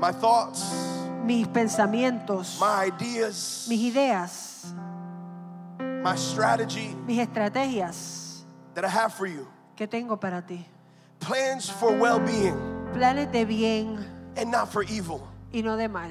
my 0.00 0.12
thoughts, 0.12 0.62
mis 1.24 1.46
pensamientos, 1.48 2.58
my 2.60 2.86
ideas, 2.86 3.66
mis 3.68 3.80
ideas, 3.80 4.72
my 6.02 6.16
strategy 6.16 6.94
mis 7.06 7.18
estrategias 7.26 8.42
that 8.74 8.84
I 8.84 8.88
have 8.88 9.14
for 9.14 9.26
you. 9.26 9.46
que 9.74 9.86
tengo 9.86 10.16
para 10.20 10.42
ti. 10.42 10.66
Plans 11.20 11.70
for 11.70 11.92
well 11.96 12.18
being 12.20 12.54
Planes 12.92 13.32
de 13.32 13.44
bien 13.46 14.04
and 14.36 14.50
not 14.50 14.70
for 14.72 14.82
evil. 14.84 15.26
y 15.52 15.60
no 15.62 15.76
de 15.76 15.88
mal. 15.88 16.10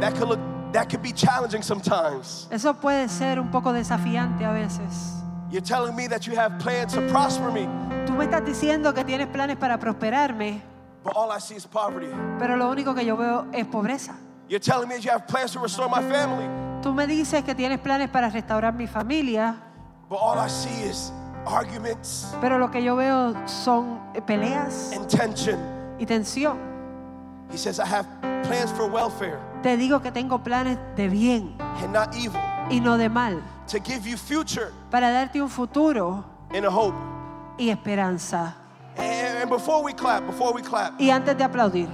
That 0.00 0.14
could 0.16 0.28
look 0.28 0.40
that 0.72 0.88
could 0.90 1.02
be 1.02 1.12
challenging 1.12 1.62
sometimes. 1.62 2.48
Eso 2.50 2.74
puede 2.74 3.08
ser 3.08 3.38
un 3.38 3.50
poco 3.50 3.72
desafiante 3.72 4.44
a 4.44 4.52
veces. 4.52 5.12
You're 5.50 5.60
telling 5.62 5.94
me 5.94 6.08
that 6.08 6.26
you 6.26 6.34
have 6.34 6.58
plans 6.58 6.94
to 6.94 7.00
prosper 7.08 7.50
me, 7.52 7.68
Tú 8.06 8.12
me 8.12 8.24
estás 8.24 8.44
diciendo 8.44 8.92
que 8.92 9.04
tienes 9.04 9.28
planes 9.28 9.56
para 9.56 9.78
prosperarme, 9.78 10.60
but 11.04 11.12
all 11.14 11.30
I 11.30 11.38
see 11.38 11.54
is 11.54 11.66
poverty. 11.66 12.08
pero 12.38 12.56
lo 12.56 12.68
único 12.70 12.94
que 12.94 13.04
yo 13.04 13.16
veo 13.16 13.46
es 13.52 13.64
pobreza. 13.66 14.16
You're 14.48 14.58
telling 14.58 14.88
me 14.88 14.96
that 14.96 15.04
you 15.04 15.10
have 15.12 15.26
plans 15.28 15.52
to 15.52 15.60
restore 15.60 15.88
my 15.88 16.02
family, 16.02 16.46
Tú 16.82 16.92
me 16.92 17.06
dices 17.06 17.44
que 17.44 17.54
tienes 17.54 17.78
planes 17.80 18.10
para 18.10 18.28
restaurar 18.30 18.74
mi 18.74 18.86
familia, 18.86 19.56
but 20.08 20.16
all 20.16 20.38
I 20.38 20.48
see 20.48 20.82
is 20.88 21.12
arguments 21.46 22.34
pero 22.40 22.58
lo 22.58 22.70
que 22.70 22.82
yo 22.82 22.96
veo 22.96 23.34
son 23.46 23.98
peleas 24.26 24.92
and 24.94 25.08
tension. 25.08 25.58
y 25.98 26.06
tensión. 26.06 26.56
He 27.50 27.56
says, 27.58 27.78
I 27.78 27.86
have 27.86 28.06
plans 28.44 28.72
for 28.72 28.86
welfare 28.88 29.38
Te 29.62 29.76
digo 29.76 30.02
que 30.02 30.10
tengo 30.10 30.38
planes 30.42 30.78
de 30.96 31.08
bien 31.08 31.54
and 31.82 31.92
not 31.92 32.14
evil, 32.16 32.40
y 32.70 32.80
no 32.80 32.96
de 32.98 33.08
mal, 33.08 33.42
to 33.68 33.78
give 33.78 34.06
you 34.06 34.16
future 34.16 34.72
para 34.90 35.10
darte 35.10 35.40
un 35.40 35.48
futuro 35.48 36.24
and 36.52 36.64
a 36.64 36.70
hope. 36.70 36.94
y 37.58 37.70
esperanza. 37.70 38.54
And, 38.96 39.48
before 39.50 39.82
we 39.82 39.92
clap, 39.92 40.24
before 40.26 40.52
we 40.52 40.62
clap, 40.62 40.94
Y 41.00 41.10
antes 41.10 41.36
de 41.36 41.44
aplaudir, 41.44 41.88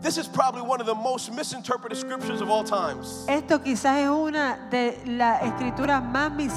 this 0.00 0.16
is 0.18 0.28
probably 0.28 0.62
one 0.62 0.80
of 0.80 0.86
the 0.86 0.94
most 0.94 1.32
misinterpreted 1.32 1.96
scriptures 1.98 2.40
of 2.40 2.48
all 2.50 2.62
times. 2.64 3.24
esto 3.28 3.58
quizás 3.60 3.98
es 4.02 4.08
una 4.08 4.58
de 4.70 5.00
las 5.06 5.42
escrituras 5.42 6.02
más, 6.02 6.30
mis- 6.32 6.52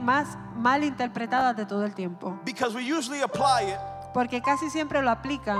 más 0.00 0.36
mal 0.56 0.84
interpretadas 0.84 1.56
de 1.56 1.66
todo 1.66 1.84
el 1.84 1.94
tiempo, 1.94 2.38
Because 2.44 2.74
we 2.74 2.82
usually 2.92 3.22
apply 3.22 3.70
it 3.72 3.78
porque 4.14 4.42
casi 4.42 4.68
siempre 4.70 5.00
lo 5.02 5.10
aplican 5.10 5.58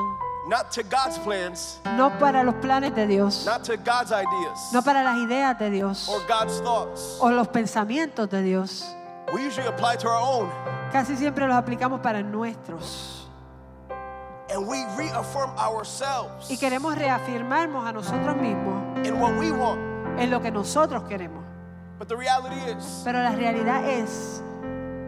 not 0.49 0.71
to 0.73 0.83
God's 0.83 1.19
plans, 1.21 1.81
no 1.97 2.11
para 2.19 2.43
los 2.45 2.55
planes 2.57 2.95
de 2.95 3.07
Dios, 3.07 3.45
not 3.47 3.63
to 3.65 3.77
God's 3.77 4.11
ideas 4.13 4.73
no 4.73 4.83
para 4.83 5.03
las 5.03 5.17
ideas 5.19 5.59
de 5.59 5.71
Dios 5.71 6.09
or 6.09 6.21
God's 6.29 6.61
thoughts. 6.63 7.17
o 7.21 7.31
los 7.31 7.49
pensamientos 7.49 8.29
de 8.31 8.43
Dios. 8.43 8.85
We 9.33 9.47
usually 9.47 9.67
apply 9.69 9.97
to 9.99 10.09
our 10.09 10.21
own 10.21 10.51
Casi 10.93 11.17
siempre 11.17 11.47
los 11.47 11.57
aplicamos 11.57 12.01
para 12.01 12.23
nuestros. 12.23 13.29
and 14.55 14.67
we 14.69 14.85
reaffirm 14.99 15.51
ourselves 15.57 16.51
Y 16.51 16.59
queremos 16.59 16.95
reafirmarnos 16.99 17.87
a 17.87 17.93
nosotros 17.93 18.37
mismos 18.37 19.07
in 19.07 19.19
what 19.19 19.33
we 19.39 19.51
want. 19.51 19.81
en 20.19 20.31
lo 20.31 20.43
que 20.43 20.51
nosotros 20.51 21.05
queremos. 21.05 21.43
But 22.03 22.09
the 22.09 22.17
reality 22.17 22.57
is, 22.57 23.03
Pero 23.05 23.23
la 23.23 23.31
realidad 23.31 23.89
es, 23.89 24.43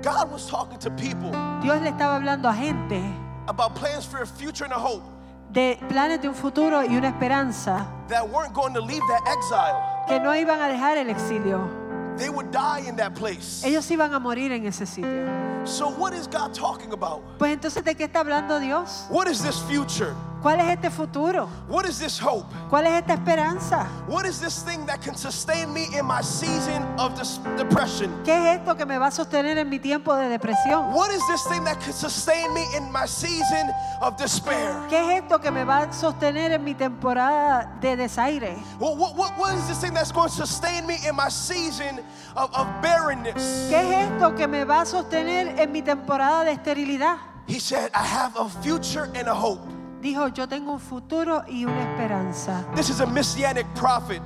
God 0.00 0.30
was 0.30 0.46
talking 0.46 0.78
to 0.78 0.92
people 0.92 1.32
Dios 1.60 1.82
le 1.82 1.90
estaba 1.90 2.14
hablando 2.14 2.48
a 2.48 2.54
gente 2.54 3.02
about 3.48 3.74
plans 3.74 4.06
for 4.06 4.22
a 4.22 4.26
future 4.26 4.62
and 4.62 4.72
a 4.72 4.78
hope 4.78 5.02
de 5.50 5.76
planes 5.88 6.22
de 6.22 6.28
un 6.28 6.36
futuro 6.36 6.84
y 6.84 6.96
una 6.96 7.08
esperanza 7.08 7.84
that 8.06 8.22
weren't 8.28 8.54
going 8.54 8.72
to 8.72 8.80
leave 8.80 9.02
that 9.08 9.22
exile. 9.26 10.06
que 10.06 10.20
no 10.20 10.30
iban 10.36 10.60
a 10.60 10.68
dejar 10.68 10.96
el 10.96 11.10
exilio. 11.10 11.68
They 12.16 12.28
would 12.28 12.52
die 12.52 12.86
in 12.86 12.94
that 12.94 13.16
place. 13.16 13.64
Ellos 13.64 13.90
iban 13.90 14.14
a 14.14 14.20
morir 14.20 14.52
en 14.52 14.64
ese 14.64 14.86
sitio. 14.86 15.66
So, 15.66 15.88
what 15.88 16.12
is 16.12 16.28
God 16.28 16.54
talking 16.54 16.92
about? 16.92 17.22
Pues 17.38 17.52
entonces, 17.52 17.82
¿de 17.82 17.96
qué 17.96 18.04
está 18.04 18.20
hablando 18.20 18.60
Dios? 18.60 19.06
What 19.10 19.26
is 19.26 19.42
this 19.42 19.58
future? 19.62 20.14
¿Cuál 20.44 20.60
es 20.60 20.68
este 20.68 20.90
futuro? 20.90 21.48
What 21.70 21.86
is 21.86 21.98
this 21.98 22.20
hope? 22.20 22.44
¿Cuál 22.68 22.86
es 22.86 23.00
esta 23.00 23.14
esperanza? 23.14 23.86
What 24.06 24.26
is 24.26 24.38
this 24.38 24.62
thing 24.62 24.84
that 24.84 25.00
can 25.00 25.16
sustain 25.16 25.72
me 25.72 25.86
in 25.98 26.04
my 26.04 26.20
season 26.20 26.82
of 26.98 27.14
depression? 27.56 28.10
¿Qué 28.24 28.36
es 28.36 28.58
esto 28.58 28.76
que 28.76 28.84
me 28.84 28.98
va 28.98 29.06
a 29.06 29.10
sostener 29.10 29.56
en 29.56 29.70
mi 29.70 29.78
tiempo 29.78 30.14
de 30.14 30.28
depresión? 30.28 30.92
What 30.92 31.10
is 31.12 31.26
this 31.28 31.42
thing 31.44 31.64
that 31.64 31.80
can 31.80 31.94
sustain 31.94 32.52
me 32.52 32.62
in 32.76 32.92
my 32.92 33.06
season 33.06 33.70
of 34.02 34.18
despair? 34.18 34.86
¿Qué 34.90 35.00
es 35.00 35.22
esto 35.22 35.40
que 35.40 35.50
me 35.50 35.64
va 35.64 35.78
a 35.78 35.92
sostener 35.94 36.52
en 36.52 36.62
mi 36.62 36.74
temporada 36.74 37.78
de 37.80 37.96
desaire? 37.96 38.62
Well, 38.78 38.96
what, 38.96 39.16
what, 39.16 39.38
what 39.38 39.54
is 39.54 39.66
this 39.66 39.80
thing 39.80 39.94
that's 39.94 40.12
going 40.12 40.28
to 40.28 40.46
sustain 40.46 40.86
me 40.86 40.98
in 41.08 41.16
my 41.16 41.30
season 41.30 42.00
of, 42.36 42.54
of 42.54 42.66
barrenness? 42.82 43.68
¿Qué 43.70 43.80
es 43.80 44.10
esto 44.10 44.34
que 44.34 44.46
me 44.46 44.64
va 44.64 44.82
a 44.82 44.84
sostener 44.84 45.58
en 45.58 45.72
mi 45.72 45.80
temporada 45.80 46.44
de 46.44 46.52
esterilidad? 46.52 47.16
He 47.46 47.58
said, 47.58 47.90
I 47.94 48.04
have 48.04 48.36
a 48.36 48.46
future 48.62 49.10
and 49.14 49.26
a 49.26 49.34
hope. 49.34 49.73
Dijo, 50.04 50.28
yo 50.28 50.46
tengo 50.46 50.72
un 50.72 50.78
futuro 50.80 51.42
y 51.48 51.64
una 51.64 51.82
esperanza. 51.90 52.64
This 52.76 52.90
is 52.90 53.00
a 53.00 53.06
messianic 53.06 53.66
prophet. 53.74 54.20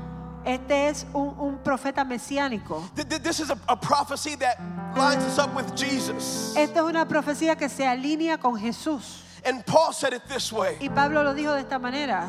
Este 0.45 0.89
es 0.89 1.07
un, 1.14 1.35
un 1.39 1.59
profeta 1.59 2.05
mesiánico. 2.05 2.83
Th- 2.95 3.09
th- 3.09 3.22
This 3.22 3.41
is 3.41 3.51
a, 3.51 3.59
a 3.68 3.76
prophecy 3.76 4.35
that 4.37 4.59
lines 4.97 5.24
us 5.24 5.39
up 5.39 5.55
with 5.55 5.74
Jesus. 5.74 6.55
Esta 6.57 6.81
es 6.81 6.85
una 6.85 7.07
profecía 7.07 7.57
que 7.57 7.68
se 7.68 7.85
alinea 7.87 8.39
con 8.39 8.59
Jesús. 8.59 9.22
And 9.45 9.64
Paul 9.64 9.93
said 9.93 10.12
it 10.12 10.22
this 10.29 10.53
way 10.53 10.76
Y 10.81 10.89
Pablo 10.89 11.22
lo 11.22 11.33
dijo 11.33 11.53
de 11.55 11.61
esta 11.61 11.79
manera. 11.79 12.29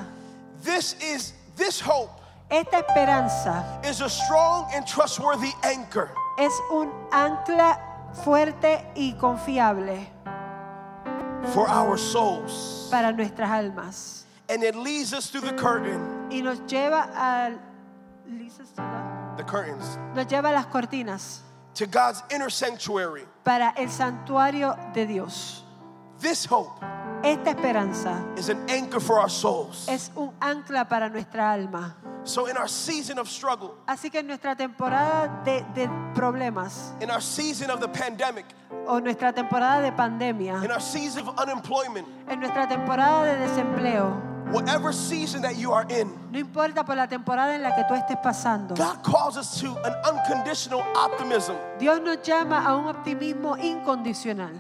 This 0.64 0.96
is 1.02 1.34
this 1.56 1.80
hope 1.82 2.12
Esta 2.52 2.80
esperanza 2.80 3.80
is 3.84 4.02
a 4.02 4.10
strong 4.10 4.68
and 4.74 4.86
trustworthy 4.86 5.52
anchor 5.64 6.10
es 6.40 6.54
un 6.72 6.92
ancla 7.12 7.78
fuerte 8.24 8.84
y 8.96 9.14
confiable 9.20 10.08
for 11.54 11.68
our 11.68 11.98
souls. 11.98 12.88
para 12.92 13.12
nuestras 13.14 13.50
almas. 13.50 14.26
And 14.50 14.64
it 14.64 14.76
leads 14.76 15.14
us 15.14 15.30
through 15.30 15.42
the 15.42 15.54
curtain, 15.54 16.28
Y 16.32 16.42
nos 16.42 16.60
lleva 16.62 17.10
a, 17.16 17.60
the 19.38 19.44
curtains, 19.44 19.98
nos 20.16 20.26
lleva 20.28 20.50
a 20.50 20.54
las 20.54 20.66
cortinas 20.68 21.40
to 21.76 21.86
God's 21.86 22.24
inner 22.34 22.50
sanctuary. 22.50 23.26
para 23.44 23.74
el 23.78 23.88
santuario 23.90 24.76
de 24.94 25.06
Dios. 25.06 25.64
This 26.20 26.46
hope 26.46 26.84
Esta 27.24 27.50
esperanza 27.50 28.26
is 28.38 28.50
an 28.50 28.58
anchor 28.70 29.00
for 29.02 29.20
our 29.20 29.30
souls. 29.30 29.88
es 29.90 30.10
un 30.16 30.32
ancla 30.42 30.88
para 30.88 31.10
nuestra 31.10 31.52
alma. 31.54 31.96
So 32.24 32.48
in 32.48 32.58
our 32.58 32.68
season 32.68 33.18
of 33.20 33.30
struggle, 33.30 33.76
Así 33.88 34.10
que 34.10 34.20
en 34.20 34.28
nuestra 34.28 34.56
temporada 34.56 35.42
de, 35.44 35.66
de 35.74 35.90
problemas 36.14 36.92
in 37.02 37.10
our 37.10 37.22
season 37.22 37.70
of 37.70 37.80
the 37.80 37.88
pandemic, 37.88 38.46
o 38.88 39.00
nuestra 39.00 39.34
temporada 39.34 39.82
de 39.82 39.88
in 39.90 39.94
pandemia, 39.96 40.70
our 40.70 40.82
season 40.82 41.28
of 41.28 41.40
unemployment, 41.40 42.08
en 42.30 42.40
nuestra 42.40 42.68
temporada 42.68 43.26
de 43.26 43.48
desempleo, 43.48 44.22
whatever 44.52 44.94
season 44.94 45.42
that 45.42 45.56
you 45.58 45.72
are 45.74 45.86
in, 45.90 46.10
no 46.32 46.40
importa 46.40 46.86
por 46.86 46.96
la 46.96 47.08
temporada 47.08 47.56
en 47.56 47.64
la 47.64 47.76
que 47.76 47.84
tú 47.84 47.96
estés 47.96 48.18
pasando, 48.22 48.76
God 48.76 49.04
calls 49.04 49.38
us 49.38 49.60
to 49.60 49.68
an 49.86 49.94
unconditional 50.06 50.82
optimism, 50.96 51.56
Dios 51.80 52.00
nos 52.02 52.18
llama 52.24 52.66
a 52.66 52.76
un 52.76 52.88
optimismo 52.88 53.58
incondicional. 53.58 54.54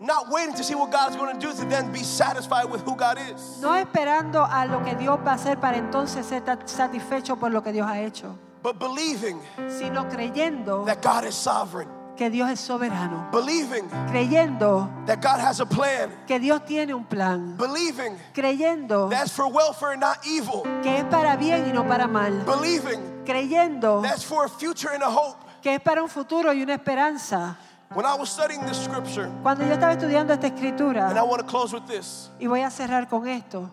Not 0.00 0.28
waiting 0.30 0.54
to 0.54 0.62
see 0.62 0.74
what 0.74 0.90
God's 0.90 1.16
going 1.16 1.38
to 1.38 1.40
do 1.40 1.52
to 1.52 1.64
then 1.64 1.92
be 1.92 2.02
satisfied 2.04 2.70
with 2.70 2.82
who 2.82 2.94
God 2.96 3.18
is, 3.18 3.58
No 3.60 3.74
esperando 3.74 4.46
a 4.48 4.66
lo 4.66 4.82
que 4.84 4.94
Dios 4.94 5.18
va 5.24 5.32
a 5.32 5.34
hacer 5.34 5.58
para 5.60 5.76
entonces 5.76 6.26
ser 6.26 6.42
satisfecho 6.66 7.36
por 7.38 7.50
lo 7.50 7.62
que 7.62 7.72
Dios 7.72 7.86
ha 7.86 8.00
hecho, 8.00 8.38
but 8.62 8.78
believing 8.78 9.40
sino 9.68 10.08
creyendo 10.08 10.84
that 10.86 11.02
God 11.02 11.24
is 11.24 11.34
sovereign, 11.34 11.88
que 12.16 12.30
Dios 12.30 12.48
es 12.50 12.60
soberano, 12.60 13.28
believing 13.32 13.88
creyendo 14.10 14.88
that 15.06 15.20
God 15.20 15.40
has 15.40 15.60
a 15.60 15.66
plan, 15.66 16.10
que 16.26 16.38
Dios 16.38 16.64
tiene 16.64 16.94
un 16.94 17.04
plan, 17.04 17.56
believing 17.56 18.16
creyendo 18.32 19.10
that's 19.10 19.32
for 19.32 19.48
welfare 19.48 19.92
and 19.92 20.00
not 20.00 20.18
evil, 20.24 20.62
que 20.82 20.98
es 20.98 21.04
para 21.04 21.36
bien 21.36 21.66
y 21.68 21.72
no 21.72 21.84
para 21.84 22.06
mal, 22.06 22.44
believing 22.44 23.24
creyendo 23.24 24.00
that's 24.02 24.22
for 24.22 24.44
a 24.44 24.48
future 24.48 24.90
and 24.92 25.02
a 25.02 25.10
hope. 25.10 25.38
que 25.60 25.74
es 25.74 25.80
para 25.80 26.02
un 26.04 26.08
futuro 26.08 26.52
y 26.52 26.62
una 26.62 26.74
esperanza. 26.74 27.56
When 27.94 28.04
I 28.04 28.14
was 28.14 28.28
studying 28.28 28.60
this 28.66 28.76
scripture, 28.84 29.30
Cuando 29.42 29.64
yo 29.64 29.72
estaba 29.72 29.92
estudiando 29.92 30.32
esta 30.34 30.46
and 30.46 30.54
I 30.54 30.60
escritura, 30.60 31.24
want 31.24 31.40
to 31.40 31.46
close 31.46 31.72
with 31.72 31.86
this, 31.86 32.30
y 32.38 32.46
voy 32.46 32.60
a 32.62 32.70
cerrar 32.70 33.08
con 33.08 33.26
esto, 33.26 33.70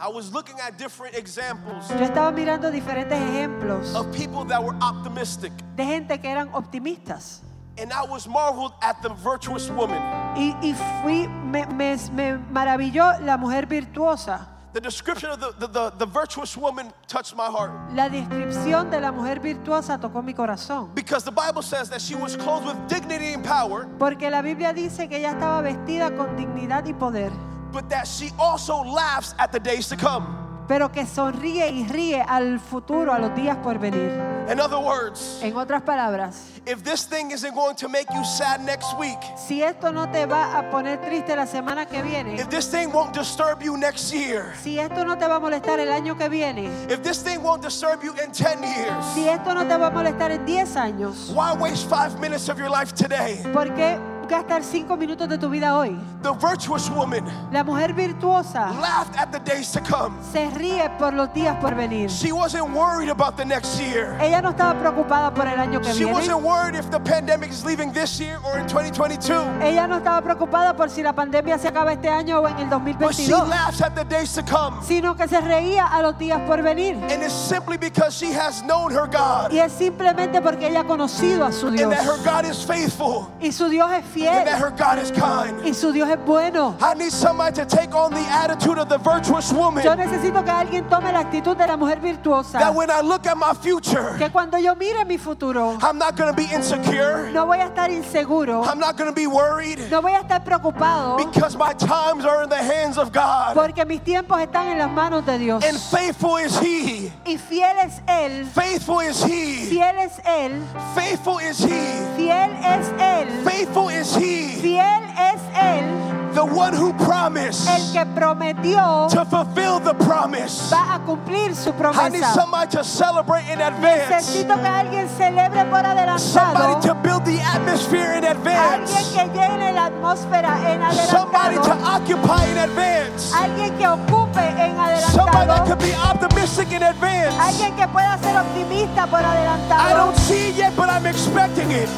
I 0.00 0.08
was 0.08 0.32
looking 0.32 0.58
at 0.58 0.76
different 0.78 1.14
examples 1.14 1.88
yo 1.88 1.96
estaba 2.04 2.32
mirando 2.32 2.70
diferentes 2.70 3.18
ejemplos 3.20 3.94
of 3.94 4.06
people 4.16 4.44
that 4.46 4.62
were 4.62 4.74
optimistic. 4.80 5.52
de 5.76 5.84
gente 5.84 6.18
que 6.20 6.28
eran 6.30 6.48
optimistas. 6.54 7.40
And 7.78 7.90
I 7.92 8.02
was 8.04 8.26
marveled 8.28 8.72
at 8.82 9.00
the 9.02 9.08
virtuous 9.10 9.70
woman. 9.70 9.98
Y, 10.36 10.54
y 10.62 10.74
fui, 11.02 11.26
me, 11.26 11.64
me- 11.66 11.96
me 12.12 12.36
maravilló 12.50 13.18
la 13.20 13.36
mujer 13.38 13.66
virtuosa. 13.66 14.48
The 14.72 14.80
description 14.80 15.28
of 15.28 15.38
the, 15.38 15.52
the, 15.58 15.66
the, 15.66 15.90
the 15.98 16.06
virtuous 16.06 16.56
woman 16.56 16.92
touched 17.06 17.36
my 17.36 17.46
heart. 17.46 17.72
La 17.94 18.08
descripción 18.08 18.90
de 18.90 19.00
la 19.00 19.12
mujer 19.12 19.38
virtuosa 19.40 19.98
tocó 19.98 20.24
mi 20.24 20.32
corazón. 20.32 20.94
Because 20.94 21.24
the 21.24 21.30
Bible 21.30 21.60
says 21.60 21.90
that 21.90 22.00
she 22.00 22.14
was 22.14 22.36
clothed 22.36 22.66
with 22.66 22.88
dignity 22.88 23.34
and 23.34 23.44
power, 23.44 23.86
Porque 23.98 24.30
la 24.30 24.40
Biblia 24.40 24.72
dice 24.72 25.08
que 25.08 25.18
ella 25.18 25.32
estaba 25.32 25.62
vestida 25.62 26.16
con 26.16 26.36
dignidad 26.36 26.86
y 26.86 26.94
poder, 26.94 27.30
but 27.70 27.88
that 27.90 28.06
she 28.06 28.30
also 28.38 28.82
laughs 28.82 29.34
at 29.38 29.52
the 29.52 29.60
days 29.60 29.88
to 29.88 29.96
come. 29.96 30.41
Pero 30.72 30.90
que 30.90 31.04
sonríe 31.04 31.68
y 31.68 31.86
ríe 31.86 32.24
al 32.26 32.58
futuro, 32.58 33.12
a 33.12 33.18
los 33.18 33.34
días 33.34 33.58
por 33.58 33.78
venir. 33.78 34.10
In 34.50 34.58
other 34.58 34.78
words, 34.78 35.38
En 35.42 35.54
otras 35.54 35.82
palabras, 35.82 36.46
if 36.64 36.82
this 36.82 37.06
thing 37.06 37.30
isn't 37.30 37.54
going 37.54 37.76
to 37.76 37.90
make 37.90 38.06
you 38.14 38.24
sad 38.24 38.58
next 38.64 38.98
week, 38.98 39.18
si 39.36 39.62
esto 39.62 39.92
no 39.92 40.10
te 40.10 40.24
va 40.24 40.56
a 40.58 40.70
poner 40.70 40.98
triste 41.02 41.36
la 41.36 41.44
semana 41.44 41.84
que 41.84 42.00
viene, 42.02 42.36
if 42.36 42.48
this 42.48 42.70
thing 42.70 42.90
won't 42.90 43.12
disturb 43.12 43.62
you 43.62 43.76
next 43.76 44.14
year, 44.14 44.54
si 44.62 44.78
esto 44.78 45.04
no 45.04 45.18
te 45.18 45.26
va 45.26 45.36
a 45.36 45.40
molestar 45.40 45.78
el 45.78 45.92
año 45.92 46.16
que 46.16 46.30
viene, 46.30 46.70
if 46.88 47.02
this 47.02 47.22
thing 47.22 47.42
won't 47.42 47.62
disturb 47.62 48.02
you 48.02 48.14
in 48.24 48.32
10 48.32 48.62
years, 48.62 49.04
si 49.14 49.28
esto 49.28 49.52
no 49.52 49.68
te 49.68 49.76
va 49.76 49.88
a 49.88 49.90
molestar 49.90 50.30
en 50.30 50.46
10 50.46 50.76
años, 50.76 51.34
why 51.34 51.52
waste 51.52 51.86
five 51.86 52.18
minutes 52.18 52.48
of 52.48 52.58
your 52.58 52.70
life 52.70 52.94
today? 52.94 53.42
¿por 53.52 53.74
qué 53.74 53.98
gastar 54.28 54.62
5 54.62 54.96
minutos 54.96 55.28
de 55.28 55.38
tu 55.38 55.48
vida 55.48 55.76
hoy? 55.76 55.96
The 56.22 56.32
virtuous 56.32 56.88
woman 56.90 57.24
La 57.52 57.62
mujer 57.64 57.92
virtuosa 57.92 58.70
laughed 58.80 59.16
at 59.16 59.30
the 59.32 59.40
days 59.40 59.70
to 59.72 59.80
come. 59.80 60.14
se 60.32 60.48
ríe 60.50 60.88
por 60.98 61.12
los 61.12 61.28
días 61.32 61.56
por 61.60 61.74
venir. 61.74 62.08
She 62.10 62.32
wasn't 62.32 62.70
worried 62.74 63.08
about 63.10 63.36
the 63.36 63.44
next 63.44 63.78
year. 63.80 64.16
Ella 64.20 64.40
no 64.40 64.50
estaba 64.50 64.78
preocupada 64.78 65.32
por 65.34 65.46
el 65.46 65.58
año 65.58 65.80
que 65.80 65.92
She 65.92 66.04
viene. 66.04 66.12
wasn't 66.12 66.42
worried 66.42 66.74
if 66.76 66.90
the 66.90 67.00
pandemic 67.00 67.50
is 67.50 67.64
leaving 67.64 67.92
this 67.92 68.18
year 68.20 68.38
or 68.44 68.58
in 68.58 68.66
2022. 68.66 69.32
Ella 69.62 69.86
no 69.86 69.96
estaba 69.98 70.22
preocupada 70.22 70.74
por 70.76 70.88
si 70.90 71.02
la 71.02 71.12
pandemia 71.12 71.58
se 71.58 71.68
acaba 71.68 71.92
este 71.92 72.08
año 72.08 72.40
o 72.40 72.48
en 72.48 72.56
el 72.58 72.68
But 72.68 73.14
she 73.14 73.26
2022, 73.28 73.48
laughs 73.48 73.80
at 73.82 73.94
the 73.94 74.04
days 74.04 74.32
to 74.34 74.42
come. 74.42 74.76
sino 74.82 75.14
que 75.16 75.26
se 75.28 75.40
reía 75.40 75.86
a 75.86 76.02
los 76.02 76.16
días 76.18 76.40
por 76.46 76.62
venir. 76.62 76.96
And 77.10 77.22
it's 77.22 77.32
simply 77.32 77.76
because 77.76 78.16
she 78.16 78.32
has 78.32 78.62
known 78.62 78.92
her 78.92 79.06
God 79.06 79.50
Y 79.52 79.58
es 79.58 79.72
simplemente 79.72 80.40
porque 80.40 80.68
ella 80.68 80.80
ha 80.80 80.84
conocido 80.84 81.44
a 81.44 81.52
su 81.52 81.66
and 81.68 81.76
Dios. 81.78 81.90
that 81.90 82.04
her 82.04 82.18
God 82.24 82.44
is 82.50 82.64
faithful 82.64 83.28
Y 83.40 83.50
su 83.52 83.68
Dios 83.68 83.90
es 83.92 84.04
and 84.04 84.11
fiel. 84.12 84.44
that 84.44 84.58
her 84.58 84.70
God 84.70 84.98
is 84.98 85.10
kind. 85.10 85.60
Y 85.64 85.72
su 85.72 85.92
Dios 85.92 86.08
es 86.08 86.18
bueno. 86.24 86.76
I 86.80 86.94
need 86.94 87.12
somebody 87.12 87.54
to 87.56 87.64
take 87.66 87.94
on 87.94 88.12
the 88.12 88.20
attitude 88.28 88.78
of 88.78 88.88
the 88.88 88.98
virtuous 88.98 89.52
woman 89.52 89.84
Yo 89.84 89.94
necesito 89.94 90.42
que 90.44 90.50
alguien 90.50 90.88
tome 90.88 91.12
la 91.12 91.20
actitud 91.20 91.56
de 91.56 91.66
la 91.66 91.76
mujer 91.76 92.00
virtuosa. 92.00 92.58
that 92.58 92.74
when 92.74 92.90
I 92.90 93.00
look 93.00 93.26
at 93.26 93.36
my 93.36 93.52
future, 93.54 94.14
Que 94.18 94.30
cuando 94.30 94.58
yo 94.58 94.74
mire 94.74 95.04
mi 95.04 95.16
futuro, 95.18 95.78
I'm 95.82 95.98
not 95.98 96.16
going 96.16 96.30
to 96.30 96.36
be 96.36 96.46
insecure. 96.52 97.30
no 97.32 97.46
voy 97.46 97.58
a 97.58 97.66
estar 97.68 97.90
inseguro. 97.90 98.64
I'm 98.66 98.78
not 98.78 98.96
going 98.96 99.08
to 99.10 99.14
be 99.14 99.26
worried 99.26 99.78
No 99.90 100.00
voy 100.02 100.12
a 100.12 100.20
estar 100.22 100.44
preocupado. 100.44 101.16
because 101.18 101.56
my 101.56 101.72
times 101.74 102.24
are 102.24 102.42
in 102.44 102.48
the 102.48 102.56
hands 102.62 102.98
of 102.98 103.12
God. 103.12 103.54
Porque 103.54 103.84
mis 103.86 104.00
tiempos 104.02 104.40
están 104.40 104.68
en 104.72 104.78
las 104.78 104.90
manos 104.90 105.24
de 105.24 105.38
Dios. 105.38 105.64
And 105.64 105.78
faithful 105.78 106.36
is 106.36 106.58
He. 106.58 107.12
Y 107.26 107.36
fiel 107.36 107.76
es 107.84 108.00
Él. 108.08 108.46
Faithful 108.46 109.00
is 109.00 109.22
He. 109.22 109.66
Fiel 109.70 109.96
es 109.98 110.18
Él. 110.24 110.62
Faithful 110.94 111.38
is 111.38 111.58
He. 111.58 111.68
Fiel 112.16 112.50
es 112.64 112.88
Él. 112.98 113.44
Faithful 113.44 113.88
is 113.88 114.01
He. 114.04 114.60
Fiel 114.60 115.02
es 115.16 115.40
Él. 115.54 116.12
The 116.34 116.44
one 116.44 116.72
who 116.72 116.94
promised 116.94 117.68
El 117.68 117.92
que 117.92 118.06
prometió 118.14 119.06
to 119.10 119.24
fulfill 119.26 119.78
the 119.80 119.92
promise. 119.94 120.70
va 120.72 120.94
a 120.94 120.98
cumplir 121.00 121.54
su 121.54 121.70
I 121.94 122.08
need 122.08 122.24
somebody 122.24 122.70
to 122.72 122.82
celebrate 122.82 123.44
in 123.52 123.60
advance. 123.60 124.10
Necesito 124.10 124.54
que 124.58 124.66
alguien 124.66 125.08
celebre 125.10 125.64
por 125.66 125.84
adelantado. 125.84 126.18
Somebody 126.18 126.86
to 126.88 126.94
build 126.94 127.24
the 127.26 127.38
atmosphere 127.42 128.14
in 128.16 128.24
Alguien 128.24 128.36
advance. 128.38 129.12
que 129.12 129.24
llene 129.28 129.72
la 129.74 129.86
atmósfera 129.86 130.56
en 130.72 130.80
Somebody 131.08 131.56
to 131.56 131.72
occupy 131.84 132.46
in 132.50 132.58
advance. 132.58 133.32
Alguien 133.34 133.76
que 133.76 133.86
ocupe 133.86 134.40
en 134.40 134.74
Somebody 135.12 135.46
that 135.46 135.66
adelantado. 135.66 135.66
could 135.66 135.78
be 135.80 135.92
optimistic 135.94 136.72
in 136.72 136.82
advance. 136.82 137.36
Alguien 137.38 137.76
que 137.76 137.86
pueda 137.88 138.18
ser 138.22 138.36
optimista 138.38 139.06
por 139.06 139.20
I 139.20 139.92
don't 139.94 140.16
see 140.16 140.48
it 140.48 140.56
yet, 140.56 140.74
but 140.76 140.88
I'm 140.88 141.04
expecting 141.04 141.70
it. 141.70 141.88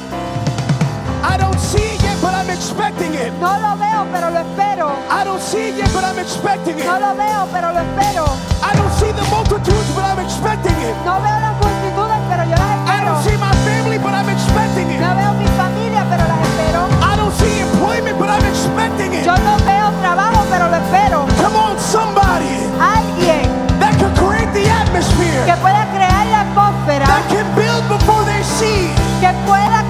I 1.25 1.37
don't 1.41 1.59
see 1.59 1.81
it 1.97 2.03
yet, 2.03 2.21
but 2.21 2.35
I'm 2.35 2.51
expecting 2.51 3.15
it. 3.15 3.33
No 3.41 3.57
lo 3.59 3.73
veo, 3.81 4.05
pero 4.13 4.31
lo 4.31 4.41
espero. 4.45 4.93
I 5.09 5.25
don't 5.25 5.41
see 5.41 5.73
it 5.73 5.77
yet, 5.81 5.91
but 5.93 6.05
I'm 6.05 6.19
expecting 6.19 6.79
it. 6.79 6.85
No 6.85 7.01
lo 7.01 7.15
veo, 7.17 7.49
pero 7.53 7.73
lo 7.73 7.81
espero. 7.81 8.25
I 8.61 8.77
don't 8.77 8.93
see 9.01 9.11
the 9.13 9.25
multitudes, 9.33 9.91
but 9.97 10.05
I'm 10.05 10.21
expecting 10.21 10.77
it. 10.85 10.95
No 11.05 11.17
veo 11.25 11.37
las 11.41 11.57
multitudes, 11.65 12.21
pero 12.29 12.43
yo 12.45 12.57
las 12.61 12.71
espero. 12.77 12.93
I 12.93 13.05
don't 13.09 13.23
see 13.25 13.37
my 13.41 13.55
family, 13.65 13.99
but 13.99 14.13
I'm 14.13 14.29
expecting 14.29 14.87
it. 14.93 15.01
No 15.01 15.17
veo 15.17 15.33
mi 15.41 15.49
familia, 15.57 16.05
pero 16.13 16.23
las 16.29 16.41
espero. 16.45 16.81
I 17.01 17.17
don't 17.17 17.35
see 17.41 17.57
employment, 17.61 18.17
but 18.21 18.29
I'm 18.29 18.45
expecting 18.45 19.11
it. 19.17 19.25
Yo 19.25 19.35
no 19.49 19.57
veo 19.65 19.89
trabajo, 20.05 20.45
pero 20.53 20.69
lo 20.69 20.77
espero. 20.77 21.19
Come 21.41 21.57
on, 21.57 21.79
somebody 21.81 22.53
Alguien 22.79 23.49
that 23.81 23.97
could 23.99 24.13
create 24.21 24.53
the 24.53 24.69
atmosphere, 24.69 25.41
que 25.49 25.57
pueda 25.65 25.89
crear 25.97 26.27
la 26.29 26.41
atmósfera, 26.45 27.07
that 27.09 27.25
can 27.33 27.49
build 27.57 27.83
before 27.89 28.25
they 28.29 28.43
see. 28.45 28.93
que 29.21 29.33
pueda 29.49 29.83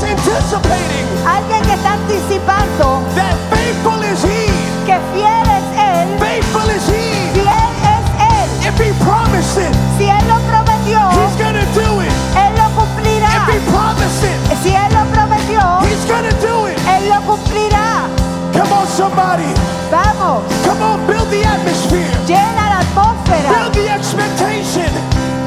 is 0.00 0.04
anticipating 0.04 1.06
alguien 1.26 1.62
que 1.62 1.74
está 1.74 1.92
anticipando 1.92 3.04
that 3.14 3.36
faithful 3.52 4.00
is 4.02 4.22
he. 4.24 4.48
que 4.86 4.96
fiel 5.12 5.44
es 5.44 5.66
él. 5.76 6.08
Faithful 6.18 6.68
is 6.70 6.88
he. 6.88 7.28
Fiel 7.36 7.74
es 7.84 8.06
él. 8.16 8.48
If 8.64 8.76
he 8.80 8.92
promised 9.04 9.58
it, 9.60 9.74
si 9.98 10.08
él 10.08 10.24
lo 10.28 10.38
prometió, 10.48 11.00
he's 11.12 11.36
gonna 11.36 11.66
do 11.74 12.00
it. 12.00 12.12
Él 12.32 12.52
lo 12.56 12.66
cumplirá. 12.80 13.28
If 13.36 13.54
he 13.54 13.60
promised 13.70 14.24
it, 14.24 14.38
si 14.62 14.70
él 14.72 14.90
lo 14.92 15.04
prometió, 15.12 15.60
he's 15.84 16.04
gonna 16.08 16.32
do 16.40 16.66
it. 16.68 16.78
Él 16.88 17.08
lo 17.08 17.20
cumplirá. 17.28 18.08
Come 18.52 18.72
on, 18.72 18.86
somebody. 18.88 19.52
Vamos. 19.90 20.42
Come 20.64 20.82
on, 20.82 21.06
build 21.06 21.28
the 21.30 21.44
atmosphere. 21.44 22.08
Llena 22.26 22.64
la 22.72 22.78
atmósfera. 22.80 23.48
Build 23.52 23.72
the 23.74 23.88
expectation. 23.92 24.90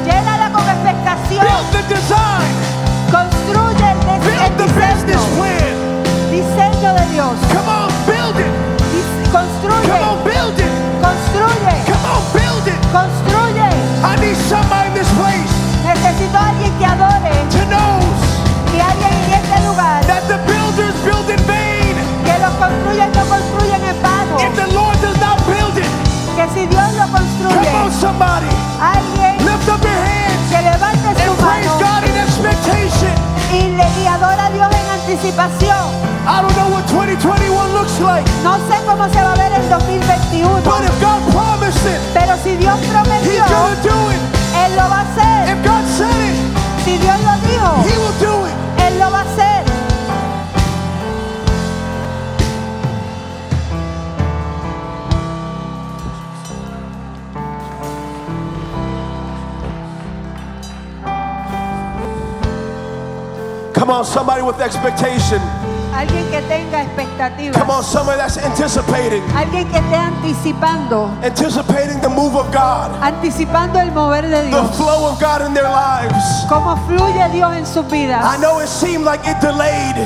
Llénala 0.04 0.52
con 0.52 0.64
expectación. 0.68 1.44
Build 1.44 1.68
the 1.72 1.94
design. 1.94 2.53
Dios. 7.14 7.38
Come 7.54 7.68
on, 7.70 7.88
build 8.10 8.36
it. 8.42 8.50
Construye. 9.30 9.86
Come 9.86 10.02
on, 10.02 10.18
build 10.26 10.58
it. 10.58 10.72
Construye. 10.98 11.74
Come 11.86 12.04
on, 12.10 12.22
build 12.34 12.66
it. 12.66 12.78
Construye. 12.90 13.68
I 14.02 14.16
need 14.20 14.36
somebody 14.50 14.88
in 14.90 14.94
this 14.94 15.08
place 15.14 15.52
Necesito 15.86 16.36
a 16.36 16.48
alguien 16.50 16.72
que 16.78 16.84
adore. 16.84 17.32
to 17.54 17.62
know 17.70 17.98
Y 18.74 18.80
alguien 18.82 19.14
en 19.14 19.32
este 19.38 19.58
lugar. 19.66 20.02
that 20.10 20.22
the 20.26 20.38
builders 20.50 20.94
build 21.06 21.30
in 21.30 21.38
vain. 21.46 21.94
Que 22.26 22.34
los 22.42 22.52
construyen 22.58 23.10
no 23.14 23.24
construyen 23.30 23.82
en 23.84 23.96
vano. 24.02 24.34
If 24.42 24.52
the 24.58 24.68
Lord 24.74 24.98
does 25.00 25.18
not 25.22 25.38
build 25.46 25.78
it, 25.78 25.90
Que 26.34 26.46
si 26.54 26.66
Dios 26.66 26.88
lo 26.98 27.06
come 27.06 27.14
on, 27.14 27.22
construye. 27.22 27.92
somebody, 28.02 28.50
Alguien 28.82 29.38
lift 29.46 29.68
up 29.70 29.80
your 29.86 30.00
hands 30.02 30.42
que 30.50 30.60
levante 30.62 31.08
su 31.14 31.30
and 31.30 31.38
praise. 31.38 31.70
God 31.78 32.02
in 32.10 32.16
expectation. 32.26 33.14
y, 33.54 33.70
le, 33.78 33.86
y 34.02 34.06
adora 34.06 34.46
a 34.46 34.50
Dios 34.50 34.68
en 34.74 34.86
anticipación. 34.98 36.03
I 36.26 36.40
don't 36.40 36.56
know 36.56 36.70
what 36.72 36.88
2021 36.88 37.52
looks 37.74 38.00
like, 38.00 38.24
No 38.42 38.56
sé 38.66 38.80
cómo 38.86 39.04
se 39.12 39.20
va 39.20 39.32
a 39.32 39.36
ver 39.36 39.52
el 39.52 39.68
2021, 39.68 40.62
but 40.64 40.82
if 40.82 40.96
God 41.00 41.20
promised 41.32 41.84
it, 41.84 42.00
pero 42.14 42.36
si 42.42 42.56
Dios 42.56 42.80
prometió, 42.88 43.30
He's 43.30 43.50
gonna 43.50 43.76
do 43.82 44.10
it. 44.10 44.20
Él 44.56 44.74
lo 44.74 44.88
va 44.88 45.00
a 45.00 45.04
hacer. 45.04 45.52
If 45.52 45.64
God 45.66 45.84
said 45.84 46.32
it, 46.32 46.36
Si 46.84 46.96
Dios 46.96 47.20
lo 47.20 47.34
dijo, 47.44 47.84
He 47.84 47.98
will 47.98 48.18
do 48.20 48.46
it. 48.46 48.54
Él 48.88 48.98
lo 48.98 49.10
va 49.10 49.20
a 49.20 49.24
hacer. 49.24 49.64
Come 63.74 63.90
on, 63.90 64.04
somebody 64.06 64.40
with 64.40 64.58
expectation. 64.60 65.40
Alguien 65.96 66.28
que 66.30 66.42
tenga 66.42 66.82
expectativas. 66.82 67.56
Come 67.56 67.70
on, 67.72 67.84
somebody 67.84 68.18
that's 68.18 68.36
anticipating. 68.38 69.22
Alguien 69.36 69.68
que 69.70 69.78
esté 69.78 69.96
anticipando, 69.96 71.08
Anticipating 71.22 72.00
the 72.00 72.08
move 72.08 72.34
of 72.36 72.50
God, 72.52 72.90
anticipando 73.00 73.78
el 73.80 73.92
mover 73.92 74.22
de 74.22 74.42
the 74.42 74.48
Dios. 74.48 74.76
flow 74.76 75.06
of 75.08 75.20
God 75.20 75.46
in 75.46 75.54
their 75.54 75.68
lives. 75.68 76.44
Cómo 76.48 76.76
fluye 76.86 77.28
Dios 77.30 77.52
en 77.54 77.64
sus 77.66 77.86
vidas. 77.88 78.24
I 78.24 78.36
know 78.40 78.58
it 78.60 78.68
seemed 78.68 79.04
like 79.04 79.20
it 79.28 79.40
delayed. 79.40 79.96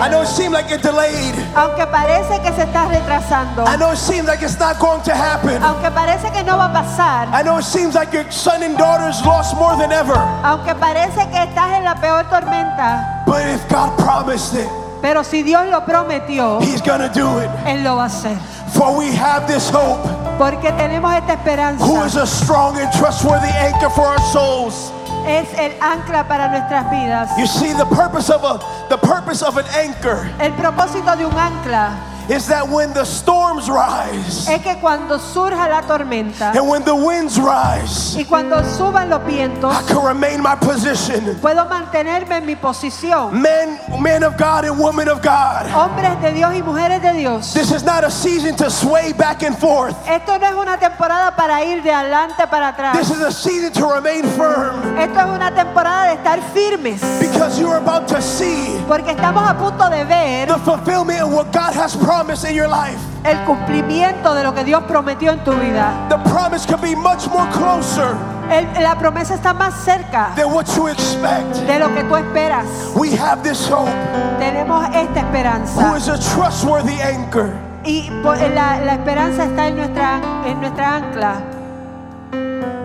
I 0.00 0.08
know 0.08 0.22
it 0.22 0.28
seemed 0.28 0.54
like 0.54 0.70
it 0.72 0.80
delayed. 0.82 1.34
Aunque 1.54 1.84
parece 1.88 2.40
que 2.40 2.50
se 2.52 2.62
está 2.62 2.86
retrasando, 2.88 3.64
I 3.66 3.76
know 3.76 3.90
it 3.92 3.98
seems 3.98 4.26
like 4.28 4.40
it's 4.42 4.58
not 4.58 4.78
going 4.78 5.02
to 5.02 5.12
happen. 5.12 5.62
aunque 5.62 5.90
parece 5.90 6.30
que 6.32 6.42
no 6.42 6.56
va 6.56 6.66
a 6.66 6.72
pasar, 6.72 7.28
I 7.34 7.42
know 7.42 7.58
it 7.58 7.64
seems 7.64 7.94
like 7.94 8.10
your 8.14 8.24
son 8.30 8.62
and 8.62 8.78
daughter's 8.78 9.20
lost 9.26 9.54
more 9.56 9.76
than 9.76 9.92
ever. 9.92 10.16
aunque 10.42 10.74
parece 10.76 11.28
que 11.28 11.42
estás 11.42 11.72
en 11.76 11.84
la 11.84 11.96
peor 11.96 12.24
tormenta, 12.30 13.19
But 13.30 13.46
if 13.46 13.62
God 13.68 13.96
promised 13.96 14.54
it, 14.54 14.66
pero 15.00 15.22
si 15.22 15.42
Dios 15.44 15.68
lo 15.70 15.82
prometió, 15.86 16.60
He's 16.60 16.82
gonna 16.82 17.08
do 17.08 17.38
it. 17.38 17.48
Él 17.64 17.84
lo 17.84 17.94
va 17.96 18.04
a 18.04 18.06
hacer. 18.06 18.36
For 18.74 18.96
we 18.98 19.12
have 19.14 19.46
this 19.46 19.70
hope, 19.70 20.02
Porque 20.36 20.72
tenemos 20.72 21.14
esta 21.14 21.34
esperanza. 21.34 21.84
who 21.84 22.02
is 22.04 22.16
a 22.16 22.26
strong 22.26 22.76
and 22.76 22.90
trustworthy 22.98 23.48
anchor 23.48 23.88
for 23.90 24.06
our 24.06 24.18
souls. 24.32 24.90
Es 25.26 25.46
el 25.58 25.70
ancla 25.80 26.26
para 26.26 26.48
nuestras 26.48 26.90
vidas. 26.90 27.30
You 27.38 27.46
see, 27.46 27.72
the 27.72 27.84
purpose 27.86 28.30
of 28.30 28.42
a 28.42 28.58
the 28.88 28.96
purpose 28.98 29.42
of 29.44 29.58
an 29.58 29.66
anchor 29.76 30.28
El 30.40 30.52
propósito 30.54 31.14
de 31.16 31.24
un 31.26 31.32
ancla 31.38 31.90
is 32.30 32.46
that 32.46 32.66
when 32.68 32.92
the 32.94 33.04
storms 33.04 33.68
rise 33.68 34.48
es 34.48 34.62
que 34.62 34.76
cuando 34.80 35.18
surja 35.18 35.68
la 35.68 35.82
tormenta 35.82 36.52
and 36.54 36.68
when 36.68 36.82
the 36.84 36.94
winds 36.94 37.38
rise, 37.38 38.16
y 38.16 38.24
cuando 38.24 38.62
suban 38.76 39.08
los 39.10 39.20
vientos, 39.26 39.72
I 39.74 39.82
can 39.92 40.04
remain 40.04 40.40
my 40.42 40.54
position. 40.56 41.36
puedo 41.40 41.64
mantenerme 41.66 42.36
en 42.38 42.46
mi 42.46 42.54
posición. 42.56 43.32
Men, 43.32 43.78
men 44.00 44.22
of 44.22 44.36
God 44.36 44.64
and 44.64 44.78
women 44.78 45.08
of 45.08 45.20
God. 45.22 45.66
Hombres 45.74 46.20
de 46.22 46.32
Dios 46.32 46.54
y 46.54 46.62
mujeres 46.62 47.02
de 47.02 47.12
Dios. 47.14 47.52
This 47.52 47.72
is 47.72 47.82
not 47.82 48.04
a 48.04 48.10
season 48.10 48.54
to 48.56 48.70
sway 48.70 49.12
back 49.12 49.42
and 49.42 49.56
forth. 49.58 49.96
Esto 50.08 50.38
no 50.38 50.46
es 50.46 50.54
una 50.54 50.78
temporada 50.78 51.34
para 51.34 51.64
ir 51.64 51.82
de 51.82 51.90
adelante 51.92 52.46
para 52.46 52.72
This 52.92 53.10
atrás. 53.10 53.10
is 53.10 53.20
a 53.22 53.32
season 53.32 53.72
to 53.72 53.86
remain 53.86 54.22
firm 54.36 54.98
Esto 54.98 55.18
es 55.20 55.26
una 55.26 55.50
temporada 55.54 56.06
de 56.08 56.14
estar 56.14 56.38
firmes. 56.54 57.00
because 57.20 57.58
you're 57.58 57.76
about 57.78 58.06
to 58.08 58.20
see 58.22 58.78
Porque 58.86 59.10
estamos 59.10 59.48
a 59.48 59.54
punto 59.56 59.88
de 59.90 60.04
ver 60.04 60.46
the 60.48 60.58
fulfillment 60.60 61.22
of 61.22 61.32
what 61.32 61.52
God 61.52 61.74
has 61.74 61.96
promised 61.96 62.19
in 62.48 62.54
your 62.54 62.68
life. 62.68 62.98
el 63.24 63.38
cumplimiento 63.44 64.34
de 64.34 64.42
lo 64.44 64.54
que 64.54 64.64
Dios 64.64 64.82
prometió 64.88 65.32
en 65.32 65.42
tu 65.44 65.52
vida. 65.52 65.92
The 66.08 66.18
promise 66.30 66.66
could 66.66 66.80
be 66.82 66.94
much 66.94 67.26
more 67.28 67.48
closer 67.50 68.14
El- 68.50 68.82
la 68.82 68.96
promesa 68.96 69.34
está 69.34 69.52
más 69.54 69.74
cerca 69.84 70.30
than 70.36 70.52
what 70.52 70.66
you 70.76 70.88
expect. 70.88 71.54
de 71.66 71.78
lo 71.78 71.88
que 71.94 72.02
tú 72.04 72.16
esperas. 72.16 72.64
We 72.96 73.14
have 73.16 73.42
this 73.42 73.68
hope 73.70 73.90
Tenemos 74.38 74.84
esta 74.94 75.20
who 75.20 75.26
esperanza. 75.26 75.96
is 75.96 76.08
a 76.08 76.18
trustworthy 76.34 77.00
anchor. 77.00 77.50
Y 77.84 78.10
la, 78.54 78.78
la 78.84 78.92
esperanza 78.94 79.44
está 79.44 79.68
en 79.68 79.76
nuestra, 79.76 80.20
en 80.44 80.60
nuestra 80.60 80.96
ancla. 80.96 81.34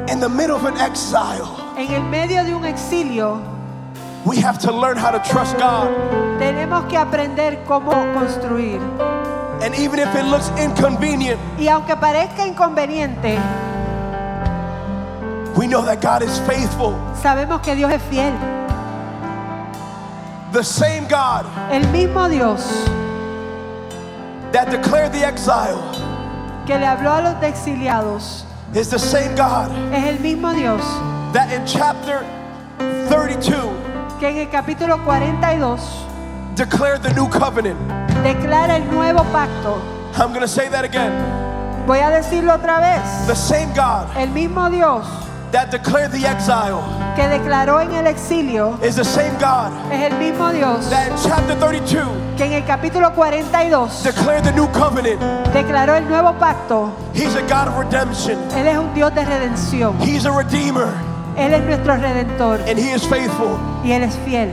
In 0.08 0.20
the 0.20 0.30
middle 0.30 0.56
of 0.56 0.66
an 0.66 0.78
exile, 0.80 1.48
En 1.78 1.92
el 1.92 2.04
medio 2.04 2.44
de 2.46 2.54
un 2.56 2.64
exilio, 2.64 3.40
we 4.26 4.38
have 4.38 4.58
to 4.60 4.72
learn 4.72 4.98
how 4.98 5.12
to 5.12 5.20
trust 5.30 5.58
God. 5.58 5.90
tenemos 6.40 6.88
que 6.90 6.98
aprender 6.98 7.64
cómo 7.66 7.92
construir. 8.14 8.80
And 9.62 9.74
even 9.76 10.00
if 10.00 10.14
it 10.16 10.26
looks 10.26 10.50
inconvenient, 10.60 11.40
Y 11.58 11.68
aunque 11.68 11.96
parezca 11.96 12.46
inconveniente, 12.46 13.38
we 15.56 15.68
know 15.68 15.82
that 15.86 16.02
God 16.02 16.22
is 16.24 16.40
faithful. 16.40 16.92
sabemos 17.22 17.62
que 17.64 17.76
Dios 17.76 17.92
es 17.92 18.02
fiel. 18.04 18.34
The 20.52 20.64
same 20.64 21.06
God 21.08 21.46
El 21.70 21.84
mismo 21.92 22.30
Dios 22.30 22.64
that 24.54 24.70
declared 24.72 25.12
the 25.12 25.26
exile 25.26 25.82
que 26.66 26.78
le 26.78 26.86
habló 26.86 27.12
a 27.12 27.22
los 27.22 27.44
exiliados 27.44 28.46
is 28.74 28.90
the 28.90 28.98
same 28.98 29.36
God 29.36 29.70
es 29.94 30.06
el 30.06 30.18
mismo 30.20 30.54
Dios 30.56 30.82
that 31.34 31.52
in 31.52 31.66
chapter 31.66 32.24
32 33.10 33.85
que 34.26 34.32
en 34.32 34.38
el 34.40 34.50
capítulo 34.50 34.98
42 35.06 35.80
declared 36.56 37.00
the 37.04 37.14
new 37.14 37.30
covenant. 37.30 37.78
declara 38.24 38.78
el 38.78 38.90
nuevo 38.90 39.24
pacto. 39.26 39.80
I'm 40.18 40.30
going 40.30 40.42
to 40.42 40.48
say 40.48 40.68
that 40.70 40.84
again. 40.84 41.14
Voy 41.86 42.00
a 42.00 42.10
decirlo 42.10 42.56
otra 42.56 42.80
vez. 42.80 43.28
The 43.28 43.36
same 43.36 43.72
God 43.76 44.08
El 44.18 44.30
mismo 44.30 44.68
Dios 44.72 45.06
that 45.52 45.70
declared 45.70 46.12
the 46.12 46.26
exile 46.26 46.82
que 47.16 47.28
declaró 47.28 47.80
en 47.82 47.94
el 47.94 48.08
exilio 48.08 48.80
is 48.84 48.96
the 48.96 49.06
same 49.06 49.32
God 49.40 49.72
es 49.92 50.12
el 50.12 50.18
mismo 50.18 50.52
Dios 50.52 50.90
that 50.90 51.08
in 51.08 51.16
chapter 51.18 51.56
32 51.56 52.08
que 52.36 52.46
en 52.46 52.54
el 52.54 52.66
capítulo 52.66 53.14
42 53.14 54.04
declared 54.04 54.44
the 54.44 54.52
new 54.54 54.68
covenant. 54.70 55.22
declaró 55.54 55.96
el 55.96 56.10
nuevo 56.10 56.34
pacto. 56.40 56.92
He's 57.14 57.36
a 57.36 57.44
God 57.44 57.68
of 57.68 57.78
redemption. 57.78 58.40
Él 58.58 58.68
es 58.68 58.78
un 58.78 58.92
Dios 58.96 59.14
de 59.14 59.24
redención. 59.24 59.96
He's 60.02 60.26
a 60.26 60.32
redeemer 60.32 60.90
Él 61.38 61.54
es 61.54 61.64
nuestro 61.64 61.96
redentor 61.98 62.60
and 62.68 62.78
he 62.80 62.92
is 62.94 63.04
faithful. 63.06 63.60
y 63.84 63.92
Él 63.92 64.04
es 64.04 64.16
fiel. 64.26 64.50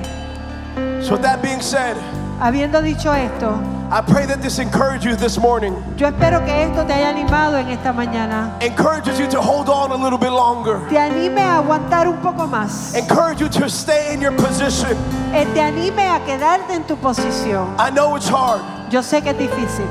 So 1.02 1.16
that 1.18 1.42
being 1.42 1.60
said, 1.60 1.96
Habiendo 2.40 2.82
dicho 2.82 3.12
esto, 3.12 3.54
I 3.92 4.00
pray 4.00 4.24
that 4.26 4.40
this 4.42 4.58
encourages 4.58 5.04
you 5.04 5.14
this 5.16 5.38
morning. 5.38 5.74
yo 5.96 6.08
espero 6.08 6.44
que 6.44 6.62
esto 6.64 6.84
te 6.86 6.92
haya 6.94 7.10
animado 7.10 7.56
en 7.58 7.68
esta 7.68 7.92
mañana. 7.92 8.56
Encourages 8.60 9.18
you 9.18 9.28
to 9.28 9.40
hold 9.40 9.68
on 9.68 9.92
a 9.92 9.96
little 9.96 10.18
bit 10.18 10.30
longer. 10.32 10.80
Te 10.88 10.96
anime 10.98 11.40
a 11.40 11.58
aguantar 11.58 12.08
un 12.08 12.16
poco 12.22 12.46
más. 12.48 12.94
Encourage 12.96 13.38
you 13.40 13.48
to 13.48 13.68
stay 13.68 14.12
in 14.14 14.20
your 14.20 14.32
position. 14.32 14.96
Eh, 15.34 15.46
Te 15.54 15.60
anime 15.60 16.08
a 16.08 16.20
quedarte 16.24 16.72
en 16.74 16.84
tu 16.84 16.96
posición. 16.96 17.76
I 17.78 17.90
know 17.90 18.16
it's 18.16 18.28
hard. 18.28 18.62
Yo 18.90 19.02
sé 19.02 19.22
que 19.22 19.30
es 19.30 19.38
difícil. 19.38 19.86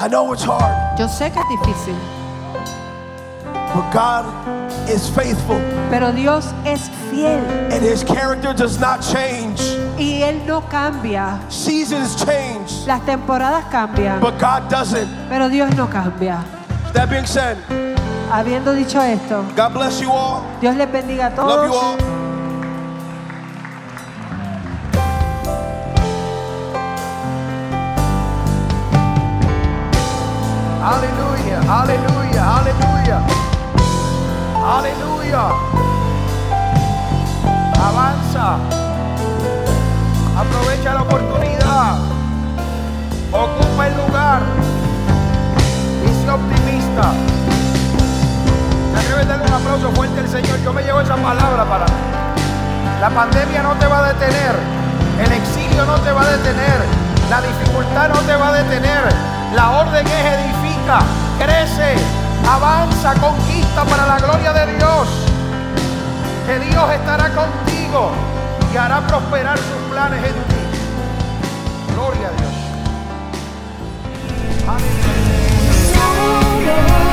I 0.00 0.08
know 0.08 0.32
it's 0.32 0.44
hard. 0.44 0.96
Yo 0.98 1.08
sé 1.08 1.30
que 1.32 1.40
es 1.40 1.48
difícil. 1.48 1.94
But 3.74 3.92
God 3.92 4.24
is 4.88 5.08
faithful 5.10 5.60
Pero 5.90 6.10
Dios 6.12 6.52
es 6.64 6.88
fiel 7.10 7.38
and 7.70 7.82
his 7.82 8.02
character 8.02 8.52
does 8.54 8.78
not 8.80 9.00
change. 9.02 9.60
y 9.98 10.22
Él 10.22 10.44
no 10.46 10.62
cambia. 10.68 11.38
Seasons 11.50 12.16
change, 12.16 12.86
Las 12.86 13.00
temporadas 13.04 13.64
cambian, 13.70 14.20
but 14.20 14.38
God 14.38 14.68
doesn't. 14.70 15.08
pero 15.28 15.48
Dios 15.48 15.74
no 15.76 15.86
cambia. 15.88 16.44
That 16.94 17.10
being 17.10 17.26
said, 17.26 17.56
Habiendo 18.30 18.74
dicho 18.74 19.00
esto, 19.00 19.42
God 19.56 19.72
bless 19.74 20.00
you 20.00 20.10
all. 20.10 20.42
Dios 20.60 20.76
les 20.76 20.86
bendiga 20.90 21.26
a 21.28 21.36
Love 21.44 21.64
you 21.66 21.72
todos. 21.72 21.82
all. 22.02 22.17
aplauso 49.68 49.94
fuerte 49.94 50.20
al 50.20 50.28
Señor. 50.28 50.58
Yo 50.64 50.72
me 50.72 50.82
llevo 50.82 51.00
esa 51.00 51.16
palabra 51.16 51.64
para 51.64 51.84
mí. 51.84 51.92
La 53.00 53.10
pandemia 53.10 53.62
no 53.62 53.74
te 53.74 53.86
va 53.86 53.98
a 53.98 54.12
detener. 54.12 54.54
El 55.20 55.32
exilio 55.32 55.84
no 55.84 56.00
te 56.00 56.10
va 56.10 56.22
a 56.22 56.28
detener. 56.36 56.80
La 57.28 57.42
dificultad 57.42 58.08
no 58.08 58.20
te 58.20 58.34
va 58.34 58.48
a 58.48 58.52
detener. 58.52 59.02
La 59.54 59.70
orden 59.70 60.06
es 60.06 60.24
edifica, 60.24 61.00
crece, 61.38 61.96
avanza, 62.48 63.14
conquista 63.14 63.84
para 63.84 64.06
la 64.06 64.16
gloria 64.18 64.52
de 64.52 64.74
Dios. 64.76 65.08
Que 66.46 66.58
Dios 66.60 66.90
estará 66.92 67.28
contigo 67.28 68.12
y 68.72 68.76
hará 68.76 69.06
prosperar 69.06 69.58
sus 69.58 69.90
planes 69.90 70.24
en 70.24 70.32
ti. 70.32 70.56
Gloria 71.94 72.28
a 72.28 72.32
Dios. 72.40 72.54
Aleluya. 76.66 77.07